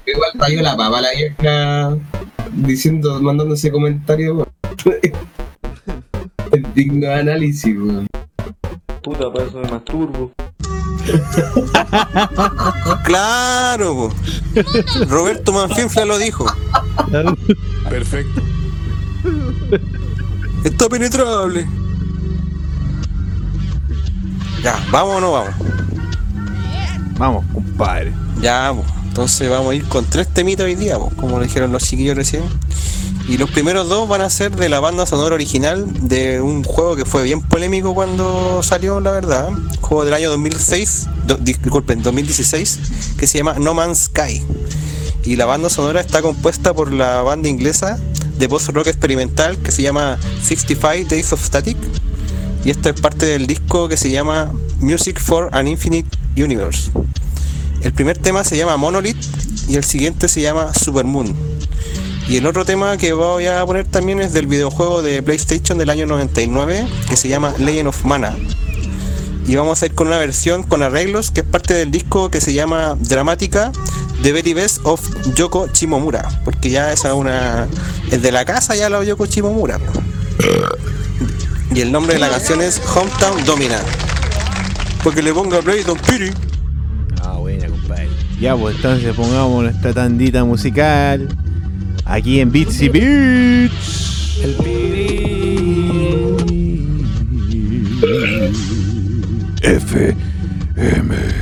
Igual 0.07 0.33
traigo 0.39 0.63
la 0.63 0.77
papa 0.77 1.01
la 1.01 1.09
vieja 1.13 1.97
diciendo, 2.53 3.21
mandando 3.21 3.55
ese 3.55 3.71
comentario. 3.71 4.35
weón. 4.35 4.49
El 6.53 6.75
digno 6.75 7.07
de 7.07 7.15
análisis, 7.15 7.77
weón. 7.77 8.07
Puta, 9.03 9.33
para 9.33 9.47
eso 9.47 9.59
me 9.59 9.71
masturbo. 9.71 10.33
Claro, 13.05 13.95
po. 13.95 14.15
Roberto 15.09 15.53
Manfinfla 15.53 16.05
lo 16.05 16.19
dijo. 16.19 16.47
Perfecto. 17.89 18.43
Está 20.65 20.89
penetrable. 20.89 21.69
Ya, 24.63 24.83
¿vamos 24.91 25.17
o 25.17 25.21
no 25.21 25.33
vamos? 25.33 25.55
Vamos, 27.19 27.45
compadre. 27.53 28.13
Ya, 28.41 28.73
pues. 28.75 29.04
Entonces 29.15 29.49
vamos 29.49 29.71
a 29.71 29.75
ir 29.77 29.85
con 29.85 30.05
tres 30.07 30.27
temitas 30.27 30.65
hoy 30.67 30.75
día, 30.75 30.99
como 30.99 31.39
lo 31.39 31.45
dijeron 31.45 31.71
los 31.71 31.85
chiquillos 31.85 32.17
recién. 32.17 32.43
Y 33.29 33.39
los 33.39 33.49
primeros 33.49 33.89
dos 33.89 34.09
van 34.09 34.23
a 34.23 34.29
ser 34.29 34.57
de 34.57 34.69
la 34.69 34.81
banda 34.81 35.07
sonora 35.07 35.37
original 35.37 35.87
de 36.09 36.41
un 36.41 36.65
juego 36.65 36.97
que 36.97 37.05
fue 37.05 37.23
bien 37.23 37.41
polémico 37.41 37.95
cuando 37.95 38.61
salió, 38.65 38.99
la 38.99 39.13
verdad. 39.13 39.51
Juego 39.81 40.05
del 40.05 40.15
año 40.15 40.31
2006, 40.31 41.07
do- 41.29 41.37
disculpen, 41.37 42.03
2016, 42.03 42.81
que 43.17 43.29
se 43.29 43.39
llama 43.39 43.55
No 43.61 43.73
Man's 43.73 44.11
Sky. 44.13 44.43
Y 45.25 45.37
la 45.37 45.47
banda 45.47 45.71
sonora 45.71 46.01
está 46.01 46.21
compuesta 46.21 46.75
por 46.75 46.93
la 46.93 47.23
banda 47.23 47.49
inglesa 47.49 48.01
de 48.37 48.49
post-rock 48.49 48.89
experimental 48.89 49.57
que 49.59 49.71
se 49.71 49.83
llama 49.83 50.19
65 50.43 51.09
Days 51.09 51.33
of 51.33 51.41
Static. 51.41 51.77
Y 52.65 52.71
esto 52.71 52.89
es 52.89 53.01
parte 53.01 53.27
del 53.27 53.47
disco 53.47 53.87
que 53.89 53.97
se 53.97 54.11
llama 54.11 54.53
Music 54.81 55.21
for 55.21 55.51
an 55.53 55.69
Infinite 55.69 56.09
Universe. 56.37 56.91
El 57.85 57.93
primer 57.93 58.17
tema 58.17 58.45
se 58.45 58.57
llama 58.57 58.79
Monolith 58.79 59.19
y 59.69 59.77
el 59.77 59.85
siguiente 59.85 60.27
se 60.27 60.41
llama 60.41 60.73
Supermoon. 60.73 61.37
Y 62.27 62.39
el 62.39 62.47
otro 62.47 62.65
tema 62.65 62.97
que 62.97 63.13
voy 63.13 63.47
a 63.47 63.65
poner 63.67 63.85
también 63.85 64.23
es 64.23 64.33
del 64.33 64.47
videojuego 64.47 65.03
de 65.03 65.23
PlayStation 65.23 65.77
del 65.77 65.91
año 65.91 66.07
99 66.07 66.89
que 67.11 67.17
se 67.19 67.29
llama 67.29 67.53
Legend 67.59 67.89
of 67.89 68.05
Mana. 68.07 68.35
Y 69.47 69.57
vamos 69.57 69.83
a 69.83 69.87
ir 69.87 69.95
con 69.95 70.07
una 70.07 70.17
versión 70.17 70.63
con 70.63 70.83
arreglos 70.83 71.31
que 71.31 71.41
es 71.41 71.47
parte 71.47 71.75
del 71.75 71.91
disco 71.91 72.31
que 72.31 72.41
se 72.41 72.55
llama 72.55 72.97
Dramática 72.99 73.71
The 74.23 74.33
Very 74.33 74.55
Best 74.55 74.81
of 74.85 75.03
Yoko 75.35 75.69
Shimomura. 75.69 76.41
Porque 76.47 76.71
ya 76.71 76.91
esa 76.91 77.09
es 77.09 77.15
una. 77.15 77.69
Es 78.11 78.23
de 78.23 78.33
la 78.33 78.47
casa 78.47 78.75
ya 78.75 78.89
la 78.89 79.05
Yoko 79.05 79.27
Shimomura. 79.27 79.79
Y 81.75 81.83
el 81.83 81.93
nombre 81.93 82.15
de 82.15 82.21
la 82.21 82.31
canción 82.31 82.63
es 82.63 82.81
Hometown 82.97 83.45
Domina. 83.45 83.79
Porque 85.03 85.21
le 85.21 85.35
ponga 85.35 85.61
play 85.61 85.83
Don 85.83 85.99
Piri. 85.99 86.33
Ya, 88.41 88.57
pues 88.57 88.77
entonces 88.77 89.15
pongamos 89.15 89.63
nuestra 89.65 89.93
tandita 89.93 90.45
musical. 90.45 91.29
Aquí 92.05 92.41
en 92.41 92.51
Bitsy 92.51 92.89
Beats. 92.89 94.39
El 94.43 94.57
FM. 99.63 101.34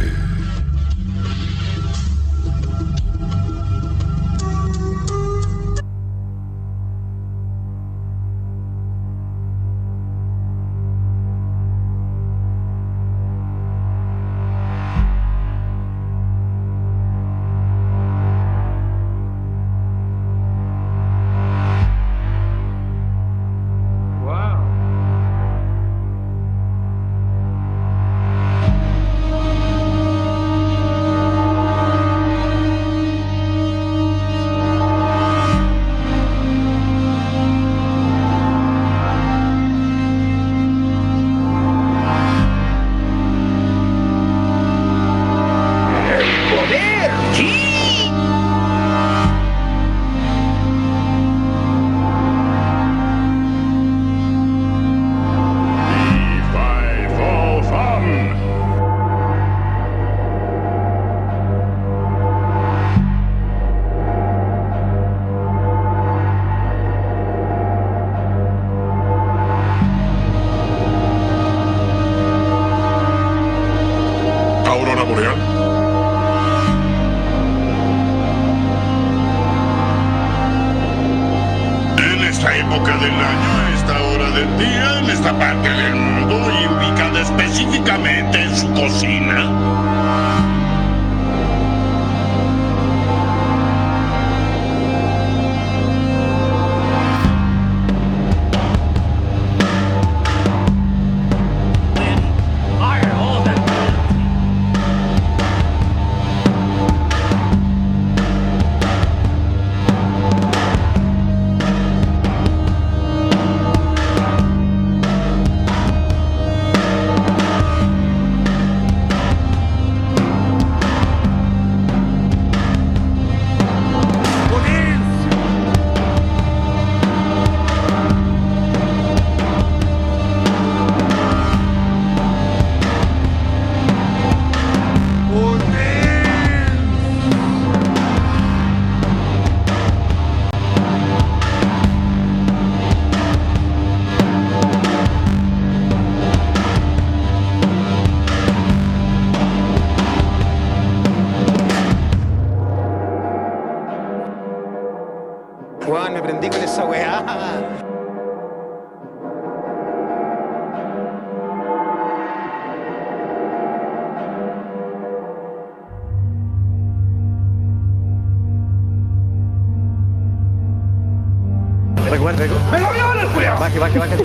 Culiao! 173.83 173.99
Baje, 173.99 173.99
baje, 173.99 174.22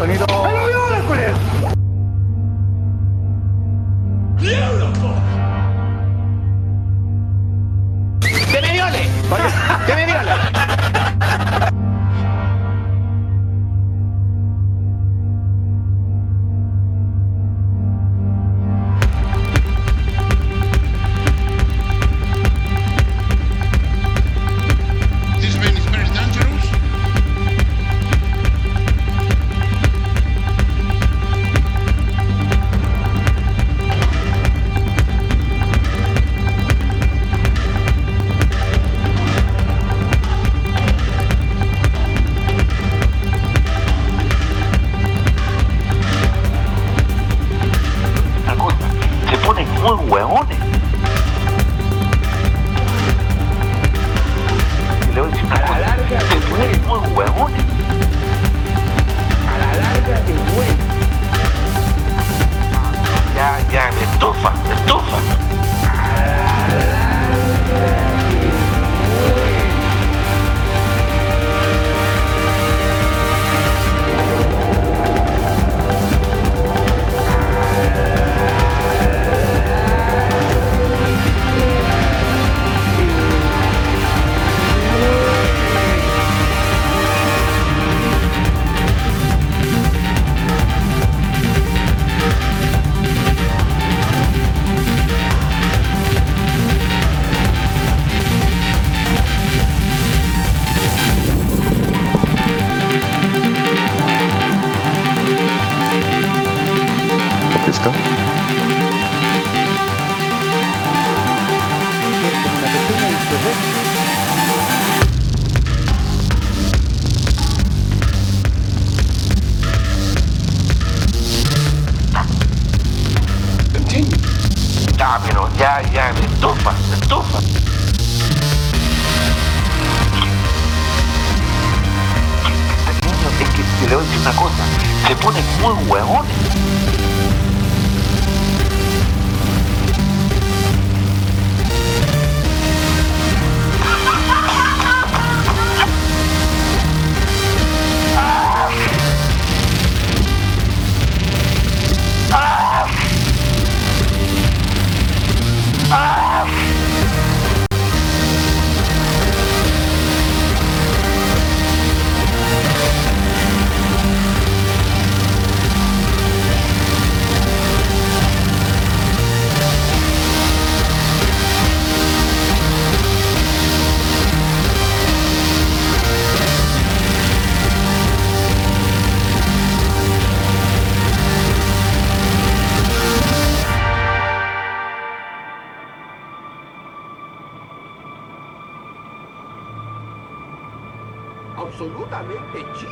Absolutamente 192.10 192.66
sí. 192.74 192.88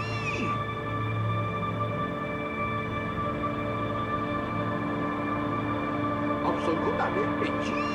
Absolutamente 6.44 7.46
sí. 7.64 7.74
Excelente. 7.74 7.95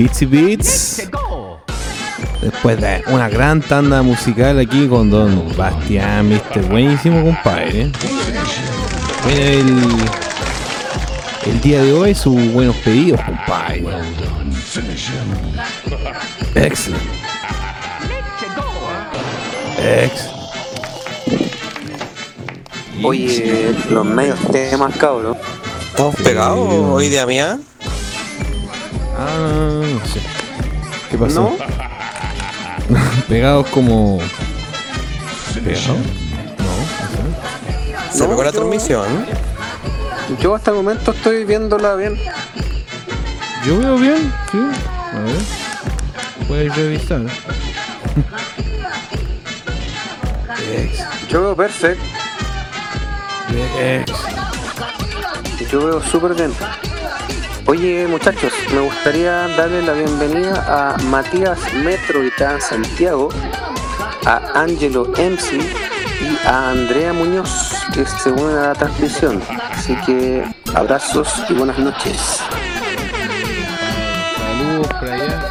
En 0.00 0.30
Beats. 0.30 1.02
Después 2.40 2.80
de 2.80 3.04
una 3.08 3.28
gran 3.28 3.60
tanda 3.60 4.00
musical 4.02 4.58
aquí 4.58 4.88
con 4.88 5.10
Don 5.10 5.54
Bastián, 5.56 6.30
viste, 6.30 6.60
buenísimo 6.62 7.22
compadre. 7.22 7.92
Bueno, 9.24 9.38
el, 11.44 11.50
el 11.50 11.60
día 11.60 11.82
de 11.82 11.92
hoy 11.92 12.14
sus 12.14 12.50
buenos 12.52 12.76
pedidos, 12.76 13.20
compadre. 13.20 13.84
Excelente. 16.54 17.00
Excelente. 19.84 20.40
Oye, 23.02 23.74
los 23.90 24.06
medios 24.06 24.38
temas, 24.50 24.96
cabrón. 24.96 25.36
¿Estamos 25.90 26.14
pegados 26.16 26.68
hoy 26.70 27.08
día 27.10 27.26
mía? 27.26 27.58
Ah, 29.18 29.36
no 29.36 29.79
sé. 29.79 29.79
¿Qué 29.79 29.79
pasó? 31.20 31.56
¿No? 32.88 32.96
Pegados 33.28 33.68
como. 33.68 34.18
¿Pegados? 35.54 35.88
No, 35.88 35.94
Se 38.12 38.26
pegó 38.26 38.42
la 38.42 38.52
transmisión. 38.52 39.26
Yo 40.40 40.54
hasta 40.54 40.70
el 40.70 40.78
momento 40.78 41.10
estoy 41.12 41.44
viéndola 41.44 41.94
bien. 41.94 42.18
Yo 43.64 43.78
veo 43.78 43.96
bien, 43.96 44.32
sí. 44.50 44.58
A 45.12 45.18
ver. 45.20 45.36
Puedes 46.48 46.74
revisar. 46.74 47.22
Yo 51.28 51.42
veo 51.42 51.56
perfecto. 51.56 52.02
Yo 55.70 55.86
veo 55.86 56.02
súper 56.02 56.34
bien. 56.34 56.52
Oye 57.70 58.08
muchachos, 58.08 58.52
me 58.74 58.80
gustaría 58.80 59.46
darle 59.56 59.82
la 59.82 59.92
bienvenida 59.92 60.64
a 60.66 60.98
Matías 61.04 61.72
Metro 61.72 62.26
y 62.26 62.30
Tan 62.32 62.60
Santiago, 62.60 63.28
a 64.26 64.60
Angelo 64.60 65.04
MC 65.16 65.54
y 65.54 66.46
a 66.48 66.70
Andrea 66.70 67.12
Muñoz 67.12 67.76
que 67.94 68.04
se 68.04 68.32
unen 68.32 68.58
a 68.58 68.68
la 68.70 68.74
transmisión. 68.74 69.40
Así 69.70 69.94
que 70.04 70.44
abrazos 70.74 71.32
y 71.48 71.54
buenas 71.54 71.78
noches. 71.78 72.40
Saludos 74.36 74.88
por 74.88 75.08
allá. 75.08 75.50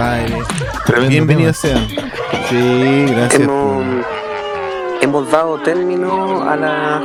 Compadre. 0.00 0.42
Tremendo 0.86 1.10
Bienvenidos 1.10 1.56
sean. 1.58 1.86
Sí, 2.48 3.06
gracias. 3.08 3.42
Hemos, 3.42 3.84
hemos 5.02 5.30
dado 5.30 5.60
término 5.60 6.48
a 6.48 6.56
la 6.56 7.00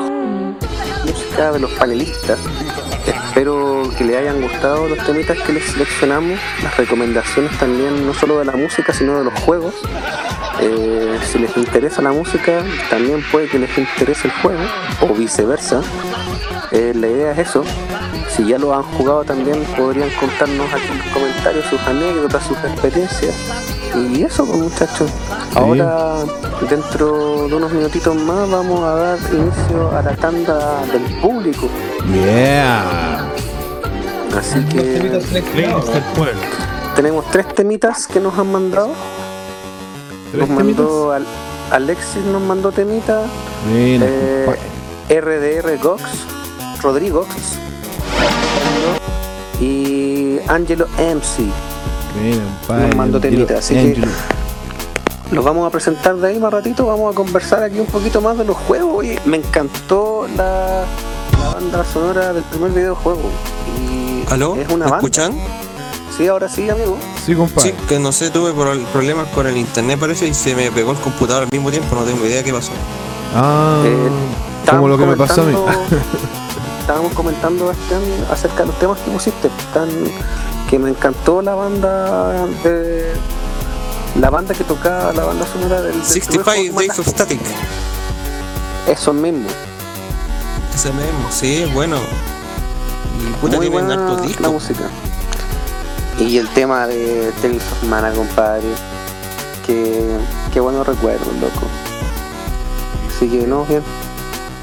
música 1.06 1.52
de 1.52 1.60
los 1.60 1.72
panelistas. 1.72 2.40
Espero 3.06 3.84
que 3.98 4.06
les 4.06 4.16
hayan 4.16 4.42
gustado 4.42 4.88
los 4.88 4.98
temitas 5.06 5.38
que 5.42 5.54
les 5.54 5.66
seleccionamos, 5.66 6.40
las 6.64 6.78
recomendaciones 6.78 7.58
también, 7.58 8.06
no 8.06 8.14
solo 8.14 8.40
de 8.40 8.46
la 8.46 8.54
música, 8.54 8.94
sino 8.94 9.20
de 9.20 9.26
los 9.26 9.34
juegos. 9.42 9.74
Eh, 10.62 11.20
si 11.30 11.40
les 11.40 11.56
interesa 11.58 12.02
la 12.02 12.14
música, 12.14 12.64
también 12.90 13.22
puede 13.30 13.50
que 13.50 13.60
les 13.60 13.78
interese 13.78 14.30
el 14.30 14.34
juego, 14.36 14.62
o 15.02 15.14
viceversa. 15.14 15.82
Eh, 16.72 16.94
la 16.96 17.08
idea 17.08 17.32
es 17.34 17.40
eso. 17.40 17.66
Si 18.36 18.45
ya 18.45 18.57
lo 18.57 18.76
han 18.76 18.84
jugado 18.84 19.24
también, 19.24 19.64
podrían 19.78 20.10
contarnos 20.20 20.68
aquí 20.74 20.88
en 20.91 20.98
los 20.98 21.07
comentarios 21.07 21.66
sus 21.68 21.80
anécdotas, 21.82 22.44
sus 22.44 22.57
experiencias. 22.57 23.34
Y 23.95 24.24
eso, 24.24 24.45
pues 24.45 24.60
muchachos. 24.60 25.10
Ahora, 25.56 26.18
dentro 26.70 27.48
de 27.48 27.56
unos 27.56 27.72
minutitos 27.72 28.14
más, 28.16 28.49
vamos 28.49 28.82
a 28.84 28.95
dar 28.95 29.20
inicio 29.32 29.98
a 29.98 30.02
la 30.02 30.16
tanda 30.18 30.86
del 30.88 31.03
público. 31.22 31.70
Yeah. 32.12 33.32
Así 34.38 34.60
que 34.66 35.22
tenemos 36.95 37.26
tres 37.32 37.48
temitas 37.56 38.06
que 38.07 38.20
nos 38.20 38.38
han 38.38 38.52
mandado. 38.52 38.90
Nos 40.34 40.49
mandó 40.49 41.14
Al- 41.14 41.26
Alexis 41.72 42.24
nos 42.26 42.41
mandó 42.41 42.72
temita. 42.74 43.22
Bueno, 43.72 44.06
eh, 44.06 45.22
RDR 45.22 45.78
Gox, 45.82 46.03
Rodrigo 46.82 47.26
y 49.60 50.40
Angelo 50.48 50.88
MC. 50.98 51.46
Compadre. 52.62 52.88
Nos 52.88 52.96
mandó 52.96 53.20
temita, 53.20 53.58
así 53.58 53.74
que 53.74 54.02
los 55.32 55.44
vamos 55.44 55.68
a 55.68 55.70
presentar 55.72 56.16
de 56.16 56.28
ahí 56.30 56.40
más 56.40 56.52
ratito. 56.54 56.86
Vamos 56.86 57.12
a 57.12 57.16
conversar 57.16 57.64
aquí 57.64 57.80
un 57.80 57.88
poquito 57.88 58.22
más 58.22 58.38
de 58.38 58.46
los 58.46 58.56
juegos. 58.56 58.94
Oye, 58.98 59.20
me 59.26 59.38
encantó 59.38 60.28
la, 60.38 60.84
la 61.42 61.54
banda 61.56 61.84
sonora 61.84 62.32
del 62.34 62.44
primer 62.44 62.72
videojuego. 62.72 63.22
Y 63.80 64.24
¿Aló? 64.32 64.56
es 64.56 64.68
una 64.68 64.86
¿Me 64.86 64.92
banda. 64.92 64.98
escuchan? 64.98 65.34
Sí, 66.16 66.28
ahora 66.28 66.48
sí, 66.48 66.70
amigo. 66.70 66.98
Sí, 67.26 67.36
compadre. 67.36 67.72
Sí, 67.72 67.76
que 67.90 68.00
no 68.00 68.12
sé, 68.14 68.30
tuve 68.30 68.54
pro- 68.54 68.80
problemas 68.94 69.28
con 69.30 69.48
el 69.48 69.58
internet 69.58 70.00
parece 70.00 70.28
y 70.28 70.34
se 70.34 70.56
me 70.56 70.72
pegó 70.72 70.92
el 70.92 70.98
computador 71.00 71.44
al 71.44 71.50
mismo 71.52 71.72
tiempo, 71.72 71.94
no 71.96 72.04
tengo 72.04 72.26
idea 72.26 72.42
qué 72.44 72.54
pasó. 72.54 72.72
Ah, 73.36 73.82
Eh, 73.86 74.10
como 74.70 74.88
lo 74.88 74.98
que 74.98 75.06
me 75.06 75.18
pasó 75.18 75.42
a 75.42 75.46
mí. 75.46 75.54
Estábamos 76.86 77.14
comentando 77.14 77.66
Bastián, 77.66 78.03
acerca 78.32 78.57
de 78.60 78.68
los 78.68 78.78
temas 78.78 78.99
que 78.99 79.10
pusiste, 79.10 79.49
tan, 79.74 79.90
que 80.70 80.78
me 80.78 80.91
encantó 80.91 81.41
la 81.41 81.56
banda 81.56 82.45
de 82.64 83.12
la 84.22 84.30
banda 84.30 84.53
que 84.53 84.64
tocaba 84.64 85.12
la 85.12 85.24
banda 85.24 85.48
sonora 85.48 85.82
del, 85.82 85.94
del 85.94 86.03
65 86.06 86.44
primer 86.44 86.72
juego 86.72 86.80
Days 86.80 86.99
of 86.99 87.07
Static. 87.07 87.41
Eso 88.88 89.14
mismo. 89.14 89.48
Ese 90.76 90.90
mismo, 90.91 91.32
sí, 91.32 91.64
es 91.64 91.74
bueno. 91.74 91.98
Y 93.20 93.32
puta 93.41 93.57
Muy 93.57 93.68
tienen 93.68 93.72
buena 93.72 93.94
hartos 93.95 94.22
la 94.22 94.28
discos. 94.28 94.52
música. 94.52 94.84
Y 96.20 96.38
el 96.38 96.48
tema 96.49 96.86
de 96.86 97.34
Tales 97.41 97.64
of 97.64 97.84
Mana, 97.90 98.12
compadre. 98.12 98.68
Que, 99.66 100.20
qué 100.53 100.60
buenos 100.60 100.86
recuerdos, 100.86 101.34
loco. 101.41 101.66
Así 103.10 103.28
que 103.28 103.48
no, 103.48 103.66
bien. 103.66 103.82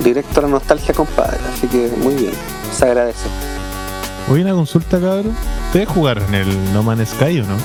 Directo 0.01 0.41
a 0.41 0.43
la 0.43 0.49
nostalgia, 0.49 0.95
compadre. 0.95 1.39
Así 1.53 1.67
que 1.67 1.93
muy 1.99 2.15
bien. 2.15 2.33
Se 2.73 2.85
agradece. 2.85 3.29
Hoy 4.31 4.43
una 4.43 4.53
consulta, 4.53 5.01
cabrón. 5.01 5.37
¿Ustedes 5.67 5.89
jugaron 5.89 6.35
el 6.35 6.73
No 6.73 6.83
Man's 6.83 7.11
Sky 7.11 7.41
o 7.41 7.45
no? 7.45 7.57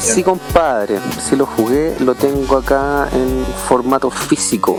Sí, 0.00 0.22
compadre. 0.22 1.00
Sí 1.20 1.36
lo 1.36 1.46
jugué. 1.46 1.96
Lo 2.00 2.14
tengo 2.14 2.56
acá 2.56 3.08
en 3.12 3.44
formato 3.68 4.10
físico. 4.10 4.78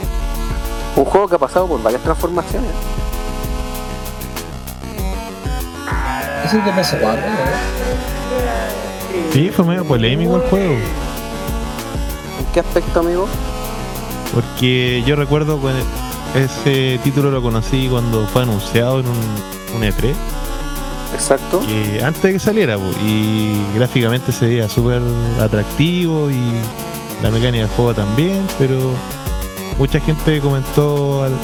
Un 0.96 1.06
juego 1.06 1.28
que 1.28 1.36
ha 1.36 1.40
pasado 1.40 1.68
por 1.68 1.82
varias 1.82 2.02
transformaciones. 2.02 2.72
Es 6.46 6.54
el 6.54 6.66
de 6.66 6.72
PS4, 6.72 7.02
¿no? 7.02 7.80
Sí, 9.32 9.50
fue 9.50 9.66
medio 9.66 9.86
polémico 9.86 10.38
el 10.38 10.42
juego. 10.50 10.74
¿En 10.74 12.46
qué 12.54 12.60
aspecto, 12.62 13.02
amigo? 13.02 13.28
Porque 14.34 15.04
yo 15.06 15.16
recuerdo 15.16 15.60
que 15.62 16.40
ese 16.44 17.00
título 17.04 17.32
lo 17.32 17.42
conocí 17.42 17.88
cuando 17.90 18.26
fue 18.28 18.44
anunciado 18.44 19.00
en 19.00 19.08
un, 19.08 19.18
un 19.76 19.82
E3. 19.84 20.14
Exacto. 21.16 21.62
Que 21.62 22.04
antes 22.04 22.22
de 22.22 22.34
que 22.34 22.40
saliera, 22.40 22.78
y 23.04 23.54
gráficamente 23.76 24.32
se 24.32 24.46
veía 24.48 24.70
súper 24.70 25.02
atractivo 25.42 26.30
y 26.30 26.52
la 27.24 27.32
mecánica 27.32 27.64
del 27.66 27.76
juego 27.76 27.94
también, 27.96 28.46
pero 28.60 28.94
mucha 29.78 30.00
gente 30.00 30.40
comentó 30.40 31.24
al- 31.24 31.38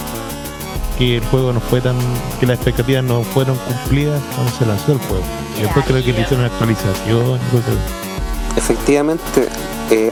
que 0.99 1.17
el 1.17 1.25
juego 1.25 1.51
no 1.51 1.59
fue 1.59 1.81
tan. 1.81 1.97
que 2.39 2.45
las 2.45 2.55
expectativas 2.57 3.03
no 3.03 3.23
fueron 3.23 3.57
cumplidas 3.57 4.21
cuando 4.35 4.51
se 4.53 4.65
lanzó 4.65 4.91
el 4.93 4.99
juego. 4.99 5.23
Y 5.57 5.63
después 5.63 5.85
creo 5.85 6.01
que 6.03 6.13
le 6.13 6.21
hicieron 6.21 6.39
una 6.45 6.47
actualización 6.47 7.35
y 7.35 7.51
cosas 7.51 7.69
así. 7.69 8.57
Efectivamente, 8.57 9.49
eh, 9.91 10.11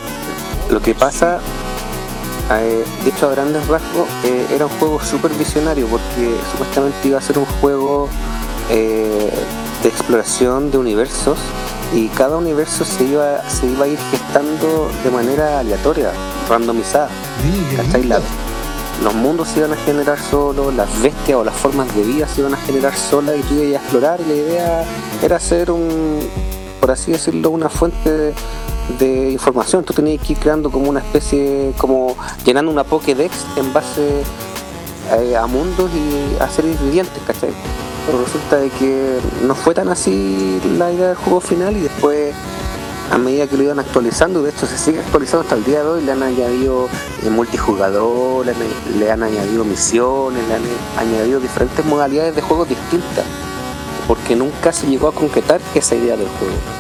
lo 0.69 0.81
que 0.81 0.93
pasa, 0.95 1.39
eh, 2.51 2.83
dicho 3.05 3.27
a 3.27 3.31
grandes 3.31 3.67
rasgos, 3.67 4.07
eh, 4.23 4.47
era 4.53 4.65
un 4.65 4.71
juego 4.79 5.01
súper 5.03 5.31
visionario 5.33 5.87
porque 5.87 6.35
supuestamente 6.51 7.07
iba 7.07 7.17
a 7.17 7.21
ser 7.21 7.37
un 7.39 7.45
juego 7.45 8.09
eh, 8.69 9.31
de 9.81 9.89
exploración 9.89 10.71
de 10.71 10.77
universos 10.77 11.37
y 11.93 12.07
cada 12.09 12.37
universo 12.37 12.85
se 12.85 13.03
iba, 13.05 13.47
se 13.49 13.67
iba 13.67 13.85
a 13.85 13.87
ir 13.87 13.99
gestando 14.11 14.89
de 15.03 15.11
manera 15.11 15.59
aleatoria, 15.59 16.11
randomizada. 16.49 17.09
¿cachai? 17.77 18.03
La- 18.03 18.19
los 19.03 19.13
mundos 19.15 19.49
se 19.49 19.59
iban 19.59 19.73
a 19.73 19.75
generar 19.75 20.19
solos, 20.19 20.73
las 20.75 20.87
bestias 21.01 21.37
o 21.37 21.43
las 21.43 21.55
formas 21.55 21.93
de 21.95 22.03
vida 22.03 22.27
se 22.27 22.41
iban 22.41 22.53
a 22.53 22.57
generar 22.57 22.95
solas 22.95 23.35
y 23.37 23.41
tú 23.41 23.55
ibas 23.55 23.81
a 23.81 23.83
explorar 23.83 24.21
y 24.21 24.29
la 24.29 24.35
idea 24.35 24.85
era 25.21 25.35
hacer 25.37 25.71
un, 25.71 26.19
por 26.79 26.91
así 26.91 27.11
decirlo, 27.11 27.49
una 27.49 27.69
fuente 27.69 28.09
de 28.11 28.33
información. 28.99 29.83
Tú 29.83 29.93
tenías 29.93 30.21
que 30.25 30.33
ir 30.33 30.39
creando 30.39 30.69
como 30.69 30.89
una 30.89 30.99
especie, 30.99 31.73
como 31.77 32.15
llenando 32.45 32.71
una 32.71 32.83
Pokédex 32.83 33.45
en 33.55 33.73
base 33.73 34.23
eh, 35.11 35.35
a 35.35 35.45
mundos 35.47 35.89
y 35.93 36.41
a 36.41 36.49
series 36.49 36.81
vivientes, 36.81 37.21
¿cachai? 37.25 37.51
Pero 38.05 38.23
resulta 38.23 38.57
de 38.57 38.69
que 38.69 39.19
no 39.45 39.55
fue 39.55 39.73
tan 39.73 39.89
así 39.89 40.59
la 40.77 40.91
idea 40.91 41.09
del 41.09 41.17
juego 41.17 41.39
final 41.39 41.75
y 41.77 41.81
después 41.81 42.33
a 43.11 43.17
medida 43.17 43.47
que 43.47 43.57
lo 43.57 43.63
iban 43.63 43.79
actualizando, 43.79 44.41
de 44.41 44.49
hecho 44.49 44.65
se 44.65 44.77
sigue 44.77 44.99
actualizando 44.99 45.41
hasta 45.41 45.55
el 45.55 45.63
día 45.63 45.83
de 45.83 45.89
hoy, 45.89 46.03
le 46.03 46.11
han 46.11 46.23
añadido 46.23 46.87
eh, 47.23 47.29
multijugador, 47.29 48.45
le 48.45 48.53
han, 48.53 48.99
le 48.99 49.11
han 49.11 49.23
añadido 49.23 49.63
misiones, 49.65 50.41
le 50.47 50.55
han 50.55 50.63
añadido 50.97 51.39
diferentes 51.39 51.85
modalidades 51.85 52.35
de 52.35 52.41
juegos 52.41 52.69
distintas, 52.69 53.25
porque 54.07 54.35
nunca 54.35 54.71
se 54.71 54.87
llegó 54.87 55.09
a 55.09 55.11
concretar 55.13 55.61
esa 55.75 55.95
idea 55.95 56.15
del 56.15 56.27
juego. 56.27 56.72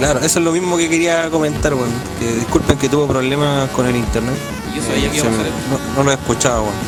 Claro, 0.00 0.18
eso 0.20 0.38
es 0.38 0.44
lo 0.44 0.52
mismo 0.52 0.76
que 0.78 0.88
quería 0.88 1.28
comentar, 1.30 1.74
bueno, 1.74 1.92
que 2.18 2.32
disculpen 2.32 2.78
que 2.78 2.88
tuvo 2.88 3.06
problemas 3.06 3.68
con 3.70 3.86
el 3.86 3.94
internet. 3.96 4.34
Yo 4.74 4.82
sabía 4.82 5.10
que 5.10 5.18
iba 5.18 5.26
a 5.28 5.30
se 5.30 5.36
me- 5.36 5.44
pasar 5.44 5.52
no, 5.70 5.94
no 5.96 6.02
lo 6.04 6.10
he 6.10 6.14
escuchado, 6.14 6.62
bueno. 6.62 6.78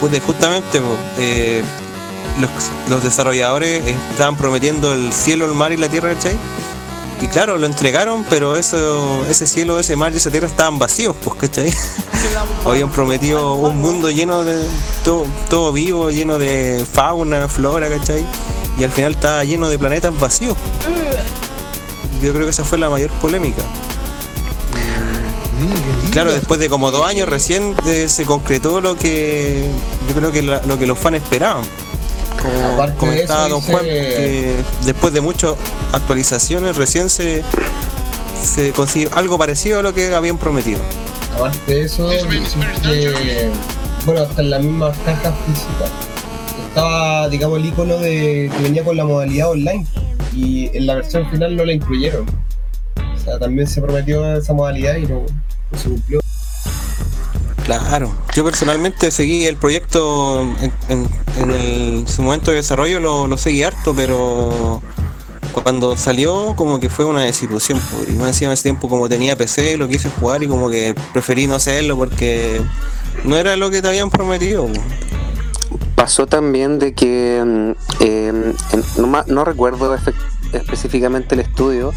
Pues, 0.00 0.20
justamente, 0.22 0.80
pues, 0.80 0.98
eh, 1.18 1.62
los, 2.40 2.50
los 2.90 3.04
desarrolladores 3.04 3.82
estaban 4.10 4.36
prometiendo 4.36 4.92
el 4.92 5.12
cielo, 5.12 5.44
el 5.46 5.52
mar 5.54 5.72
y 5.72 5.76
la 5.76 5.88
tierra, 5.88 6.12
¿cachai? 6.14 6.36
Y 7.22 7.28
claro, 7.28 7.56
lo 7.56 7.66
entregaron, 7.66 8.24
pero 8.28 8.56
eso, 8.56 9.24
ese 9.30 9.46
cielo, 9.46 9.78
ese 9.78 9.94
mar 9.94 10.12
y 10.12 10.16
esa 10.16 10.30
tierra 10.32 10.48
estaban 10.48 10.78
vacíos, 10.78 11.14
pues, 11.22 11.36
¿cachai? 11.36 11.72
Habían 12.66 12.90
prometido 12.90 13.54
un 13.54 13.80
mundo 13.80 14.10
lleno 14.10 14.42
de 14.42 14.66
todo, 15.04 15.24
todo 15.48 15.72
vivo, 15.72 16.10
lleno 16.10 16.38
de 16.38 16.84
fauna, 16.92 17.46
flora, 17.48 17.88
¿cachai? 17.88 18.26
Y 18.76 18.82
al 18.82 18.90
final 18.90 19.12
estaba 19.12 19.44
lleno 19.44 19.68
de 19.68 19.78
planetas 19.78 20.18
vacíos. 20.18 20.56
Yo 22.22 22.32
creo 22.32 22.44
que 22.44 22.50
esa 22.50 22.64
fue 22.64 22.78
la 22.78 22.88
mayor 22.90 23.10
polémica. 23.20 23.62
Claro, 26.10 26.32
después 26.32 26.60
de 26.60 26.68
como 26.68 26.90
dos 26.90 27.06
años 27.06 27.28
recién 27.28 27.74
eh, 27.86 28.08
se 28.08 28.24
concretó 28.24 28.80
lo 28.80 28.96
que 28.96 29.66
yo 30.08 30.14
creo 30.14 30.30
que 30.32 30.42
la- 30.42 30.62
lo 30.66 30.78
que 30.78 30.86
los 30.86 30.98
fans 30.98 31.16
esperaban. 31.16 31.64
Como 32.40 32.74
Aparte 32.74 32.92
de 32.92 32.98
comentaba 32.98 33.46
eso, 33.46 33.54
Don 33.54 33.60
Juan, 33.62 33.84
dice- 33.84 33.94
que 34.16 34.54
después 34.84 35.12
de 35.12 35.20
muchas 35.20 35.54
actualizaciones 35.92 36.76
recién 36.76 37.08
se, 37.10 37.42
se 38.44 38.72
consiguió 38.72 39.10
algo 39.14 39.38
parecido 39.38 39.78
a 39.80 39.82
lo 39.82 39.92
que 39.94 40.14
habían 40.14 40.38
prometido. 40.38 40.80
Aparte 41.36 41.74
de 41.74 41.84
eso, 41.84 42.08
bueno, 44.06 44.20
hasta 44.22 44.40
en 44.42 44.50
las 44.50 44.62
mismas 44.62 44.96
cajas 45.04 45.34
físicas 45.46 45.90
estaba, 46.68 47.28
digamos, 47.28 47.58
el 47.58 47.66
icono 47.66 47.96
de 47.98 48.50
que 48.54 48.62
venía 48.62 48.84
con 48.84 48.96
la 48.96 49.04
modalidad 49.04 49.50
online 49.50 49.86
y 50.34 50.70
en 50.76 50.86
la 50.86 50.96
versión 50.96 51.28
final 51.30 51.56
no 51.56 51.64
la 51.64 51.72
incluyeron. 51.72 52.26
O 52.96 53.18
sea, 53.18 53.38
también 53.38 53.66
se 53.66 53.80
prometió 53.80 54.36
esa 54.36 54.52
modalidad 54.52 54.96
y 54.96 55.06
no, 55.06 55.22
se 55.76 55.88
cumplió. 55.88 56.20
Claro, 57.64 58.14
yo 58.34 58.44
personalmente 58.44 59.10
seguí 59.10 59.46
el 59.46 59.56
proyecto 59.56 60.42
en, 60.42 60.72
en- 60.90 62.06
su 62.06 62.22
momento 62.22 62.50
de 62.50 62.58
desarrollo, 62.58 63.00
lo, 63.00 63.26
lo 63.26 63.36
seguí 63.38 63.62
harto, 63.62 63.94
pero 63.94 64.82
cuando 65.52 65.96
salió 65.96 66.54
como 66.56 66.78
que 66.78 66.90
fue 66.90 67.04
una 67.06 67.22
desilusión. 67.22 67.80
pues, 67.90 68.10
Y 68.10 68.12
más 68.12 68.28
encima 68.28 68.50
en 68.50 68.54
ese 68.54 68.64
tiempo 68.64 68.88
como 68.88 69.08
tenía 69.08 69.34
PC, 69.36 69.76
lo 69.78 69.88
quise 69.88 70.10
jugar 70.10 70.42
y 70.42 70.46
como 70.46 70.68
que 70.70 70.94
preferí 71.12 71.46
no 71.46 71.54
hacerlo 71.54 71.96
porque 71.96 72.60
no 73.24 73.36
era 73.36 73.56
lo 73.56 73.70
que 73.70 73.80
te 73.80 73.88
habían 73.88 74.10
prometido. 74.10 74.68
Pasó 75.96 76.26
también 76.26 76.78
de 76.78 76.92
que, 76.92 77.42
mm, 77.44 78.02
eh, 78.02 78.54
en- 78.72 79.24
no, 79.26 79.44
recuerdo 79.44 79.96
específicamente 80.52 81.34
el 81.34 81.40
estudio, 81.40 81.92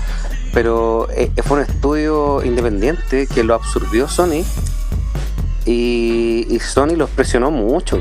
pero 0.53 1.07
eh, 1.11 1.31
fue 1.43 1.57
un 1.57 1.63
estudio 1.63 2.43
independiente 2.43 3.27
que 3.27 3.43
lo 3.43 3.55
absorbió 3.55 4.07
Sony 4.07 4.43
y, 5.65 6.45
y 6.49 6.59
Sony 6.59 6.95
los 6.95 7.09
presionó 7.09 7.51
mucho. 7.51 7.99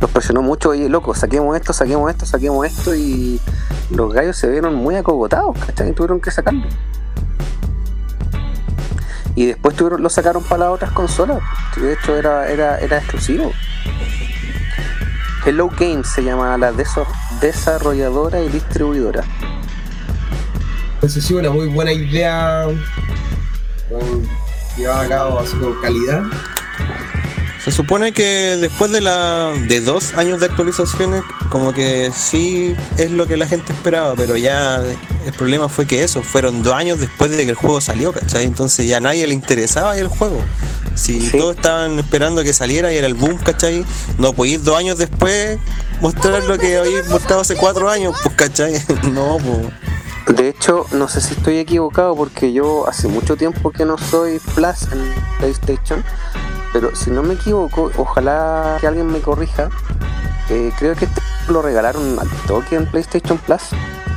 Los 0.00 0.10
presionó 0.10 0.42
mucho, 0.42 0.70
oye 0.70 0.88
loco, 0.88 1.14
saquemos 1.14 1.56
esto, 1.56 1.72
saquemos 1.72 2.10
esto, 2.10 2.26
saquemos 2.26 2.66
esto 2.66 2.94
y 2.94 3.40
los 3.90 4.12
gallos 4.12 4.36
se 4.36 4.50
vieron 4.50 4.74
muy 4.74 4.96
acogotados, 4.96 5.56
¿cachai? 5.66 5.90
Y 5.90 5.92
tuvieron 5.92 6.20
que 6.20 6.30
sacarlo. 6.30 6.64
Y 9.36 9.46
después 9.46 9.74
tuvieron, 9.76 10.02
lo 10.02 10.08
sacaron 10.08 10.42
para 10.42 10.64
las 10.64 10.68
otras 10.74 10.92
consolas. 10.92 11.40
De 11.76 11.92
hecho 11.92 12.16
era, 12.16 12.48
era, 12.48 12.78
era 12.78 12.98
exclusivo. 12.98 13.52
Hello 15.46 15.68
Games 15.78 16.06
se 16.08 16.22
llama 16.24 16.56
la 16.56 16.72
deso- 16.72 17.06
desarrolladora 17.40 18.40
y 18.42 18.48
distribuidora. 18.48 19.24
Entonces 20.94 21.24
sí, 21.24 21.34
una 21.34 21.50
muy 21.50 21.66
buena 21.68 21.92
idea 21.92 22.66
llevada 24.76 25.02
a 25.02 25.08
cabo 25.08 25.40
así 25.40 25.54
con 25.56 25.74
calidad. 25.82 26.22
Se 27.62 27.70
supone 27.72 28.12
que 28.12 28.56
después 28.58 28.90
de 28.90 29.00
la 29.00 29.52
de 29.68 29.80
dos 29.80 30.14
años 30.14 30.40
de 30.40 30.46
actualizaciones, 30.46 31.22
como 31.48 31.72
que 31.72 32.10
sí 32.14 32.74
es 32.98 33.10
lo 33.10 33.26
que 33.26 33.36
la 33.38 33.46
gente 33.46 33.72
esperaba, 33.72 34.14
pero 34.16 34.36
ya 34.36 34.82
el 35.24 35.32
problema 35.32 35.68
fue 35.70 35.86
que 35.86 36.04
eso, 36.04 36.22
fueron 36.22 36.62
dos 36.62 36.74
años 36.74 37.00
después 37.00 37.30
de 37.30 37.38
que 37.44 37.50
el 37.50 37.54
juego 37.56 37.80
salió, 37.80 38.12
¿cachai? 38.12 38.44
Entonces 38.44 38.86
ya 38.86 38.98
a 38.98 39.00
nadie 39.00 39.26
le 39.26 39.32
interesaba 39.34 39.96
el 39.96 40.08
juego. 40.08 40.42
Si 40.94 41.30
todos 41.30 41.56
estaban 41.56 41.98
esperando 41.98 42.42
que 42.42 42.52
saliera 42.52 42.92
y 42.92 42.96
era 42.96 43.06
el 43.06 43.14
boom, 43.14 43.36
¿cachai? 43.38 43.84
No 44.18 44.32
podéis 44.32 44.62
dos 44.64 44.78
años 44.78 44.96
después 44.98 45.58
mostrar 46.00 46.44
lo 46.44 46.56
que 46.58 46.76
habéis 46.78 47.08
mostrado 47.08 47.40
hace 47.42 47.56
cuatro 47.56 47.88
años, 47.90 48.14
pues, 48.22 48.34
¿cachai? 48.36 48.74
No, 49.12 49.38
pues. 49.38 50.36
De 50.36 50.48
hecho, 50.48 50.86
no 50.92 51.06
sé 51.08 51.20
si 51.20 51.34
estoy 51.34 51.58
equivocado 51.58 52.14
porque 52.16 52.52
yo 52.52 52.88
hace 52.88 53.08
mucho 53.08 53.36
tiempo 53.36 53.70
que 53.72 53.84
no 53.84 53.98
soy 53.98 54.38
Plus 54.54 54.84
en 54.92 55.12
PlayStation, 55.38 56.02
pero 56.72 56.94
si 56.96 57.10
no 57.10 57.22
me 57.22 57.34
equivoco, 57.34 57.90
ojalá 57.98 58.78
que 58.80 58.86
alguien 58.86 59.06
me 59.08 59.20
corrija, 59.20 59.68
eh, 60.48 60.72
creo 60.78 60.94
que 60.96 61.04
este 61.06 61.20
lo 61.48 61.60
regalaron 61.60 62.18
al 62.18 62.28
toque 62.46 62.74
en 62.76 62.86
PlayStation 62.86 63.36
Plus, 63.36 63.60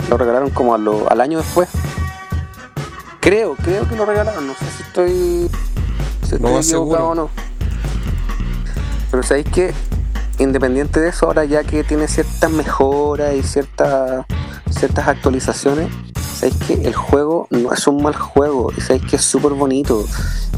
lo 0.10 0.16
regalaron 0.18 0.50
como 0.52 0.74
a 0.74 0.78
lo- 0.78 1.12
al 1.12 1.20
año 1.20 1.40
después. 1.40 1.68
Creo, 3.20 3.56
creo 3.56 3.88
que 3.90 3.96
lo 3.98 4.06
regalaron, 4.06 4.48
no 4.48 4.54
sé 4.54 4.66
si 4.78 4.84
estoy, 4.84 5.50
si 6.28 6.36
estoy 6.36 6.52
No, 6.52 6.60
equivocado 6.60 7.10
o 7.10 7.16
no. 7.16 7.30
Pero 9.12 9.24
sabéis 9.24 9.48
que 9.48 9.74
independiente 10.40 11.00
de 11.00 11.10
eso, 11.10 11.26
ahora 11.26 11.46
ya 11.46 11.64
que 11.64 11.84
tiene 11.84 12.08
ciertas 12.08 12.52
mejoras 12.52 13.34
y 13.36 13.44
ciertas 13.44 14.26
ciertas 14.70 15.08
actualizaciones, 15.08 15.90
sabéis 16.38 16.56
que 16.68 16.74
el 16.74 16.94
juego 16.96 17.48
no 17.50 17.72
es 17.74 17.88
un 17.88 18.04
mal 18.04 18.16
juego 18.16 18.72
y 18.78 18.82
sabéis 18.82 19.04
que 19.10 19.16
es 19.16 19.24
súper 19.24 19.54
bonito. 19.54 20.06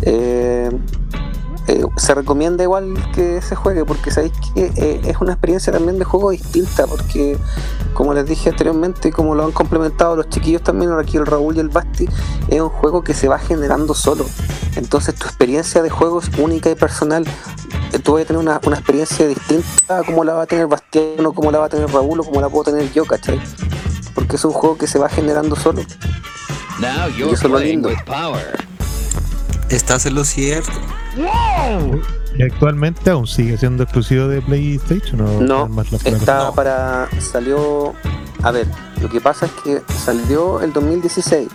Eh, 0.02 0.70
eh, 1.68 1.84
se 1.98 2.15
recomienda 2.15 2.64
igual 2.64 2.94
que 3.14 3.41
se 3.41 3.56
juegue 3.56 3.86
porque 3.86 4.11
sabéis 4.11 4.34
que 4.53 4.72
eh, 4.76 5.02
es 5.03 5.18
una 5.19 5.34
experiencia 5.34 5.72
también 5.72 5.99
de 5.99 6.06
juego 6.06 6.31
distinta 6.31 6.88
porque 6.88 7.38
como 7.94 8.14
les 8.14 8.26
dije 8.26 8.49
anteriormente 8.49 9.10
y 9.10 9.11
como 9.11 9.36
lo 9.36 9.45
han 9.45 9.52
complementado 9.52 10.15
los 10.15 10.30
chiquillos 10.30 10.64
también 10.64 10.91
ahora 10.91 11.03
aquí 11.03 11.18
el 11.18 11.26
Raúl 11.26 11.57
y 11.57 11.60
el 11.60 11.69
Basti 11.69 12.07
es 12.48 12.61
un 12.61 12.69
juego 12.69 13.03
que 13.03 13.14
se 13.14 13.27
va 13.27 13.40
generando 13.40 13.94
solo 13.94 14.26
entonces 14.76 15.15
tu 15.15 15.26
experiencia 15.26 15.81
de 15.81 15.90
juego 15.90 16.19
es 16.19 16.30
única 16.38 16.69
y 16.69 16.76
personal 16.76 17.26
Eh, 17.91 17.98
tú 17.98 18.14
vas 18.14 18.22
a 18.22 18.26
tener 18.26 18.40
una, 18.40 18.61
una 18.68 18.76
experiencia 18.76 19.26
distinta 19.26 19.98
a 19.98 20.03
como 20.03 20.23
la 20.23 20.34
va 20.36 20.44
a 20.44 20.45
tener 20.45 20.68
Bastiano 20.68 21.34
como 21.34 21.52
la 21.52 21.57
va 21.57 21.65
a 21.65 21.69
tener 21.69 21.90
Raúl 21.90 22.19
o 22.19 22.23
como 22.23 22.40
la 22.40 22.48
puedo 22.48 22.65
tener 22.65 22.91
yo 22.94 23.03
¿cachai? 23.03 23.41
porque 24.14 24.36
es 24.36 24.45
un 24.45 24.52
juego 24.52 24.77
que 24.77 24.86
se 24.86 24.99
va 24.99 25.10
generando 25.10 25.56
solo 25.56 25.81
Now 26.80 27.10
y 27.10 27.23
eso 27.23 27.34
es 27.34 27.44
lo 27.44 27.49
playing 27.49 27.72
lindo 27.72 27.90
with 27.90 27.98
power. 28.06 28.65
Estás 29.69 30.06
en 30.06 30.15
lo 30.15 30.23
cierto. 30.23 30.72
Y 32.38 32.44
actualmente 32.44 33.10
aún 33.10 33.28
sigue 33.28 33.58
siendo 33.58 33.84
exclusivo 33.84 34.28
de 34.28 34.41
PlayStation 34.41 35.22
o 35.22 35.41
No, 35.41 35.68
más 35.68 35.91
está 36.06 36.52
para. 36.52 37.08
salió. 37.20 37.94
A 38.44 38.52
ver, 38.52 38.68
lo 39.02 39.10
que 39.10 39.20
pasa 39.20 39.46
es 39.48 39.52
que 39.64 39.82
salió 39.94 40.62
el 40.62 40.72
2016. 40.72 41.50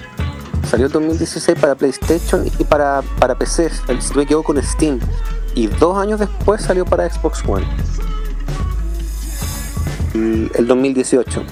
Salió 0.69 0.86
el 0.86 0.93
2016 0.93 1.59
para 1.59 1.74
PlayStation 1.74 2.47
y 2.47 2.65
para, 2.65 3.03
para 3.19 3.35
PC. 3.36 3.70
el- 3.89 4.03
Si 4.03 4.11
no 4.11 4.16
me 4.16 4.23
equivoco, 4.24 4.53
con 4.53 4.62
Steam. 4.62 4.99
Y 5.55 5.69
dos 5.69 5.97
años 5.97 6.20
después 6.20 6.62
salió 6.62 6.85
para 6.85 7.09
Xbox 7.09 7.43
One. 7.47 7.65
El, 10.15 10.51
el 10.55 10.66
2018. 10.66 11.43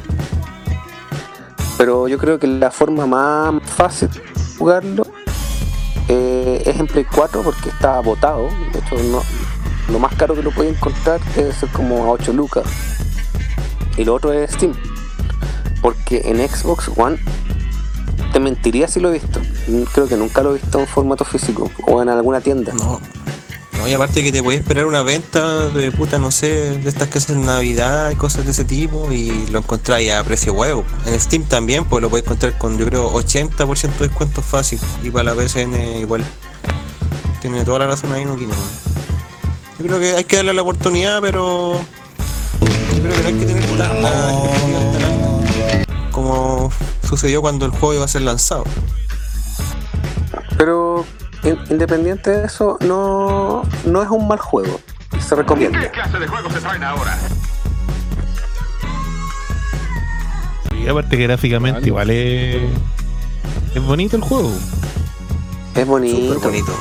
Pero 1.78 2.09
yo 2.09 2.18
creo 2.18 2.39
que 2.39 2.47
la 2.47 2.70
forma 2.70 3.06
más 3.06 3.62
fácil 3.64 4.09
de 4.10 4.20
jugarlo 4.59 5.06
eh, 6.14 6.62
es 6.66 6.78
en 6.78 6.86
Play 6.86 7.05
4 7.05 7.43
porque 7.43 7.70
está 7.70 7.98
botado. 8.01 8.48
De 8.72 8.80
hecho, 8.80 8.97
no, 8.97 9.22
lo 9.90 9.98
más 9.98 10.14
caro 10.14 10.34
que 10.34 10.43
lo 10.43 10.51
puede 10.51 10.68
encontrar 10.68 11.20
debe 11.34 11.52
ser 11.52 11.70
como 11.70 12.05
a 12.05 12.10
8 12.10 12.34
lucas. 12.34 12.64
Y 13.97 14.05
lo 14.05 14.14
otro 14.14 14.32
es 14.32 14.51
Steam. 14.52 14.74
Porque 15.80 16.22
en 16.26 16.47
Xbox 16.47 16.90
One 16.97 17.18
te 18.32 18.40
mentiría 18.40 18.89
si 18.89 19.01
lo 19.01 19.09
he 19.09 19.14
visto. 19.14 19.40
Creo 19.93 20.06
que 20.06 20.16
nunca 20.16 20.43
lo 20.43 20.51
he 20.51 20.55
visto 20.60 20.80
en 20.80 20.86
formato 20.86 21.24
físico 21.24 21.70
o 21.86 22.02
en 22.02 22.10
alguna 22.10 22.40
tienda. 22.40 22.74
No. 22.74 23.01
No, 23.78 23.89
y 23.89 23.93
aparte 23.94 24.23
que 24.23 24.31
te 24.31 24.43
puedes 24.43 24.61
esperar 24.61 24.86
una 24.86 25.03
venta 25.03 25.69
de 25.69 25.90
puta, 25.90 26.19
no 26.19 26.31
sé, 26.31 26.78
de 26.78 26.89
estas 26.89 27.09
que 27.09 27.19
hacen 27.19 27.44
Navidad 27.44 28.11
y 28.11 28.16
cosas 28.16 28.44
de 28.44 28.53
ese 28.53 28.65
tipo 28.65 29.11
y 29.12 29.47
lo 29.49 29.61
encontráis 29.61 30.12
a 30.12 30.23
precio 30.24 30.53
huevo. 30.53 30.85
En 31.07 31.19
Steam 31.19 31.44
también, 31.44 31.85
pues 31.85 32.03
lo 32.03 32.11
puedes 32.11 32.24
encontrar 32.24 32.57
con 32.59 32.78
yo 32.78 32.86
creo 32.86 33.12
80% 33.12 33.99
de 33.99 34.09
descuento 34.09 34.43
fácil. 34.43 34.78
Y 35.03 35.11
para 35.11 35.35
la 35.35 35.49
PSN 35.49 36.01
igual. 36.01 36.24
Tiene 37.40 37.65
toda 37.65 37.81
la 37.81 37.86
razón 37.89 38.12
ahí, 38.12 38.24
no 38.24 38.36
Kino. 38.36 38.55
Yo 39.78 39.86
creo 39.86 39.99
que 39.99 40.15
hay 40.15 40.24
que 40.24 40.36
darle 40.36 40.55
la 40.55 40.62
oportunidad, 40.62 41.20
pero. 41.20 41.81
Yo 42.94 43.03
creo 43.03 43.15
que 43.16 43.23
no 43.23 43.28
hay 43.28 43.35
que 43.35 43.47
tener 43.47 43.78
tanta 43.78 44.32
como 46.12 46.70
sucedió 47.09 47.40
cuando 47.40 47.66
el 47.66 47.73
juego 47.73 47.94
iba 47.94 48.05
a 48.05 48.09
ser 48.09 48.23
lanzado. 48.23 48.65
Pero 50.57 51.05
independiente 51.44 52.31
de 52.31 52.47
eso, 52.47 52.78
no, 52.81 53.62
no 53.85 54.02
es 54.02 54.09
un 54.09 54.28
mal 54.28 54.39
juego. 54.39 54.81
Se 55.20 55.35
recomienda. 55.35 55.81
¿Qué 55.81 55.90
clase 55.90 56.19
de 56.19 56.27
juegos 56.27 56.52
se 56.52 56.60
traen 56.60 56.82
ahora? 56.85 57.16
Y 60.73 60.89
aparte 60.89 61.16
que 61.16 61.24
gráficamente 61.24 61.86
igual 61.86 62.10
es. 62.10 62.62
Es 63.74 63.82
bonito 63.82 64.16
el 64.16 64.23
juego. 64.23 64.52
Es 65.74 65.86
bonito. 65.86 66.40
Bonito. 66.40 66.73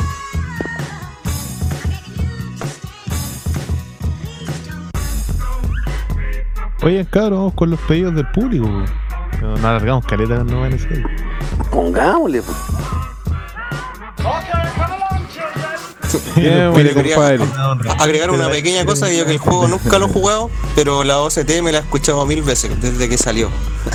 Oye, 6.84 7.06
cabrón, 7.06 7.40
vamos 7.40 7.54
con 7.54 7.70
los 7.70 7.80
pedidos 7.82 8.16
del 8.16 8.28
público. 8.32 8.68
No, 9.40 9.58
no 9.58 9.68
alargamos 9.68 10.06
caleta, 10.06 10.44
no 10.44 10.62
van 10.62 10.74
a 10.74 10.78
ser. 10.80 11.04
Pongámosle. 11.70 12.42
Bien, 16.35 16.72
compadre. 16.93 17.39
a- 17.89 18.03
agregar 18.03 18.31
una 18.31 18.49
pequeña 18.49 18.85
cosa, 18.85 19.11
yo 19.11 19.26
que 19.26 19.31
el 19.34 19.38
juego 19.38 19.68
nunca 19.68 19.98
lo 19.98 20.07
he 20.07 20.10
jugado, 20.10 20.49
pero 20.76 21.03
la 21.03 21.19
OCT 21.22 21.61
me 21.61 21.72
la 21.72 21.80
he 21.80 21.81
escuchado 21.81 22.26
mil 22.26 22.41
veces 22.43 22.80
desde 22.81 23.07
que 23.07 23.18
salió. 23.18 23.49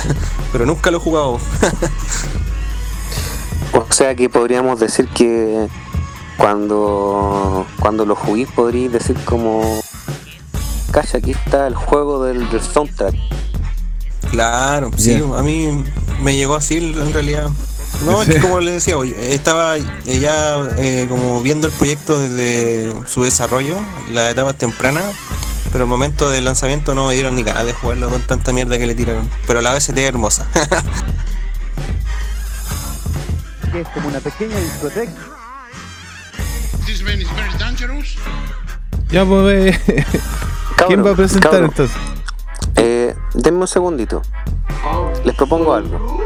pero 0.51 0.65
nunca 0.65 0.89
lo 0.91 0.97
he 0.97 0.99
jugado. 0.99 1.39
O 3.73 3.93
sea 3.93 4.15
que 4.15 4.29
podríamos 4.29 4.79
decir 4.79 5.07
que 5.09 5.67
cuando, 6.37 7.65
cuando 7.79 8.05
lo 8.05 8.15
juguís 8.15 8.47
podríais 8.49 8.91
decir 8.91 9.15
como... 9.25 9.81
Calla, 10.91 11.19
aquí 11.19 11.31
está 11.31 11.67
el 11.67 11.75
juego 11.75 12.23
del, 12.23 12.49
del 12.49 12.61
soundtrack. 12.61 13.13
Claro, 14.31 14.91
sí, 14.97 15.21
a 15.35 15.41
mí 15.43 15.83
me 16.21 16.35
llegó 16.35 16.55
así 16.55 16.77
en 16.77 17.13
realidad. 17.13 17.49
No, 18.05 18.21
es 18.21 18.29
que 18.29 18.39
como 18.39 18.59
les 18.59 18.75
decía, 18.75 18.97
hoy 18.97 19.15
estaba 19.17 19.77
ya 19.77 20.57
eh, 20.77 21.07
como 21.09 21.41
viendo 21.41 21.67
el 21.67 21.73
proyecto 21.73 22.19
desde 22.19 22.93
su 23.07 23.23
desarrollo, 23.23 23.75
la 24.11 24.29
etapa 24.29 24.53
temprana, 24.53 25.01
pero 25.71 25.83
el 25.83 25.89
momento 25.89 26.29
del 26.29 26.45
lanzamiento 26.45 26.95
no 26.95 27.07
me 27.07 27.13
dieron 27.13 27.35
ni 27.35 27.43
ganas 27.43 27.65
de 27.65 27.73
jugarlo 27.73 28.09
con 28.09 28.21
tanta 28.21 28.53
mierda 28.53 28.77
que 28.77 28.87
le 28.87 28.95
tiraron. 28.95 29.29
Pero 29.45 29.61
la 29.61 29.73
OST 29.73 29.97
es 29.97 30.05
hermosa. 30.05 30.47
que 33.71 33.81
es 33.81 33.87
como 33.89 34.07
una 34.07 34.19
pequeña 34.19 34.57
discoteca. 34.57 35.11
This 36.85 37.01
man 37.03 37.19
is 37.19 37.27
very 37.35 37.53
dangerous. 37.57 38.15
Ya, 39.09 39.25
pues, 39.25 39.75
eh, 39.87 40.05
¿quién 40.87 41.05
va 41.05 41.11
a 41.11 41.15
presentar 41.15 41.51
cabro. 41.51 41.65
entonces? 41.67 41.97
Eh, 42.75 43.15
denme 43.33 43.59
un 43.59 43.67
segundito. 43.67 44.21
Les 45.25 45.35
propongo 45.35 45.73
algo. 45.73 46.19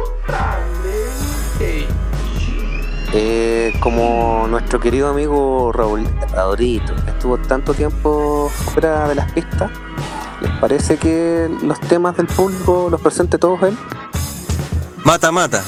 Eh, 3.13 3.73
como 3.81 4.47
nuestro 4.47 4.79
querido 4.79 5.09
amigo 5.09 5.73
Raúl 5.73 6.07
Raulito 6.31 6.93
estuvo 7.07 7.37
tanto 7.37 7.73
tiempo 7.73 8.49
fuera 8.49 9.09
de 9.09 9.15
las 9.15 9.29
pistas, 9.33 9.69
¿les 10.41 10.51
parece 10.59 10.95
que 10.95 11.49
los 11.61 11.77
temas 11.81 12.15
del 12.15 12.27
público 12.27 12.87
los 12.89 13.01
presente 13.01 13.37
todos 13.37 13.61
él? 13.63 13.77
mata, 15.03 15.29
mata. 15.31 15.61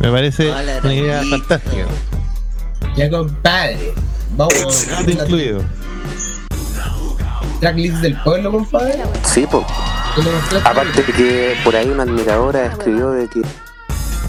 Me 0.00 0.10
parece 0.10 0.50
Hola, 0.50 0.80
una 0.82 0.94
idea 0.94 1.22
fantástica. 1.30 1.86
Ya 2.96 3.08
compadre. 3.08 3.94
Vamos 4.36 4.88
a 4.88 5.02
incluido. 5.02 5.62
tracklist 7.60 7.96
del 7.98 8.20
pueblo, 8.22 8.50
compadre. 8.50 9.02
Sí, 9.22 9.46
pues. 9.48 9.64
Aparte 10.64 11.04
que 11.04 11.56
por 11.62 11.76
ahí 11.76 11.88
una 11.88 12.02
admiradora 12.02 12.66
escribió 12.66 13.10
de 13.10 13.28
que 13.28 13.42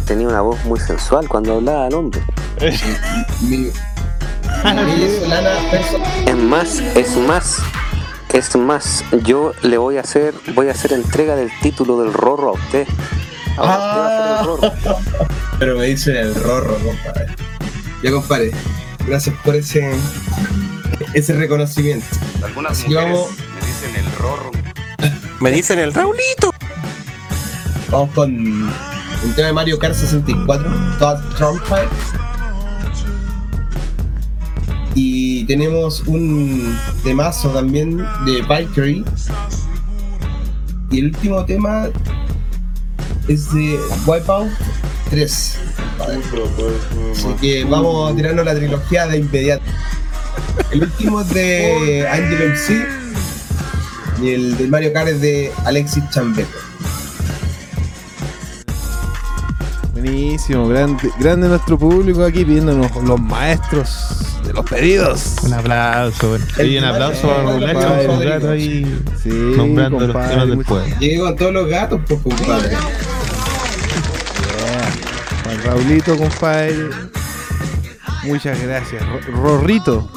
tenía 0.08 0.28
una 0.28 0.42
voz 0.42 0.64
muy 0.66 0.80
sensual 0.80 1.28
cuando 1.28 1.56
hablaba 1.56 1.86
al 1.86 1.94
hombre. 1.94 2.22
Es 6.26 6.36
más, 6.36 6.80
es 6.80 7.16
más, 7.16 7.58
es 8.34 8.56
más, 8.56 9.04
yo 9.24 9.54
le 9.62 9.78
voy 9.78 9.98
a 9.98 10.02
hacer, 10.02 10.34
voy 10.56 10.70
a 10.70 10.72
hacer 10.72 10.94
entrega 10.94 11.36
del 11.36 11.52
título 11.62 12.02
del 12.02 12.12
Rorro 12.12 12.50
a 12.50 12.54
usted. 12.54 12.88
Ahora 13.58 13.78
usted 13.78 14.00
va 14.00 14.08
a 14.08 14.38
ser 14.38 14.40
el 14.40 14.46
Rorro. 14.46 14.98
Pero 15.60 15.78
me 15.78 15.86
dicen 15.86 16.16
el 16.16 16.36
rorro, 16.36 16.76
compadre. 16.78 17.36
Ya, 18.04 18.12
compadre. 18.12 18.52
Gracias 19.06 19.36
por 19.44 19.56
ese 19.56 19.92
ese 21.14 21.34
reconocimiento. 21.34 22.06
Algunas 22.44 22.84
vamos, 22.90 23.30
me 23.32 23.68
dicen 23.68 23.96
el 23.96 24.12
rorro. 24.14 24.52
Me 25.40 25.52
dicen 25.52 25.80
el 25.80 25.94
Raulito. 25.94 26.54
vamos 27.90 28.12
con 28.14 28.72
un 29.23 29.34
tema 29.34 29.48
de 29.48 29.53
Mario 29.53 29.80
Kart 29.80 29.95
64, 29.95 30.69
Todd 30.99 31.18
Trumpet. 31.38 31.89
Y 34.95 35.45
tenemos 35.45 36.02
un 36.07 36.77
temazo 37.03 37.49
también 37.49 37.98
de 38.26 38.41
Valkyrie. 38.48 39.03
Y 40.89 40.99
el 40.99 41.06
último 41.06 41.45
tema 41.45 41.89
es 43.27 43.53
de 43.53 43.80
Wipeout 44.06 44.49
3. 45.10 45.60
Así 47.11 47.27
que 47.41 47.64
vamos 47.65 48.11
a 48.11 48.15
tirarnos 48.15 48.45
la 48.45 48.56
trilogía 48.56 49.07
de 49.07 49.18
inmediato. 49.18 49.64
El 50.72 50.84
último 50.84 51.22
es 51.22 51.30
de 51.30 52.07
Angel 52.07 52.52
MC 52.52 52.88
y 54.22 54.30
el 54.34 54.57
de 54.57 54.68
Mario 54.68 54.94
Kart 54.94 55.10
es 55.10 55.22
de 55.22 55.52
Alexis 55.65 56.03
Chambeco. 56.10 56.66
Buenísimo, 60.08 60.70
grande, 60.70 61.12
grande 61.20 61.50
nuestro 61.50 61.78
público 61.78 62.24
aquí 62.24 62.46
pidiéndonos 62.46 62.96
los 63.04 63.20
maestros 63.20 64.40
de 64.46 64.54
los 64.54 64.64
pedidos. 64.66 65.36
Un 65.44 65.54
aplauso, 65.54 66.30
bueno. 66.30 66.46
Y 66.64 66.78
un 66.78 66.86
aplauso 66.86 67.30
a 67.30 67.42
Rulacho, 67.44 67.74
compadre. 67.80 68.08
un 68.08 68.20
gato 68.22 68.50
ahí 68.52 69.02
Sí, 69.22 69.30
nombrando 69.30 70.00
los 70.00 70.14
temas 70.30 70.66
pueblo. 70.66 70.96
Llegué 71.02 71.20
con 71.20 71.36
todos 71.36 71.54
los 71.54 71.68
gatos, 71.68 72.02
pues 72.08 72.22
compadre. 72.22 72.78
Juan 75.44 75.64
Raulito, 75.66 76.18
compadre. 76.18 76.86
Muchas 78.24 78.62
gracias. 78.64 79.04
Ro- 79.06 79.20
Rorrito. 79.42 80.10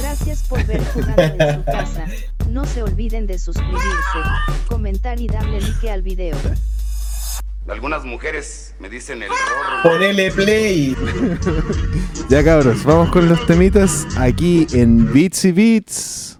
Gracias 0.00 0.44
por 0.44 0.64
ver 0.66 0.82
jugando 0.94 1.22
en 1.22 1.54
su 1.56 1.64
casa. 1.64 2.04
No 2.48 2.64
se 2.64 2.84
olviden 2.84 3.26
de 3.26 3.40
suscribirse, 3.40 4.18
comentar 4.68 5.20
y 5.20 5.26
darle 5.26 5.60
like 5.60 5.90
al 5.90 6.02
video. 6.02 6.36
Algunas 7.68 8.04
mujeres 8.04 8.74
me 8.80 8.88
dicen 8.88 9.22
el 9.22 9.28
rorro. 9.28 9.82
Ponele 9.82 10.30
play. 10.30 10.96
Ya 12.28 12.44
cabros, 12.44 12.84
vamos 12.84 13.10
con 13.10 13.28
los 13.28 13.44
temitas 13.46 14.06
aquí 14.16 14.64
en 14.72 15.12
Beats 15.12 15.44
y 15.46 15.52
Beats. 15.52 16.38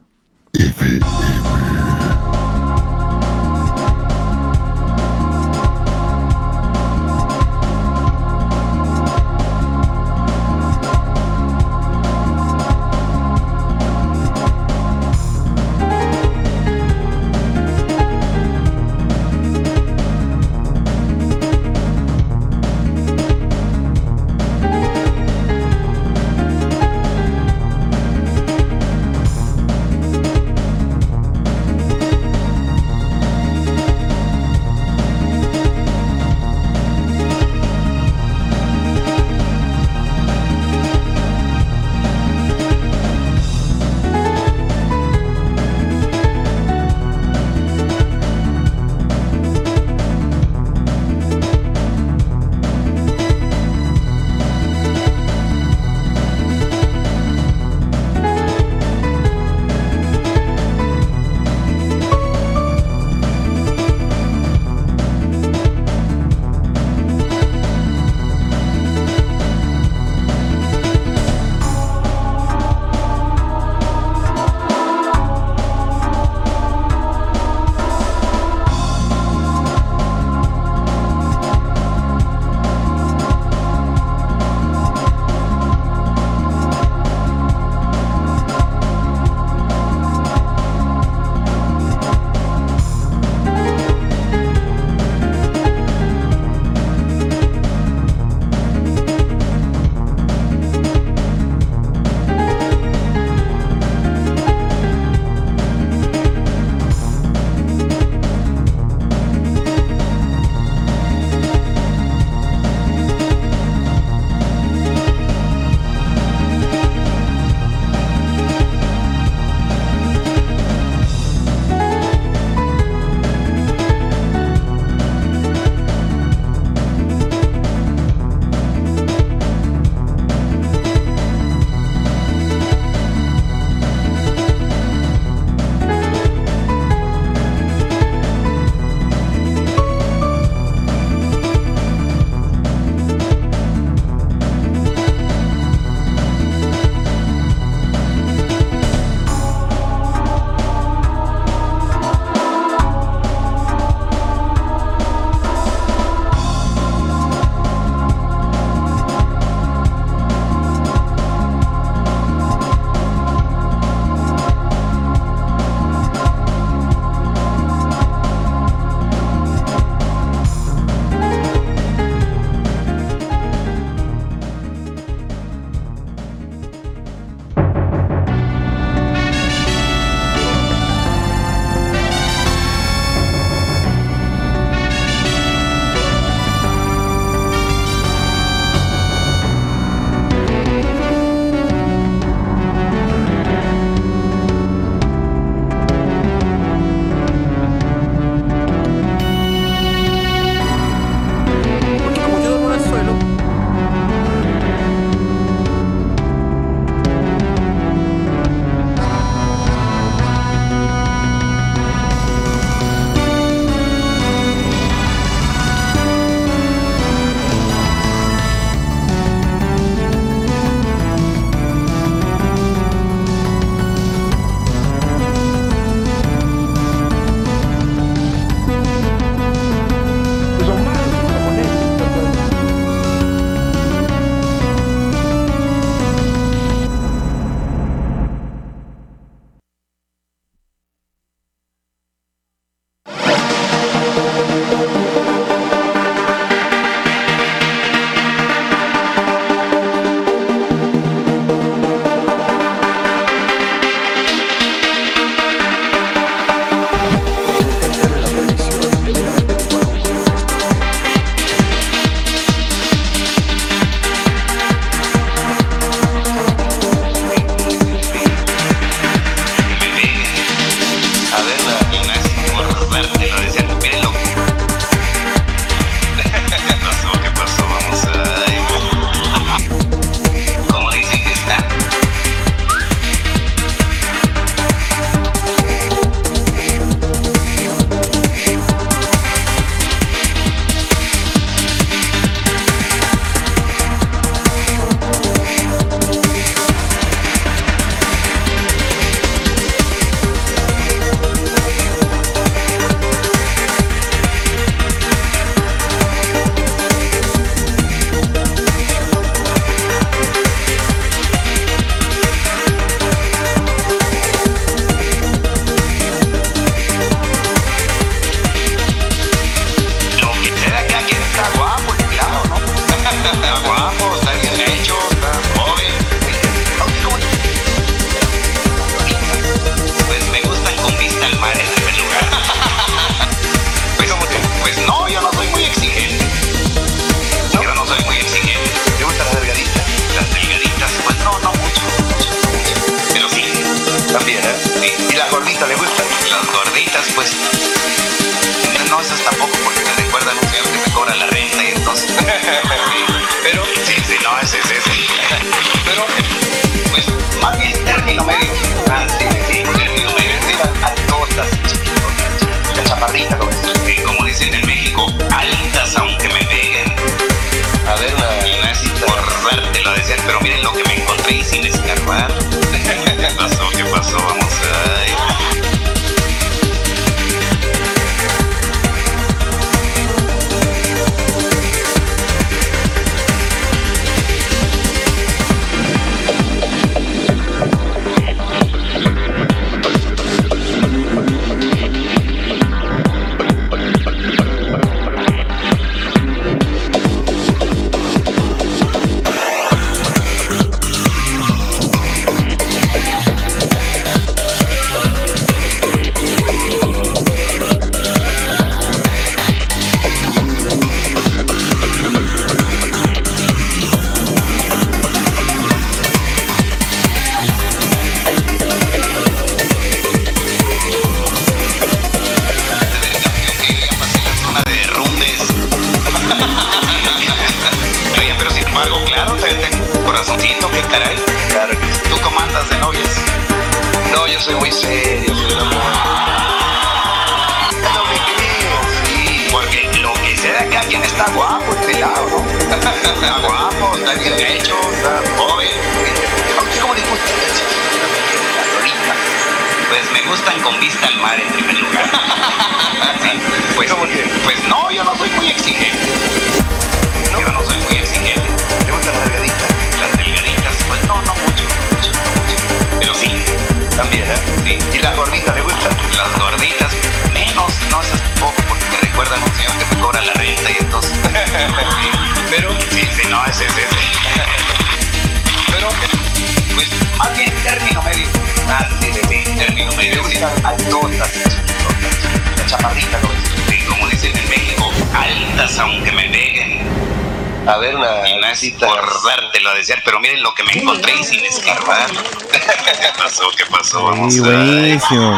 Vamos 494.20 494.34
Sí, 494.34 494.40
a... 494.40 494.42
buenísimo. 494.44 495.32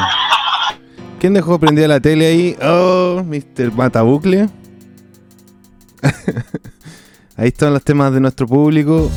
¿Quién 1.20 1.34
dejó 1.34 1.58
prendida 1.60 1.86
la 1.88 2.00
tele 2.00 2.26
ahí? 2.26 2.56
Oh, 2.62 3.22
Mr. 3.24 3.72
Matabucle. 3.72 4.48
ahí 7.36 7.48
están 7.48 7.72
los 7.72 7.82
temas 7.84 8.12
de 8.12 8.20
nuestro 8.20 8.46
público. 8.46 9.08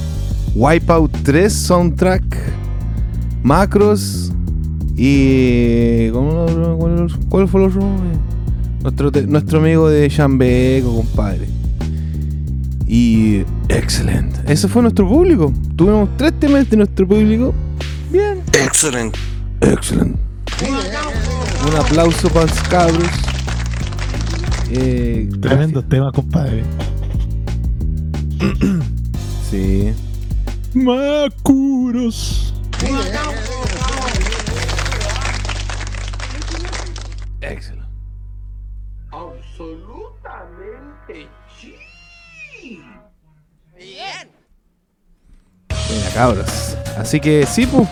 Wipeout 0.54 1.12
3 1.24 1.52
soundtrack. 1.52 2.24
Macros. 3.44 4.32
Y. 4.96 6.10
¿cómo 6.12 6.46
lo- 6.48 6.78
¿Cuál, 7.30 7.48
fue 7.48 7.62
el 7.64 7.68
otro? 7.70 7.82
Nuestro, 8.82 9.12
nuestro 9.28 9.60
amigo 9.60 9.90
de 9.90 10.08
Chambeco, 10.10 10.96
compadre. 10.96 11.48
Y. 12.88 13.42
Excelente. 13.68 14.40
Ese 14.48 14.68
fue 14.68 14.84
nuestro 14.84 15.08
público. 15.10 15.52
Tuvimos 15.76 16.10
tres 16.18 16.34
temas 16.40 16.70
de 16.70 16.78
nuestro 16.78 17.08
público. 17.08 17.54
Bien. 18.12 18.42
Excelente. 18.54 19.20
Excelente. 19.72 20.20
Un 21.68 21.76
aplauso 21.76 22.30
para 22.30 22.46
los 22.46 22.60
cabros. 22.64 23.10
Eh, 24.72 25.30
Tremendo 25.42 25.84
tema, 25.84 26.12
compadre. 26.12 26.64
Sí. 29.50 29.94
Macuros. 30.74 32.54
Excelente. 37.42 37.86
Absolutamente 39.12 41.28
sí. 41.62 41.76
Bien. 43.78 44.30
Venga, 45.70 46.10
cabros. 46.16 46.76
Así 46.98 47.20
que 47.20 47.46
sí, 47.46 47.68
pues. 47.68 47.88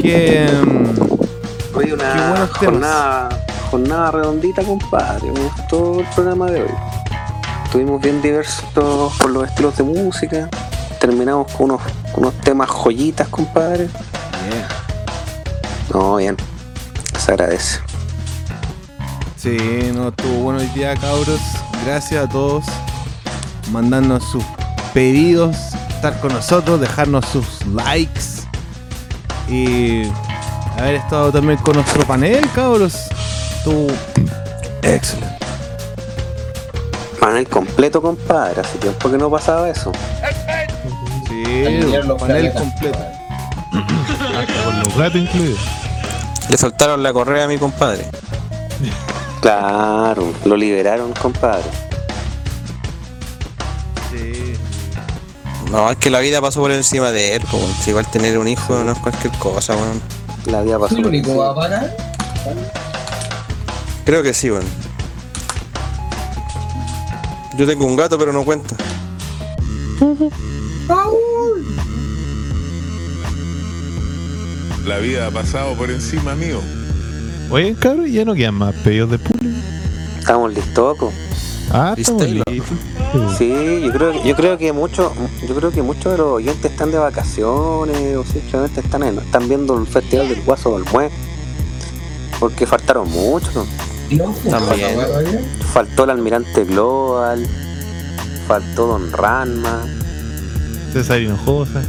Que. 0.00 0.48
mm, 0.64 1.76
Hoy 1.76 1.86
Qué 1.86 1.94
una 1.94 2.12
temas. 2.12 2.50
jornada, 2.50 3.28
jornada 3.70 4.10
redondita, 4.10 4.62
compadre. 4.62 5.30
Me 5.30 5.40
gustó 5.40 6.00
el 6.00 6.06
programa 6.06 6.50
de 6.50 6.62
hoy. 6.62 6.70
Estuvimos 7.64 8.00
bien 8.00 8.20
diversos 8.20 9.12
por 9.18 9.30
los 9.30 9.48
estilos 9.48 9.76
de 9.76 9.84
música. 9.84 10.48
Terminamos 10.98 11.50
con 11.52 11.70
unos, 11.70 11.82
con 12.12 12.24
unos 12.24 12.34
temas 12.40 12.68
joyitas, 12.68 13.28
compadre. 13.28 13.88
Bien. 14.48 14.64
No, 15.94 16.16
bien. 16.16 16.36
Se 17.18 17.32
agradece. 17.32 17.78
Sí, 19.36 19.56
no, 19.94 20.08
estuvo 20.08 20.34
bueno 20.42 20.60
el 20.60 20.72
día, 20.74 20.94
cabros. 20.96 21.40
Gracias 21.86 22.24
a 22.24 22.28
todos. 22.28 22.64
Mandarnos 23.70 24.24
sus 24.24 24.44
pedidos, 24.92 25.56
estar 25.88 26.18
con 26.20 26.32
nosotros, 26.32 26.80
dejarnos 26.80 27.24
sus 27.26 27.64
likes. 27.66 28.39
Y 29.50 30.04
haber 30.78 30.94
estado 30.94 31.32
también 31.32 31.58
con 31.58 31.74
nuestro 31.74 32.06
panel, 32.06 32.48
cabros. 32.54 33.08
Estuvo 33.56 33.88
excelente. 34.82 35.36
Panel 37.18 37.48
completo, 37.48 38.00
compadre. 38.00 38.60
Hace 38.60 38.78
tiempo 38.78 39.10
que 39.10 39.18
no 39.18 39.28
pasaba 39.28 39.68
eso. 39.68 39.92
Sí, 41.28 41.42
panel 41.64 42.16
planetas. 42.16 42.62
completo. 42.62 42.98
Con 44.64 44.80
los 44.80 44.96
gatos 44.96 45.16
incluidos. 45.16 45.60
Le 46.48 46.56
soltaron 46.56 47.02
la 47.02 47.12
correa 47.12 47.44
a 47.44 47.48
mi 47.48 47.58
compadre. 47.58 48.06
Claro, 49.40 50.32
lo 50.44 50.56
liberaron, 50.56 51.12
compadre. 51.12 51.64
No, 55.70 55.90
es 55.90 55.96
que 55.98 56.10
la 56.10 56.20
vida 56.20 56.40
pasó 56.40 56.60
por 56.60 56.72
encima 56.72 57.12
de 57.12 57.36
él. 57.36 57.42
po, 57.50 57.56
weón. 57.58 57.72
Si 57.82 57.90
igual 57.90 58.06
tener 58.10 58.38
un 58.38 58.48
hijo 58.48 58.82
no 58.82 58.92
es 58.92 58.98
cualquier 58.98 59.32
cosa, 59.38 59.74
weón. 59.76 60.00
La 60.46 60.62
vida 60.62 60.78
pasó 60.78 60.96
¿El 60.96 61.02
por 61.02 61.10
único 61.10 61.28
encima. 61.28 61.44
va 61.46 61.52
a 61.52 61.54
parar? 61.54 61.96
Creo 64.04 64.22
que 64.22 64.34
sí, 64.34 64.50
weón. 64.50 64.64
Yo 67.56 67.66
tengo 67.66 67.84
un 67.84 67.96
gato, 67.96 68.18
pero 68.18 68.32
no 68.32 68.44
cuenta. 68.44 68.74
La 74.86 74.98
vida 74.98 75.26
ha 75.26 75.30
pasado 75.30 75.74
por 75.74 75.90
encima 75.90 76.34
mío. 76.34 76.60
Oye, 77.50 77.74
cabrón, 77.78 78.06
ya 78.06 78.24
no 78.24 78.34
quedan 78.34 78.54
más 78.54 78.74
pedidos 78.76 79.10
de 79.10 79.18
público. 79.18 79.56
Estamos 80.18 80.54
listos, 80.54 80.96
co. 80.98 81.12
Ah, 81.70 81.94
estamos 81.96 82.22
listos. 82.24 82.49
Sí, 83.36 83.80
yo 83.84 83.92
creo, 83.92 84.24
yo 84.24 84.36
creo 84.36 84.56
que 84.58 84.72
muchos, 84.72 85.12
yo 85.48 85.54
creo 85.54 85.70
que 85.72 85.82
muchos 85.82 86.12
de 86.12 86.18
los 86.18 86.28
oyentes 86.34 86.70
están 86.70 86.90
de 86.90 86.98
vacaciones 86.98 88.16
o 88.16 88.24
simplemente 88.24 88.80
están 88.80 89.02
en- 89.02 89.18
están 89.18 89.48
viendo 89.48 89.76
el 89.78 89.86
festival 89.86 90.28
del 90.28 90.42
Guaso 90.42 90.78
del 90.78 90.84
Mue. 90.92 91.10
Porque 92.38 92.66
faltaron 92.66 93.10
muchos, 93.10 93.66
También. 94.48 94.98
Faltó 95.72 96.04
el 96.04 96.10
almirante 96.10 96.64
Global, 96.64 97.46
faltó 98.48 98.86
Don 98.86 99.12
Ranma, 99.12 99.84
César 100.92 101.20
Hinojosa. 101.20 101.82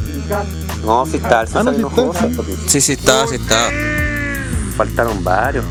No, 0.84 1.06
si 1.06 1.16
está 1.16 1.42
el 1.42 1.48
Ah, 1.56 1.62
no, 1.62 1.62
César 1.62 1.62
sí 1.64 1.68
está, 1.68 1.78
Hinojosa, 1.78 2.28
sí. 2.28 2.32
porque 2.36 2.56
Sí, 2.66 2.80
sí 2.80 2.92
está, 2.92 3.26
sí 3.26 3.34
está. 3.36 3.70
faltaron 4.76 5.22
varios. 5.24 5.64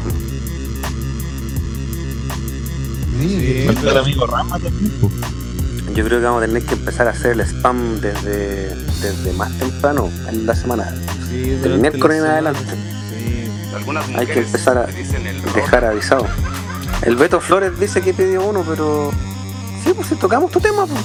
Falta 3.67 3.91
el 3.91 3.97
amigo 3.97 4.27
Rama 4.27 4.59
también. 4.59 4.91
po. 4.99 5.09
Yo 5.95 6.05
creo 6.05 6.19
que 6.19 6.25
vamos 6.25 6.43
a 6.43 6.45
tener 6.47 6.63
que 6.63 6.73
empezar 6.75 7.07
a 7.07 7.11
hacer 7.11 7.31
el 7.33 7.41
spam 7.41 7.99
desde, 7.99 8.75
desde 9.01 9.33
más 9.33 9.51
temprano 9.59 10.09
en 10.29 10.45
la 10.45 10.55
semana. 10.55 10.83
Del 11.29 11.79
miércoles 11.79 12.19
en 12.19 12.25
adelante. 12.25 12.61
Hay 14.17 14.27
que 14.27 14.39
empezar 14.39 14.77
a 14.77 14.85
dejar 15.53 15.85
avisado. 15.85 16.25
El 17.03 17.15
Beto 17.15 17.39
Flores 17.41 17.77
dice 17.79 18.01
que 18.01 18.13
pidió 18.13 18.45
uno, 18.47 18.63
pero. 18.67 19.11
Sí, 19.83 19.91
pues 19.95 20.07
si 20.07 20.15
tocamos 20.15 20.51
tu 20.51 20.59
tema, 20.59 20.85
pues. 20.85 21.01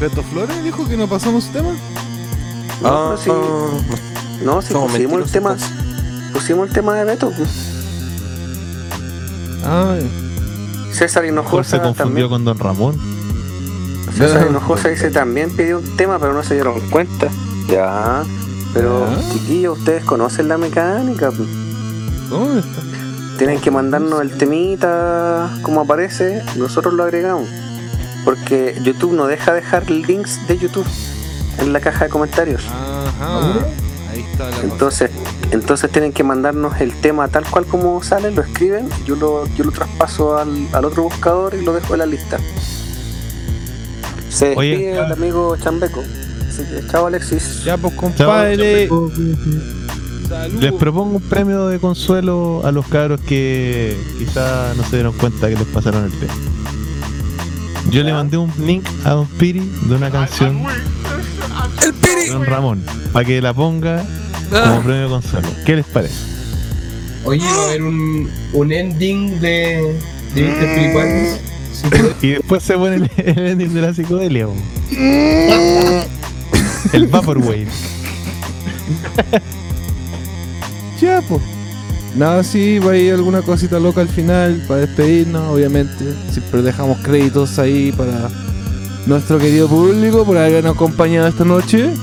Beto 0.00 0.22
Flores 0.22 0.62
dijo 0.62 0.86
que 0.88 0.96
no 0.96 1.06
pasamos 1.08 1.44
su 1.44 1.52
tema. 1.52 1.70
No, 2.82 3.16
pero 3.24 3.80
sí. 3.80 4.44
No, 4.44 4.60
si 4.62 4.72
Somos 4.72 4.92
pusimos 4.92 5.22
el 5.22 5.30
tema. 5.30 5.52
entonces. 5.52 5.76
Pusimos 6.32 6.68
el 6.68 6.74
tema 6.74 6.94
de 6.96 7.04
Beto. 7.04 7.30
pues. 7.30 7.65
Ah, 9.66 9.96
César 10.92 11.24
Mejor 11.24 11.64
se 11.64 11.76
Hinojosa 11.76 11.82
confundió 11.82 12.28
también. 12.28 12.28
con 12.28 12.44
Don 12.44 12.58
Ramón. 12.58 12.96
César 14.16 14.46
Hinojosa 14.50 14.88
dice 14.88 15.10
también 15.10 15.50
pidió 15.50 15.78
un 15.78 15.96
tema, 15.96 16.18
pero 16.18 16.32
no 16.32 16.42
se 16.42 16.54
dieron 16.54 16.80
cuenta. 16.90 17.28
Ya. 17.68 18.22
Pero, 18.72 19.06
chiquillos, 19.32 19.78
ustedes 19.78 20.04
conocen 20.04 20.48
la 20.48 20.58
mecánica. 20.58 21.30
pues. 21.30 21.48
¿dónde 22.30 22.60
está? 22.60 22.80
Tienen 23.38 23.60
que 23.60 23.70
mandarnos 23.70 24.20
el 24.22 24.36
temita 24.38 25.50
como 25.62 25.82
aparece, 25.82 26.42
nosotros 26.56 26.94
lo 26.94 27.02
agregamos. 27.04 27.48
Porque 28.24 28.78
YouTube 28.82 29.12
no 29.12 29.26
deja 29.26 29.52
dejar 29.52 29.90
links 29.90 30.38
de 30.48 30.58
YouTube 30.58 30.86
en 31.58 31.72
la 31.72 31.80
caja 31.80 32.04
de 32.04 32.10
comentarios. 32.10 32.62
Ajá. 32.66 33.66
Ahí 34.16 34.26
está 34.30 34.50
la 34.50 34.50
cosa. 34.50 34.64
Entonces, 34.64 35.10
entonces 35.50 35.90
tienen 35.90 36.12
que 36.12 36.24
mandarnos 36.24 36.80
el 36.80 36.92
tema 37.00 37.28
tal 37.28 37.44
cual 37.44 37.66
como 37.66 38.02
sale, 38.02 38.30
lo 38.30 38.42
escriben, 38.42 38.88
yo 39.04 39.16
lo, 39.16 39.46
yo 39.54 39.64
lo 39.64 39.72
traspaso 39.72 40.38
al, 40.38 40.68
al 40.72 40.84
otro 40.84 41.04
buscador 41.04 41.54
y 41.54 41.64
lo 41.64 41.72
dejo 41.72 41.94
en 41.94 41.98
la 41.98 42.06
lista. 42.06 42.38
Se 44.28 44.54
Oye. 44.56 44.70
despide 44.70 44.98
el 44.98 45.12
amigo 45.12 45.56
Chambeco. 45.56 46.02
Así 46.48 46.62
que 46.64 46.86
chao 46.90 47.06
Alexis. 47.06 47.64
Ya, 47.64 47.76
pues, 47.76 47.94
compadre. 47.94 48.88
chao. 48.88 49.10
Les 50.60 50.72
propongo 50.72 51.16
un 51.16 51.22
premio 51.22 51.68
de 51.68 51.78
consuelo 51.78 52.62
a 52.64 52.72
los 52.72 52.86
cabros 52.88 53.20
que 53.20 53.96
quizá 54.18 54.74
no 54.74 54.82
se 54.84 54.96
dieron 54.96 55.12
cuenta 55.12 55.48
que 55.48 55.54
les 55.54 55.66
pasaron 55.68 56.04
el 56.04 56.12
tema. 56.12 56.34
Yo 57.90 58.02
le 58.02 58.12
mandé 58.12 58.36
un 58.36 58.52
link 58.58 58.84
a 59.04 59.10
Don 59.10 59.26
Piri 59.26 59.60
de 59.60 59.94
una 59.94 60.10
canción 60.10 60.64
¡El 61.84 61.94
Piri! 61.94 62.28
Don 62.30 62.44
Ramón 62.44 62.84
para 63.16 63.24
que 63.26 63.40
la 63.40 63.54
ponga 63.54 64.04
como 64.50 64.82
premio 64.82 65.04
de 65.04 65.08
consuelo. 65.08 65.48
¿Qué 65.64 65.76
les 65.76 65.86
parece? 65.86 66.16
Oye, 67.24 67.40
va 67.42 67.62
a 67.62 67.64
haber 67.68 67.82
un, 67.82 68.30
un 68.52 68.70
ending 68.70 69.40
de, 69.40 69.96
de 70.34 70.42
Mr. 70.42 70.74
Filipanes. 70.74 71.40
Y 72.20 72.28
después 72.32 72.62
se 72.62 72.74
pone 72.74 72.96
el, 72.96 73.10
el 73.16 73.38
ending 73.38 73.72
de 73.72 73.80
la 73.80 73.94
psicodelia. 73.94 74.48
El 76.92 77.06
Vaporwave. 77.06 77.68
Ya, 81.00 81.22
pues. 81.26 81.40
Nada, 82.16 82.44
sí, 82.44 82.78
va 82.80 82.92
a 82.92 82.96
ir 82.98 83.14
alguna 83.14 83.40
cosita 83.40 83.78
loca 83.80 84.02
al 84.02 84.08
final 84.08 84.62
para 84.68 84.80
despedirnos, 84.80 85.54
obviamente. 85.54 86.04
Siempre 86.32 86.60
dejamos 86.60 86.98
créditos 86.98 87.58
ahí 87.58 87.92
para 87.92 88.28
nuestro 89.06 89.38
querido 89.38 89.68
público 89.68 90.26
por 90.26 90.36
habernos 90.36 90.74
acompañado 90.74 91.28
esta 91.28 91.46
noche. 91.46 91.94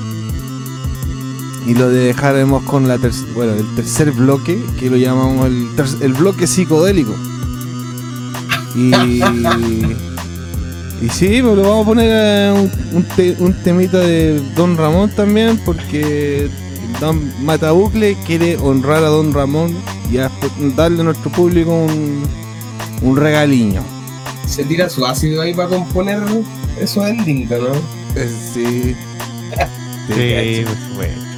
Y 1.65 1.73
lo 1.75 1.89
dejaremos 1.89 2.63
con 2.63 2.87
la 2.87 2.97
ter- 2.97 3.11
bueno, 3.35 3.53
el 3.53 3.75
tercer 3.75 4.11
bloque, 4.11 4.61
que 4.79 4.89
lo 4.89 4.97
llamamos 4.97 5.47
el, 5.47 5.67
ter- 5.75 6.01
el 6.01 6.13
bloque 6.13 6.45
psicodélico. 6.45 7.13
Y, 8.75 8.91
y 11.01 11.09
sí, 11.09 11.41
pues 11.41 11.55
lo 11.55 11.61
vamos 11.63 11.83
a 11.83 11.85
poner 11.85 12.09
eh, 12.11 12.51
un, 12.91 12.97
un 12.97 13.03
te- 13.15 13.35
un 13.39 13.53
temita 13.63 13.97
de 13.99 14.41
Don 14.55 14.75
Ramón 14.77 15.09
también, 15.15 15.57
porque 15.65 16.49
Don 16.99 17.31
Matabucle 17.45 18.17
quiere 18.25 18.57
honrar 18.57 19.03
a 19.03 19.07
Don 19.09 19.33
Ramón 19.33 19.73
y 20.11 20.17
a- 20.17 20.31
darle 20.75 21.01
a 21.01 21.03
nuestro 21.05 21.31
público 21.31 21.71
un, 21.73 22.23
un 23.01 23.17
regaliño. 23.17 23.81
Se 24.47 24.63
tira 24.65 24.89
su 24.89 25.05
ácido 25.05 25.41
ahí 25.41 25.53
para 25.53 25.69
componer 25.69 26.21
esos 26.79 27.05
endings, 27.07 27.49
¿no? 27.49 27.73
Eh, 28.15 28.29
Sí. 28.53 28.95
Sí, 30.07 30.65
pues, 30.65 30.95
bueno. 30.95 31.32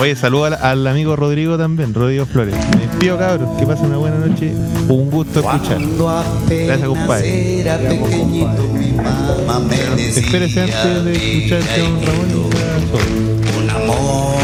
Oye, 0.00 0.16
saludo 0.16 0.46
al, 0.46 0.54
al 0.54 0.86
amigo 0.86 1.14
Rodrigo 1.14 1.58
también, 1.58 1.92
Rodrigo 1.92 2.24
Flores. 2.24 2.54
Me 2.74 2.86
despido, 2.86 3.18
cabros. 3.18 3.50
Que 3.58 3.66
pasen 3.66 3.88
una 3.88 3.98
buena 3.98 4.16
noche. 4.16 4.54
Un 4.88 5.10
gusto 5.10 5.40
escuchar. 5.40 5.78
Gracias, 6.48 6.88
compadre. 6.88 7.60
Espérese 10.08 10.62
antes 10.62 11.04
de 11.04 11.12
escuchar 11.12 11.60
el 11.60 11.66
tema 11.66 11.98
de 11.98 12.32
Don 12.32 13.68
Ramón 13.68 14.38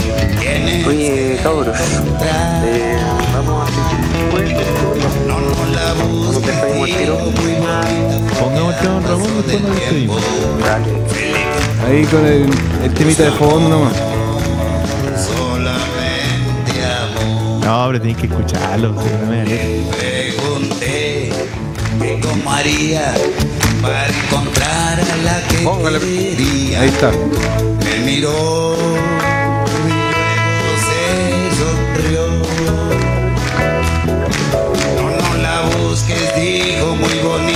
y 0.00 0.08
ya 0.08 0.24
solo. 0.24 0.88
Oye, 0.88 1.38
cabros, 1.42 1.76
eh, 2.64 2.96
vamos 3.34 3.68
a 3.68 3.74
Vamos 5.98 6.36
a 6.36 6.40
despedimos 6.40 6.88
el 6.88 6.96
tiro. 6.96 7.18
Pongamos 8.40 8.80
de 8.80 8.88
Don 8.88 9.02
Ramón 9.04 9.28
y 9.28 9.34
después 9.34 9.60
nos 9.60 9.74
despedimos. 9.76 10.22
Dale. 10.64 10.86
Ahí 11.86 12.04
con 12.06 12.24
el, 12.24 12.48
el 12.82 12.94
temita 12.94 13.24
de 13.24 13.30
fondo 13.32 13.68
nomás. 13.68 14.13
No, 17.64 17.86
pero 17.86 17.98
tenéis 18.00 18.18
que 18.18 18.26
escucharlo. 18.26 18.92
letra. 18.92 19.44
Pregunté 19.98 21.30
que 22.00 22.20
cómo 22.20 22.52
haría 22.52 23.14
para 23.80 24.06
encontrar 24.08 25.00
a 25.00 25.16
la 25.24 25.42
que 25.48 25.56
Póngale. 25.64 25.98
quería. 26.00 26.80
Ahí 26.82 26.88
está. 26.88 27.10
Me 27.10 27.98
miró 28.04 28.76
y 29.86 29.92
luego 30.12 30.72
se 30.86 31.02
sonrió. 31.58 32.22
No, 34.96 35.04
no 35.16 35.42
la 35.42 35.56
busques, 35.78 36.24
dijo 36.36 36.94
muy 36.96 37.18
bonita, 37.20 37.53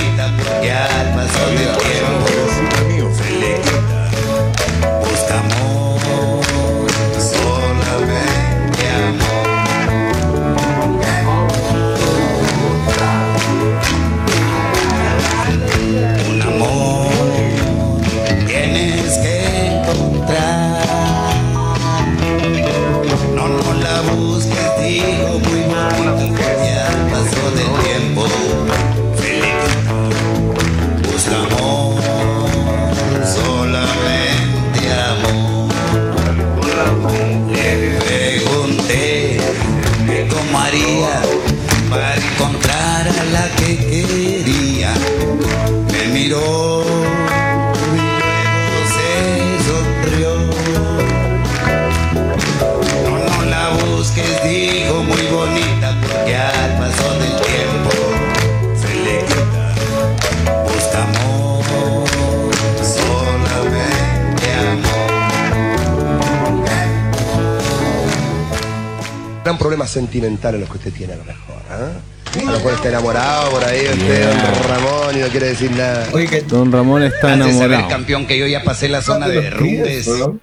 Problema 69.88 70.08
sentimental 70.08 70.60
los 70.60 70.68
que 70.70 70.76
usted 70.78 70.92
tiene 70.92 71.12
a 71.14 71.16
lo 71.16 71.24
mejor. 71.24 71.56
¿ah? 71.70 71.90
A 72.36 72.44
lo 72.44 72.52
mejor 72.52 72.72
está 72.74 72.88
enamorado 72.90 73.50
por 73.50 73.64
ahí 73.64 73.80
usted, 73.86 74.30
don 74.30 74.68
Ramón, 74.68 75.16
y 75.16 75.20
no 75.20 75.26
quiere 75.28 75.46
decir 75.46 75.70
nada. 75.70 76.06
Oye, 76.12 76.26
que 76.26 76.42
Don 76.42 76.70
Ramón 76.70 77.02
está 77.02 77.32
Has 77.32 77.38
de 77.38 77.44
saber, 77.44 77.56
enamorado. 77.56 77.88
campeón, 77.88 78.26
que 78.26 78.38
yo 78.38 78.46
ya 78.46 78.62
pasé 78.64 78.88
la 78.88 79.00
zona 79.00 79.28
de 79.28 79.50
rumbes. 79.50 80.06
¿no? 80.08 80.38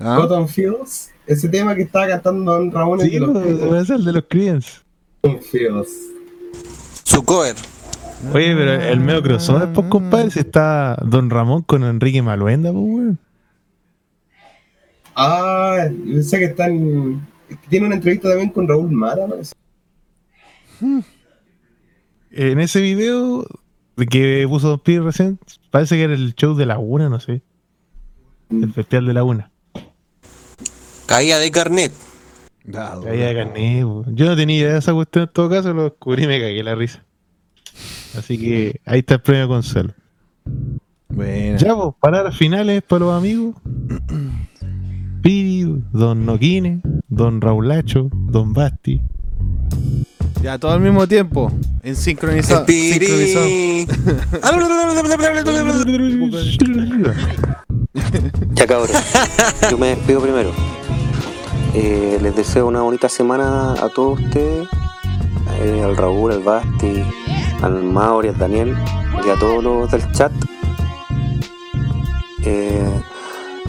¿Ah? 0.00 0.16
Cotton 0.16 0.48
Fields, 0.48 1.10
ese 1.26 1.48
tema 1.48 1.74
que 1.74 1.82
estaba 1.82 2.08
cantando 2.08 2.52
Don 2.52 2.72
Ramón 2.72 3.00
es 3.00 3.06
Sí, 3.06 3.12
de 3.12 3.20
los 3.20 3.30
pues, 3.30 3.90
a 3.90 3.94
el 3.94 4.04
de 4.04 4.12
los 4.12 4.24
Creedence. 4.28 4.70
Cotton 5.22 5.42
Fields. 5.42 5.90
Su 7.04 7.22
cover. 7.24 7.54
Oye, 8.34 8.54
pero 8.54 8.72
el 8.72 9.00
medio 9.00 9.22
crossover, 9.22 9.72
pues, 9.72 9.86
compadre, 9.88 10.30
si 10.30 10.40
está 10.40 10.96
Don 11.02 11.30
Ramón 11.30 11.62
con 11.62 11.84
Enrique 11.84 12.22
Maluenda, 12.22 12.72
pues, 12.72 12.84
weón. 12.84 13.18
Ah, 15.14 15.86
yo 16.06 16.14
pensé 16.14 16.38
que 16.38 16.44
están. 16.46 17.26
Tiene 17.68 17.86
una 17.86 17.96
entrevista 17.96 18.28
también 18.28 18.50
con 18.50 18.68
Raúl 18.68 18.90
Mara, 18.90 19.26
parece. 19.26 19.54
En 22.30 22.60
ese 22.60 22.80
video 22.80 23.46
que 24.08 24.46
puso 24.48 24.68
Don 24.68 24.78
Piri 24.78 24.98
recién, 25.00 25.38
parece 25.70 25.96
que 25.96 26.04
era 26.04 26.14
el 26.14 26.34
show 26.34 26.54
de 26.54 26.66
Laguna, 26.66 27.08
no 27.08 27.20
sé. 27.20 27.42
El 28.50 28.72
festival 28.72 29.06
de 29.06 29.14
Laguna. 29.14 29.50
Caía 31.06 31.38
de 31.38 31.50
carnet. 31.50 31.92
Caía 32.70 33.26
de 33.28 33.34
carnet. 33.34 33.86
Yo 34.14 34.26
no 34.26 34.36
tenía 34.36 34.58
idea 34.58 34.72
de 34.72 34.78
esa 34.78 34.94
cuestión 34.94 35.24
en 35.24 35.32
todo 35.32 35.50
caso, 35.50 35.72
lo 35.74 35.84
descubrí 35.84 36.24
y 36.24 36.26
me 36.26 36.40
cagué 36.40 36.62
la 36.62 36.74
risa. 36.74 37.04
Así 38.16 38.38
que 38.38 38.80
ahí 38.84 39.00
está 39.00 39.14
el 39.14 39.22
premio 39.22 39.48
Consuelo. 39.48 39.92
Bueno. 41.08 41.58
Ya, 41.58 41.74
pues, 41.74 41.94
palabras 42.00 42.36
finales 42.36 42.82
para 42.82 43.04
los 43.04 43.14
amigos. 43.14 43.56
Piri, 45.22 45.82
Don 45.92 46.24
Noquine, 46.24 46.80
Don 47.10 47.40
Raulacho, 47.40 48.08
Don 48.12 48.52
Basti. 48.52 49.00
Ya, 50.42 50.58
todo 50.58 50.72
al 50.72 50.80
mismo 50.80 51.06
tiempo. 51.06 51.52
En 51.82 51.96
sincronizado. 51.96 52.64
Piri. 52.64 53.86
Ya 58.52 58.66
cabros, 58.66 58.90
yo 59.70 59.78
me 59.78 59.88
despido 59.88 60.20
primero. 60.20 60.52
Eh, 61.74 62.18
les 62.22 62.36
deseo 62.36 62.66
una 62.66 62.82
bonita 62.82 63.08
semana 63.08 63.72
a 63.72 63.88
todos 63.88 64.20
ustedes, 64.20 64.68
eh, 65.60 65.82
al 65.84 65.96
Raúl, 65.96 66.32
al 66.32 66.42
Basti, 66.42 67.02
al 67.62 67.82
Mauri, 67.82 68.28
al 68.28 68.38
Daniel 68.38 68.76
y 69.26 69.30
a 69.30 69.34
todos 69.38 69.62
los 69.64 69.90
del 69.90 70.12
chat. 70.12 70.32
Eh, 72.44 73.02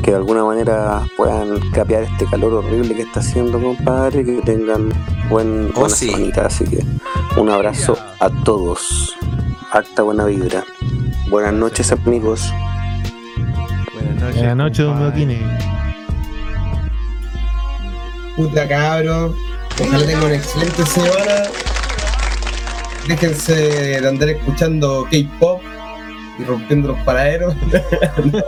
que 0.04 0.12
de 0.12 0.18
alguna 0.18 0.44
manera 0.44 1.04
puedan 1.18 1.60
capear 1.72 2.04
este 2.04 2.26
calor 2.26 2.54
horrible 2.54 2.96
que 2.96 3.04
está 3.04 3.20
haciendo, 3.20 3.62
compadre, 3.62 4.26
que 4.26 4.42
tengan 4.42 4.90
buen, 5.30 5.72
Oh, 5.76 5.82
buena 5.82 5.96
sí. 5.96 6.08
semanita. 6.08 6.46
Así 6.48 6.66
que 6.66 6.84
un 7.40 7.50
abrazo 7.50 7.98
a 8.20 8.30
todos. 8.44 9.16
Acta 9.72 10.02
buena 10.02 10.26
vibra. 10.26 10.64
Buenas 11.30 11.54
noches, 11.54 11.92
amigos. 11.92 12.52
Buenas 13.94 14.16
noches. 14.22 14.36
Buenas 14.38 14.58
noches. 14.58 15.40
Puta 18.36 18.68
cabro. 18.68 19.36
Ojalá 19.82 20.06
tengan 20.06 20.24
una 20.26 20.36
excelente 20.36 20.86
semana. 20.86 21.44
Déjense 23.08 23.54
de 24.02 24.08
andar 24.08 24.30
escuchando 24.30 25.08
K-pop 25.12 25.62
y 26.40 26.44
rompiendo 26.44 26.90
los 26.90 27.00
paraderos. 27.00 27.56
No. 28.32 28.40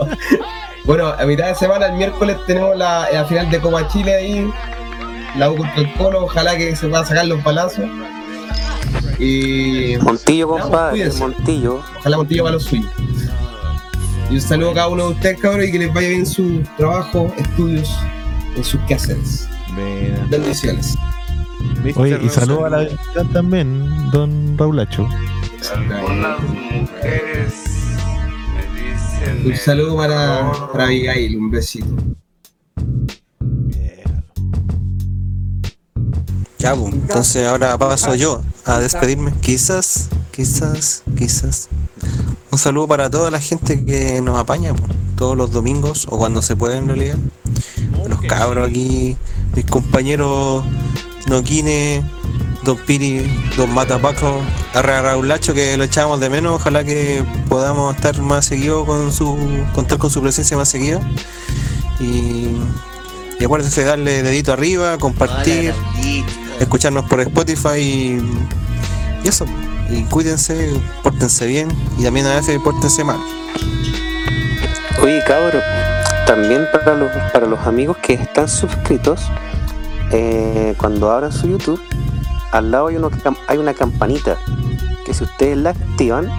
Bueno, 0.84 1.08
a 1.08 1.24
mitad 1.24 1.48
de 1.48 1.54
semana, 1.54 1.86
el 1.86 1.94
miércoles, 1.94 2.36
tenemos 2.46 2.76
la, 2.76 3.08
la 3.12 3.24
final 3.24 3.50
de 3.50 3.60
Copa 3.60 3.88
Chile 3.88 4.14
ahí. 4.14 4.50
La 5.36 5.50
U 5.50 5.56
contra 5.56 5.80
el 5.80 5.92
Colo. 5.94 6.24
Ojalá 6.24 6.56
que 6.56 6.76
se 6.76 6.86
puedan 6.88 7.06
sacar 7.06 7.26
los 7.26 7.42
balazos. 7.42 7.86
Y 9.18 9.96
Montillo, 10.00 10.48
compadre. 10.48 11.10
Montillo. 11.12 11.82
ojalá 11.98 12.16
Montillo 12.18 12.42
para 12.44 12.54
los 12.54 12.64
suyos. 12.64 12.90
Y 14.30 14.34
un 14.34 14.40
saludo 14.40 14.70
a 14.70 14.74
cada 14.74 14.88
uno 14.88 15.08
de 15.08 15.14
ustedes, 15.14 15.40
cabros, 15.40 15.66
y 15.66 15.72
que 15.72 15.78
les 15.78 15.94
vaya 15.94 16.08
bien 16.08 16.26
su 16.26 16.62
trabajo, 16.76 17.32
estudios, 17.36 17.94
en 18.56 18.64
sus 18.64 18.80
quehaceres. 18.82 19.48
Bendiciones. 20.28 20.96
Oye, 21.96 22.18
y 22.22 22.28
saludo 22.28 22.66
a 22.66 22.70
la 22.70 22.88
también, 23.32 24.10
Don 24.10 24.56
Raulacho. 24.56 25.08
Algunas 25.74 26.40
mujeres 26.40 27.33
Un 29.44 29.56
saludo 29.56 29.96
para, 29.96 30.68
para 30.72 30.84
Abigail, 30.84 31.36
un 31.36 31.50
besito. 31.50 31.86
Ya, 36.58 36.74
pues, 36.74 36.94
entonces 36.94 37.46
ahora 37.46 37.76
paso 37.76 38.14
yo 38.14 38.42
a 38.64 38.78
despedirme. 38.78 39.32
Quizás, 39.42 40.08
quizás, 40.30 41.02
quizás. 41.16 41.68
Un 42.50 42.58
saludo 42.58 42.88
para 42.88 43.10
toda 43.10 43.30
la 43.30 43.40
gente 43.40 43.84
que 43.84 44.20
nos 44.22 44.38
apaña 44.38 44.74
pues, 44.74 44.90
todos 45.16 45.36
los 45.36 45.50
domingos 45.50 46.06
o 46.08 46.16
cuando 46.16 46.40
se 46.40 46.56
puede 46.56 46.78
en 46.78 46.88
realidad. 46.88 47.18
Los 48.08 48.20
cabros 48.22 48.68
aquí, 48.68 49.16
mis 49.54 49.64
compañeros 49.66 50.64
Noquine, 51.26 52.02
Don 52.64 52.76
Piri, 52.78 53.50
Don 53.56 53.72
Matapaco, 53.72 54.40
a 54.74 54.82
Ra- 54.82 55.02
Raulacho 55.02 55.52
que 55.54 55.76
lo 55.76 55.84
echamos 55.84 56.18
de 56.20 56.30
menos. 56.30 56.54
Ojalá 56.54 56.82
que 56.84 57.22
podamos 57.48 57.94
estar 57.94 58.18
más 58.20 58.46
seguido 58.46 58.84
con 58.86 59.12
su, 59.12 59.36
contar 59.74 59.98
con 59.98 60.10
su 60.10 60.22
presencia 60.22 60.56
más 60.56 60.68
seguida. 60.68 61.00
Y, 62.00 62.48
y 63.38 63.44
acuérdense 63.44 63.82
de 63.82 63.86
darle 63.86 64.22
dedito 64.22 64.52
arriba, 64.52 64.96
compartir 64.98 65.72
escucharnos 66.58 67.04
por 67.08 67.20
Spotify 67.20 67.78
y, 67.78 68.22
y 69.24 69.28
eso. 69.28 69.44
Y 69.90 70.02
cuídense, 70.04 70.72
pórtense 71.02 71.46
bien 71.46 71.68
y 71.98 72.04
también 72.04 72.26
a 72.26 72.36
veces 72.36 72.58
pórtense 72.64 73.04
mal. 73.04 73.18
Oye, 75.02 75.22
cabro, 75.26 75.60
también 76.26 76.66
para 76.72 76.94
los, 76.94 77.10
para 77.32 77.46
los 77.46 77.60
amigos 77.66 77.98
que 77.98 78.14
están 78.14 78.48
suscritos, 78.48 79.20
eh, 80.10 80.74
cuando 80.78 81.10
abran 81.10 81.30
su 81.32 81.46
YouTube, 81.48 81.80
al 82.56 82.70
lado 82.70 82.86
hay, 82.88 82.96
uno, 82.96 83.10
cam- 83.10 83.36
hay 83.48 83.58
una 83.58 83.74
campanita 83.74 84.38
que 85.04 85.12
si 85.12 85.24
ustedes 85.24 85.56
la 85.58 85.70
activan, 85.70 86.30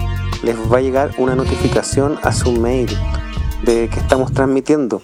les 0.42 0.56
va 0.70 0.78
a 0.78 0.80
llegar 0.80 1.12
una 1.18 1.34
notificación 1.34 2.18
a 2.22 2.32
su 2.32 2.52
mail 2.52 2.88
de 3.62 3.88
que 3.88 4.00
estamos 4.00 4.32
transmitiendo. 4.32 5.02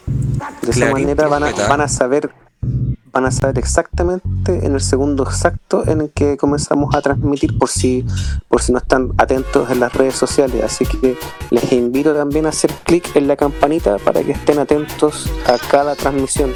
De 0.62 0.70
esa 0.70 0.80
manera 0.92 1.28
van 1.28 1.42
a, 1.44 1.46
van 1.68 1.80
a 1.80 1.88
saber 1.88 2.30
van 3.12 3.26
a 3.26 3.30
saber 3.30 3.58
exactamente 3.58 4.64
en 4.64 4.72
el 4.74 4.80
segundo 4.80 5.24
exacto 5.24 5.86
en 5.86 6.00
el 6.00 6.10
que 6.12 6.38
comenzamos 6.38 6.94
a 6.94 7.02
transmitir 7.02 7.58
por 7.58 7.68
si 7.68 8.06
por 8.48 8.62
si 8.62 8.72
no 8.72 8.78
están 8.78 9.10
atentos 9.18 9.70
en 9.70 9.80
las 9.80 9.92
redes 9.92 10.14
sociales. 10.14 10.64
Así 10.64 10.86
que 10.86 11.18
les 11.50 11.72
invito 11.72 12.14
también 12.14 12.46
a 12.46 12.48
hacer 12.48 12.72
clic 12.84 13.14
en 13.14 13.26
la 13.28 13.36
campanita 13.36 13.98
para 13.98 14.22
que 14.22 14.32
estén 14.32 14.58
atentos 14.58 15.30
a 15.46 15.58
cada 15.70 15.94
transmisión 15.94 16.54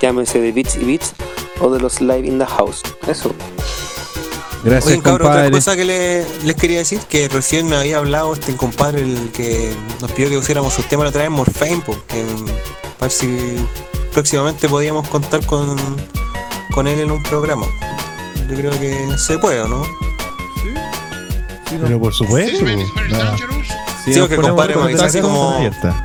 llámese 0.00 0.40
de 0.40 0.52
Bits 0.52 0.76
y 0.76 0.84
Bits 0.84 1.12
o 1.60 1.70
de 1.70 1.80
los 1.80 2.00
Live 2.00 2.26
in 2.26 2.38
the 2.38 2.46
House 2.46 2.82
eso 3.08 3.32
Gracias, 4.64 4.94
Oye, 4.94 5.02
cabrón, 5.02 5.30
otra 5.30 5.50
cosa 5.50 5.76
que 5.76 5.84
le- 5.84 6.26
les 6.44 6.56
quería 6.56 6.78
decir, 6.78 6.98
que 7.08 7.28
recién 7.28 7.68
me 7.68 7.76
había 7.76 7.98
hablado 7.98 8.32
este 8.32 8.56
compadre 8.56 9.02
el 9.02 9.30
que 9.30 9.72
nos 10.00 10.10
pidió 10.10 10.28
que 10.30 10.38
pusiéramos 10.38 10.74
sus 10.74 10.86
temas 10.88 11.08
otra 11.10 11.22
vez, 11.22 11.30
Morfane, 11.30 11.82
po, 11.86 11.96
que 12.08 12.24
mm, 12.24 12.44
para 12.46 13.02
ver 13.02 13.10
si 13.12 13.56
próximamente 14.12 14.68
podíamos 14.68 15.06
contar 15.08 15.44
con, 15.46 15.76
con 16.74 16.88
él 16.88 16.98
en 16.98 17.12
un 17.12 17.22
programa. 17.22 17.66
Yo 18.50 18.56
creo 18.56 18.72
que 18.80 19.06
se 19.18 19.38
puede, 19.38 19.60
¿o 19.60 19.68
¿no? 19.68 19.84
Pero 21.70 22.00
por 22.00 22.12
supuesto. 22.12 22.58
pues, 22.64 23.10
nada. 23.10 23.36
Sí, 24.06 24.14
Sí, 24.14 24.20
porque 24.20 24.36
compadre 24.36 24.76
me 24.76 24.88
dice 24.92 25.04
así 25.04 25.20
como 25.20 25.58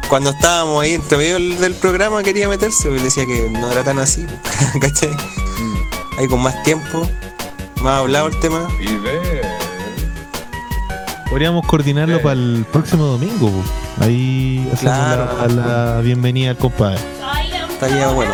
cuando 0.10 0.32
estábamos 0.32 0.82
ahí 0.84 0.94
entre 0.96 1.18
medio 1.20 1.36
del, 1.36 1.60
del 1.60 1.76
programa 1.76 2.24
quería 2.24 2.50
meterse, 2.50 2.84
pero 2.86 2.96
le 2.96 3.04
decía 3.04 3.26
que 3.28 3.48
no 3.50 3.72
era 3.72 3.84
tan 3.84 4.00
así, 4.00 4.26
¿cachai? 4.82 5.12
Ahí 6.18 6.28
con 6.28 6.42
más 6.42 6.62
tiempo, 6.64 7.08
más 7.82 8.00
hablado 8.00 8.28
el 8.28 8.40
tema. 8.40 8.68
Y 8.80 8.96
ve. 8.98 9.42
Podríamos 11.30 11.66
coordinarlo 11.68 12.22
para 12.22 12.34
el 12.34 12.66
próximo 12.72 13.06
domingo. 13.06 13.50
Ahí 14.02 14.68
hacemos 14.74 14.80
Claro. 14.98 15.48
la, 15.48 15.94
la 15.96 16.02
bienvenida 16.02 16.50
al 16.50 16.58
compadre. 16.58 17.00
Estaría 17.72 18.08
bueno. 18.10 18.34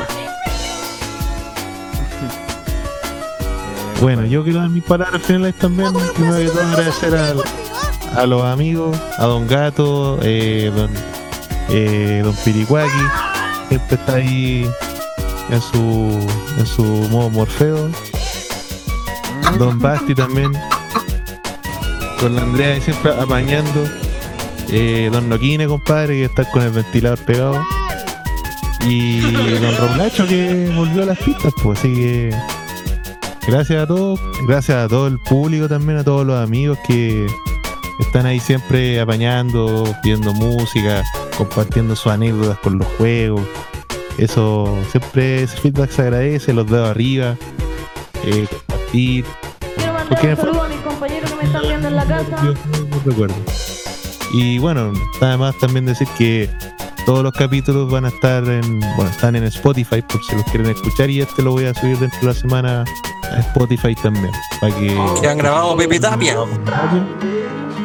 Bueno, 4.01 4.25
yo 4.25 4.43
quiero 4.43 4.59
dar 4.59 4.69
mis 4.69 4.83
palabras 4.83 5.21
finales 5.23 5.55
también. 5.55 5.91
Primero 6.15 6.37
que 6.37 6.45
todo 6.49 6.61
agradecer 6.67 7.15
al- 7.15 7.43
a 8.15 8.25
los 8.25 8.43
amigos, 8.43 8.97
a 9.17 9.25
Don 9.25 9.47
Gato, 9.47 10.19
eh, 10.21 10.71
Don, 10.75 10.89
eh, 11.69 12.21
Don 12.23 12.35
Piricuaki, 12.43 12.91
siempre 13.67 13.97
está 13.97 14.15
ahí 14.15 14.69
en 15.49 15.61
su, 15.61 16.27
en 16.57 16.65
su 16.65 16.83
modo 16.83 17.29
Morfeo. 17.29 17.89
Don 19.57 19.79
Basti 19.79 20.13
también, 20.13 20.51
con 22.19 22.35
la 22.35 22.41
Andrea 22.41 22.73
ahí 22.73 22.81
siempre 22.81 23.11
apañando. 23.11 23.85
Eh, 24.69 25.09
don 25.11 25.29
Noquine, 25.29 25.65
compadre, 25.65 26.15
que 26.15 26.25
está 26.25 26.49
con 26.51 26.61
el 26.61 26.71
ventilador 26.71 27.19
pegado. 27.19 27.63
Y 28.85 29.21
Don 29.21 29.77
Raulacho 29.77 30.27
que 30.27 30.71
volvió 30.75 31.03
a 31.03 31.05
las 31.07 31.17
pistas, 31.17 31.53
pues 31.63 31.79
así 31.79 31.93
que 31.93 32.35
Gracias 33.47 33.81
a 33.81 33.87
todos, 33.87 34.19
gracias 34.45 34.77
a 34.77 34.87
todo 34.89 35.07
el 35.07 35.19
público 35.19 35.69
también, 35.69 35.97
a 35.97 36.03
todos 36.03 36.27
los 36.27 36.37
amigos 36.37 36.77
que 36.85 37.27
están 37.99 38.25
ahí 38.25 38.39
siempre 38.39 38.99
apañando, 38.99 39.83
pidiendo 40.03 40.33
música, 40.33 41.03
compartiendo 41.37 41.95
sus 41.95 42.11
anécdotas 42.11 42.57
con 42.59 42.77
los 42.77 42.87
juegos. 42.97 43.41
Eso, 44.17 44.77
siempre 44.91 45.43
ese 45.43 45.57
feedback 45.57 45.91
se 45.91 46.01
agradece, 46.01 46.53
los 46.53 46.67
dedos 46.67 46.89
arriba, 46.89 47.35
eh, 48.23 48.47
compartir. 48.49 49.25
Quiero 49.75 49.93
mandar 49.93 50.09
Porque 50.09 50.27
un 50.27 50.37
saludo 50.37 50.63
a 50.63 50.67
mis 50.69 50.79
compañeros 50.79 51.31
que 51.31 51.37
me 51.37 51.43
están 51.43 51.61
están 51.61 51.61
viendo 51.63 51.87
en 51.87 51.95
la 51.95 52.05
casa. 52.05 52.43
No 52.43 52.99
recuerdo. 53.05 53.35
Y 54.33 54.59
bueno, 54.59 54.91
además 55.21 55.55
también 55.59 55.85
decir 55.85 56.07
que 56.17 56.49
todos 57.05 57.23
los 57.23 57.33
capítulos 57.33 57.89
van 57.89 58.05
a 58.05 58.09
estar 58.09 58.43
en, 58.43 58.79
bueno, 58.97 59.09
están 59.09 59.35
en 59.35 59.45
Spotify 59.45 60.01
por 60.01 60.21
si 60.23 60.35
los 60.35 60.43
quieren 60.45 60.69
escuchar 60.69 61.09
y 61.09 61.21
este 61.21 61.41
lo 61.41 61.51
voy 61.51 61.65
a 61.65 61.73
subir 61.73 61.97
dentro 61.97 62.19
de 62.19 62.27
la 62.27 62.33
semana 62.33 62.85
a 63.31 63.39
Spotify 63.39 63.95
también. 63.95 64.31
Para 64.59 64.75
que. 64.75 64.97
Que 65.21 65.27
han 65.27 65.37
grabado 65.37 65.77
Pepe 65.77 65.99
Tapia. 65.99 66.35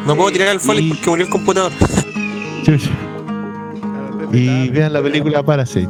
No 0.07 0.17
puedo 0.17 0.31
tirar 0.33 0.49
el 0.49 0.61
folio 0.61 0.95
porque 0.95 1.11
murió 1.11 1.25
el 1.27 1.31
computador. 1.31 1.73
Chucha. 2.65 2.91
Y 4.33 4.69
vean 4.71 4.93
la 4.93 5.03
película 5.03 5.43
Parasite. 5.43 5.89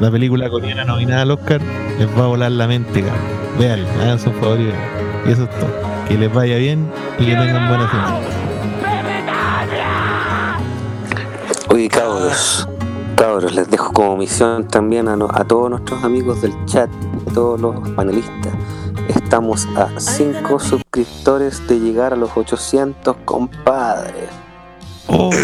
La 0.00 0.10
película 0.10 0.48
coreana 0.50 0.84
nominada 0.84 1.22
al 1.22 1.30
Oscar 1.30 1.60
les 1.98 2.08
va 2.18 2.24
a 2.24 2.26
volar 2.28 2.50
la 2.52 2.66
mente, 2.66 3.00
cabrón. 3.02 3.22
Vean, 3.58 3.80
hagan 4.00 4.18
su 4.18 4.30
favor 4.32 4.58
y 4.60 4.64
vean. 4.66 4.78
Y 5.26 5.32
eso 5.32 5.44
es 5.44 5.50
todo. 5.50 5.70
Que 6.08 6.18
les 6.18 6.32
vaya 6.32 6.56
bien 6.56 6.90
y 7.18 7.26
que 7.26 7.32
tengan 7.32 7.68
buena 7.68 7.88
semana. 7.90 8.18
Oye, 11.70 11.88
cabros, 11.88 12.68
cabros, 13.16 13.54
les 13.54 13.68
dejo 13.70 13.92
como 13.92 14.16
misión 14.16 14.66
también 14.68 15.08
a, 15.08 15.16
no- 15.16 15.28
a 15.32 15.44
todos 15.44 15.70
nuestros 15.70 16.02
amigos 16.04 16.42
del 16.42 16.52
chat, 16.66 16.88
a 17.28 17.32
todos 17.32 17.60
los 17.60 17.88
panelistas. 17.90 18.52
Estamos 19.08 19.66
a 19.76 19.98
5 19.98 20.58
suscriptores 20.58 21.66
de 21.68 21.78
llegar 21.80 22.12
a 22.12 22.16
los 22.16 22.36
800, 22.36 23.16
compadre. 23.24 24.28
Vamos 25.08 25.36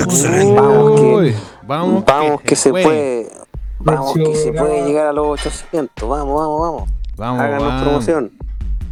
que, 1.00 1.34
vamos, 1.66 2.04
vamos 2.06 2.40
que, 2.42 2.56
se 2.56 2.70
puede. 2.70 2.84
puede. 2.84 3.30
Vamos 3.78 4.14
que 4.14 4.34
se 4.34 4.52
puede 4.52 4.86
llegar 4.86 5.06
a 5.08 5.12
los 5.12 5.26
800. 5.26 6.08
Vamos, 6.08 6.34
vamos, 6.40 6.60
vamos. 6.60 6.90
Vamos, 7.16 7.40
Háganos 7.40 7.64
vamos. 7.66 7.82
promoción. 7.82 8.32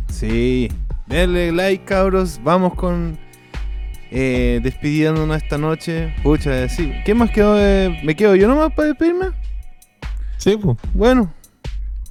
Sí. 0.09 0.71
Denle 1.07 1.53
like, 1.53 1.85
cabros. 1.85 2.41
Vamos 2.43 2.75
con. 2.75 3.19
Eh, 4.11 4.61
despidiéndonos 4.63 5.43
esta 5.43 5.59
noche. 5.59 6.15
Pucha, 6.23 6.69
sí. 6.69 6.93
¿Qué 7.05 7.15
más 7.15 7.31
quedó? 7.31 7.55
de- 7.55 8.01
¿Me 8.05 8.15
quedo 8.17 8.35
yo 8.35 8.49
nomás 8.49 8.73
para 8.73 8.89
despedirme? 8.89 9.29
Sí, 10.39 10.57
pues. 10.57 10.77
Bueno. 10.95 11.33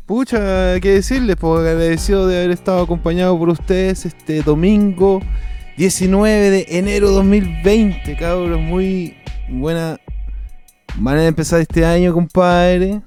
Pucha, 0.08 0.80
qué 0.80 0.94
decirles, 0.94 1.36
pues 1.36 1.60
agradecido 1.60 2.28
de 2.28 2.38
haber 2.38 2.52
estado 2.52 2.82
acompañado 2.82 3.38
por 3.38 3.50
ustedes 3.50 4.06
este 4.06 4.42
domingo 4.42 5.20
19 5.76 6.50
de 6.50 6.66
enero 6.70 7.12
2020, 7.12 8.16
cabros. 8.16 8.58
Muy 8.58 9.18
buena 9.50 10.00
manera 10.98 11.24
de 11.24 11.28
empezar 11.28 11.60
este 11.60 11.86
año, 11.86 12.14
compadre. 12.14 13.02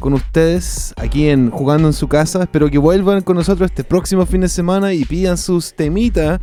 Con 0.00 0.14
ustedes 0.14 0.92
aquí 0.96 1.28
en 1.28 1.48
Jugando 1.48 1.86
en 1.86 1.94
su 1.94 2.08
casa. 2.08 2.42
Espero 2.42 2.68
que 2.68 2.78
vuelvan 2.78 3.20
con 3.22 3.36
nosotros 3.36 3.70
este 3.70 3.84
próximo 3.84 4.26
fin 4.26 4.40
de 4.40 4.48
semana 4.48 4.92
y 4.92 5.04
pidan 5.04 5.38
sus 5.38 5.76
temitas. 5.76 6.40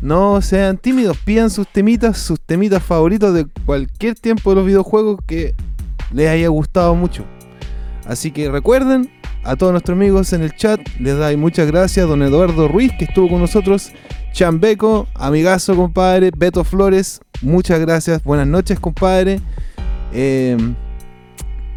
No 0.00 0.40
sean 0.40 0.78
tímidos, 0.78 1.18
pidan 1.18 1.50
sus 1.50 1.68
temitas, 1.68 2.16
sus 2.16 2.40
temitas 2.40 2.82
favoritos 2.82 3.34
de 3.34 3.44
cualquier 3.66 4.14
tiempo 4.14 4.48
de 4.48 4.56
los 4.56 4.64
videojuegos 4.64 5.18
que 5.26 5.54
les 6.14 6.30
haya 6.30 6.48
gustado 6.48 6.94
mucho. 6.94 7.26
Así 8.06 8.30
que 8.30 8.50
recuerden 8.50 9.10
a 9.42 9.56
todos 9.56 9.72
nuestros 9.72 9.96
amigos 9.96 10.32
en 10.32 10.42
el 10.42 10.54
chat, 10.54 10.80
les 10.98 11.16
doy 11.16 11.36
muchas 11.36 11.66
gracias. 11.66 12.06
Don 12.08 12.22
Eduardo 12.22 12.68
Ruiz, 12.68 12.92
que 12.98 13.04
estuvo 13.04 13.28
con 13.28 13.40
nosotros. 13.40 13.92
Chambeco, 14.32 15.08
amigazo, 15.14 15.74
compadre. 15.74 16.30
Beto 16.36 16.62
Flores, 16.64 17.20
muchas 17.42 17.80
gracias. 17.80 18.22
Buenas 18.22 18.46
noches, 18.46 18.78
compadre. 18.78 19.40
Eh, 20.12 20.56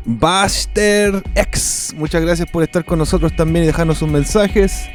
Baster 0.06 1.22
X, 1.36 1.94
muchas 1.98 2.22
gracias 2.22 2.50
por 2.50 2.64
estar 2.64 2.86
con 2.86 3.00
nosotros 3.00 3.36
también 3.36 3.64
y 3.64 3.68
dejarnos 3.68 3.98
sus 3.98 4.10
mensajes. 4.10 4.88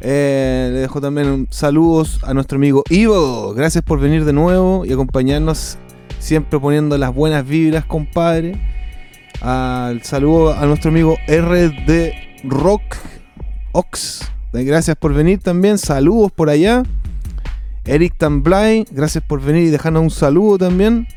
Eh, 0.00 0.70
le 0.72 0.78
dejo 0.80 1.00
también 1.00 1.46
saludos 1.50 2.20
a 2.22 2.32
nuestro 2.32 2.56
amigo 2.56 2.82
Ivo. 2.88 3.52
Gracias 3.54 3.84
por 3.84 4.00
venir 4.00 4.24
de 4.24 4.32
nuevo 4.32 4.84
y 4.86 4.92
acompañarnos 4.92 5.78
siempre 6.18 6.58
poniendo 6.58 6.96
las 6.96 7.14
buenas 7.14 7.46
vibras, 7.46 7.84
compadre. 7.84 8.58
Al 9.40 10.02
saludo 10.02 10.52
a 10.52 10.66
nuestro 10.66 10.90
amigo 10.90 11.16
RD 11.26 12.12
Rock 12.44 12.96
Ox. 13.72 14.30
Gracias 14.52 14.96
por 14.96 15.14
venir 15.14 15.40
también. 15.40 15.78
Saludos 15.78 16.30
por 16.32 16.50
allá. 16.50 16.82
Eric 17.86 18.16
Tamblay, 18.18 18.86
gracias 18.90 19.24
por 19.24 19.40
venir 19.40 19.64
y 19.64 19.70
dejarnos 19.70 20.02
un 20.02 20.10
saludo 20.10 20.58
también. 20.58 21.08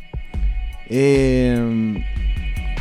Eh, 0.89 2.01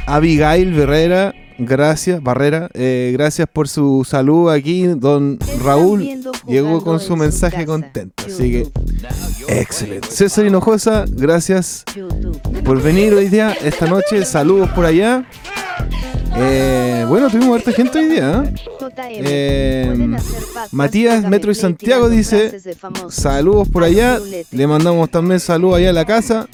Abigail 0.06 0.72
Barrera, 0.74 1.34
gracias, 1.58 2.22
Barrera, 2.22 2.70
eh, 2.74 3.10
gracias 3.12 3.48
por 3.52 3.68
su 3.68 4.06
saludo 4.08 4.50
aquí. 4.50 4.86
Don 4.86 5.38
Raúl 5.62 6.22
llegó 6.46 6.82
con 6.82 7.00
su 7.00 7.16
mensaje 7.16 7.66
contento, 7.66 8.24
así 8.26 8.50
que 8.50 8.68
excelente. 9.48 10.08
César 10.10 10.46
Hinojosa, 10.46 11.04
gracias 11.08 11.84
por 12.64 12.82
venir 12.82 13.14
hoy 13.14 13.28
día, 13.28 13.52
esta 13.52 13.86
noche. 13.86 14.24
Saludos 14.24 14.70
por 14.70 14.84
allá. 14.84 15.26
Eh, 16.36 17.04
bueno, 17.08 17.28
tuvimos 17.28 17.58
harta 17.58 17.72
gente 17.72 17.98
hoy 17.98 18.08
día. 18.08 18.44
¿eh? 18.44 18.54
Eh, 19.08 20.16
Matías 20.70 21.28
Metro 21.28 21.50
y 21.50 21.54
Santiago 21.54 22.08
dice 22.08 22.58
saludos 23.08 23.68
por 23.68 23.84
allá. 23.84 24.18
Le 24.50 24.66
mandamos 24.66 25.10
también 25.10 25.40
saludos 25.40 25.78
allá 25.78 25.90
a 25.90 25.92
la 25.92 26.04
casa. 26.04 26.48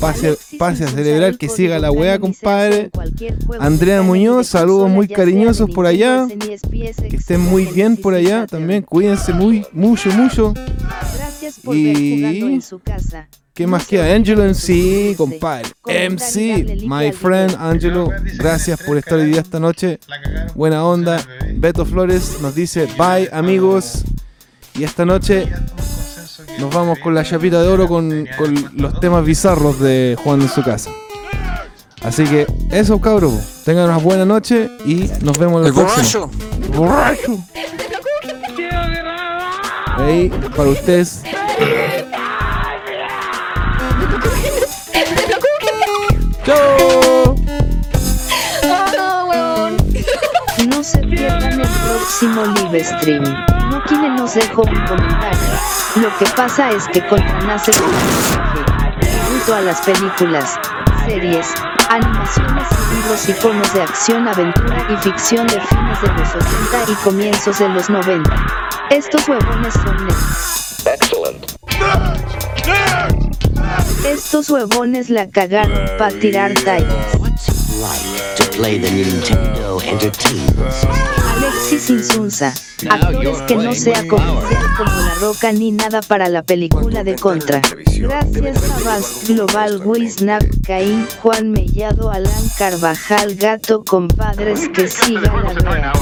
Pase, 0.00 0.38
pase 0.58 0.84
a 0.84 0.88
celebrar 0.88 1.36
que 1.36 1.48
siga 1.48 1.78
la 1.78 1.90
weá, 1.90 2.18
compadre. 2.18 2.90
Andrea 3.58 4.00
Muñoz, 4.00 4.46
saludos 4.46 4.88
muy 4.88 5.06
cariñosos 5.06 5.70
por 5.70 5.86
allá. 5.86 6.26
Que 6.28 7.16
estén 7.16 7.40
muy 7.40 7.66
bien 7.66 7.96
por 7.96 8.14
allá 8.14 8.46
también. 8.46 8.82
Cuídense 8.82 9.34
muy, 9.34 9.66
mucho, 9.72 10.10
mucho. 10.12 10.54
Y. 11.72 12.24
en 12.24 12.62
su 12.62 12.78
casa. 12.78 13.28
¿Qué 13.52 13.66
más 13.66 13.86
queda? 13.86 14.14
Angelo 14.14 14.42
MC, 14.42 15.14
compadre. 15.16 15.68
MC, 15.84 16.86
my 16.86 17.12
friend 17.12 17.56
Angelo. 17.58 18.10
Gracias 18.38 18.80
por 18.82 18.96
estar 18.96 19.18
hoy 19.18 19.26
día 19.26 19.42
esta 19.42 19.60
noche. 19.60 19.98
Buena 20.54 20.82
onda. 20.82 21.22
Beto 21.56 21.84
Flores 21.84 22.38
nos 22.40 22.54
dice 22.54 22.86
bye, 22.96 23.28
amigos. 23.32 24.04
Y 24.74 24.84
esta 24.84 25.04
noche 25.04 25.46
nos 26.60 26.74
vamos 26.74 26.98
con 26.98 27.14
la 27.14 27.24
chapita 27.24 27.60
de 27.62 27.68
oro 27.68 27.88
con, 27.88 28.26
con 28.38 28.70
los 28.76 29.00
temas 29.00 29.24
bizarros 29.24 29.80
de 29.80 30.16
Juan 30.22 30.40
en 30.42 30.48
su 30.48 30.62
casa. 30.62 30.90
Así 32.02 32.24
que 32.24 32.46
eso, 32.70 33.00
cabros. 33.00 33.62
Tengan 33.64 33.84
una 33.86 33.98
buena 33.98 34.24
noche 34.24 34.70
y 34.86 35.10
nos 35.22 35.38
vemos 35.38 35.60
en 35.60 35.72
El 35.72 35.78
el 35.78 35.86
próximo. 35.86 36.30
borracho. 36.72 37.28
Borracho. 37.34 37.38
Ahí, 39.98 40.30
para 40.56 40.70
ustedes. 40.70 41.22
¡Chao! 46.44 47.34
No 50.68 50.82
se 50.84 50.98
pierdan 50.98 51.60
el 51.60 51.68
próximo 51.68 52.42
live 52.70 52.84
stream. 52.84 53.22
No 53.70 53.82
quien 53.84 54.14
nos 54.16 54.34
dejó 54.34 54.62
un 54.62 54.86
comentario. 54.86 55.40
Lo 55.96 56.16
que 56.18 56.26
pasa 56.36 56.70
es 56.70 56.86
que 56.88 57.04
Coltrán 57.06 57.50
hace 57.50 57.72
un 57.72 57.90
mensaje. 57.90 58.64
Tributo 59.00 59.54
a 59.54 59.60
las 59.60 59.80
películas, 59.82 60.58
series, 61.06 61.46
animaciones 61.88 62.66
y 62.70 62.94
libros 62.94 63.28
iconos 63.28 63.74
de 63.74 63.82
acción, 63.82 64.28
aventura 64.28 64.86
y 64.90 64.96
ficción 64.96 65.46
de 65.46 65.60
fines 65.60 66.02
de 66.02 66.08
los 66.08 66.28
80 66.28 66.92
y 66.92 66.94
comienzos 67.04 67.58
de 67.58 67.68
los 67.68 67.90
90. 67.90 68.30
Estos 68.90 69.28
huevones 69.28 69.74
son 69.74 70.06
nerds. 70.06 70.84
Estos 74.04 74.50
huevones 74.50 75.10
la 75.10 75.28
cagaron 75.28 75.88
pa' 75.98 76.10
tirar 76.10 76.52
tallas. 76.64 77.20
to 78.36 78.44
play 78.52 78.78
the 78.78 78.90
Nintendo 78.90 79.80
Entertainment 79.82 80.72
System. 80.72 81.19
Alexis 81.40 81.88
Insunza. 81.88 82.52
Actores 82.90 83.40
que 83.48 83.56
no 83.56 83.74
sea 83.74 84.06
comercial 84.06 84.64
como 84.76 84.90
La 84.90 85.14
Roca 85.20 85.52
ni 85.52 85.72
nada 85.72 86.02
para 86.02 86.28
la 86.28 86.42
película 86.42 87.02
de 87.02 87.16
Contra. 87.16 87.62
Gracias 87.98 88.70
a 88.70 88.84
Bast 88.84 89.26
Global 89.26 89.80
Wisnap, 89.82 90.42
Caín, 90.66 91.06
Juan 91.22 91.50
Mellado, 91.50 92.10
Alan 92.10 92.48
Carvajal, 92.58 93.36
Gato, 93.36 93.82
compadres 93.84 94.68
que 94.68 94.86
siga 94.86 95.32
la 95.32 95.92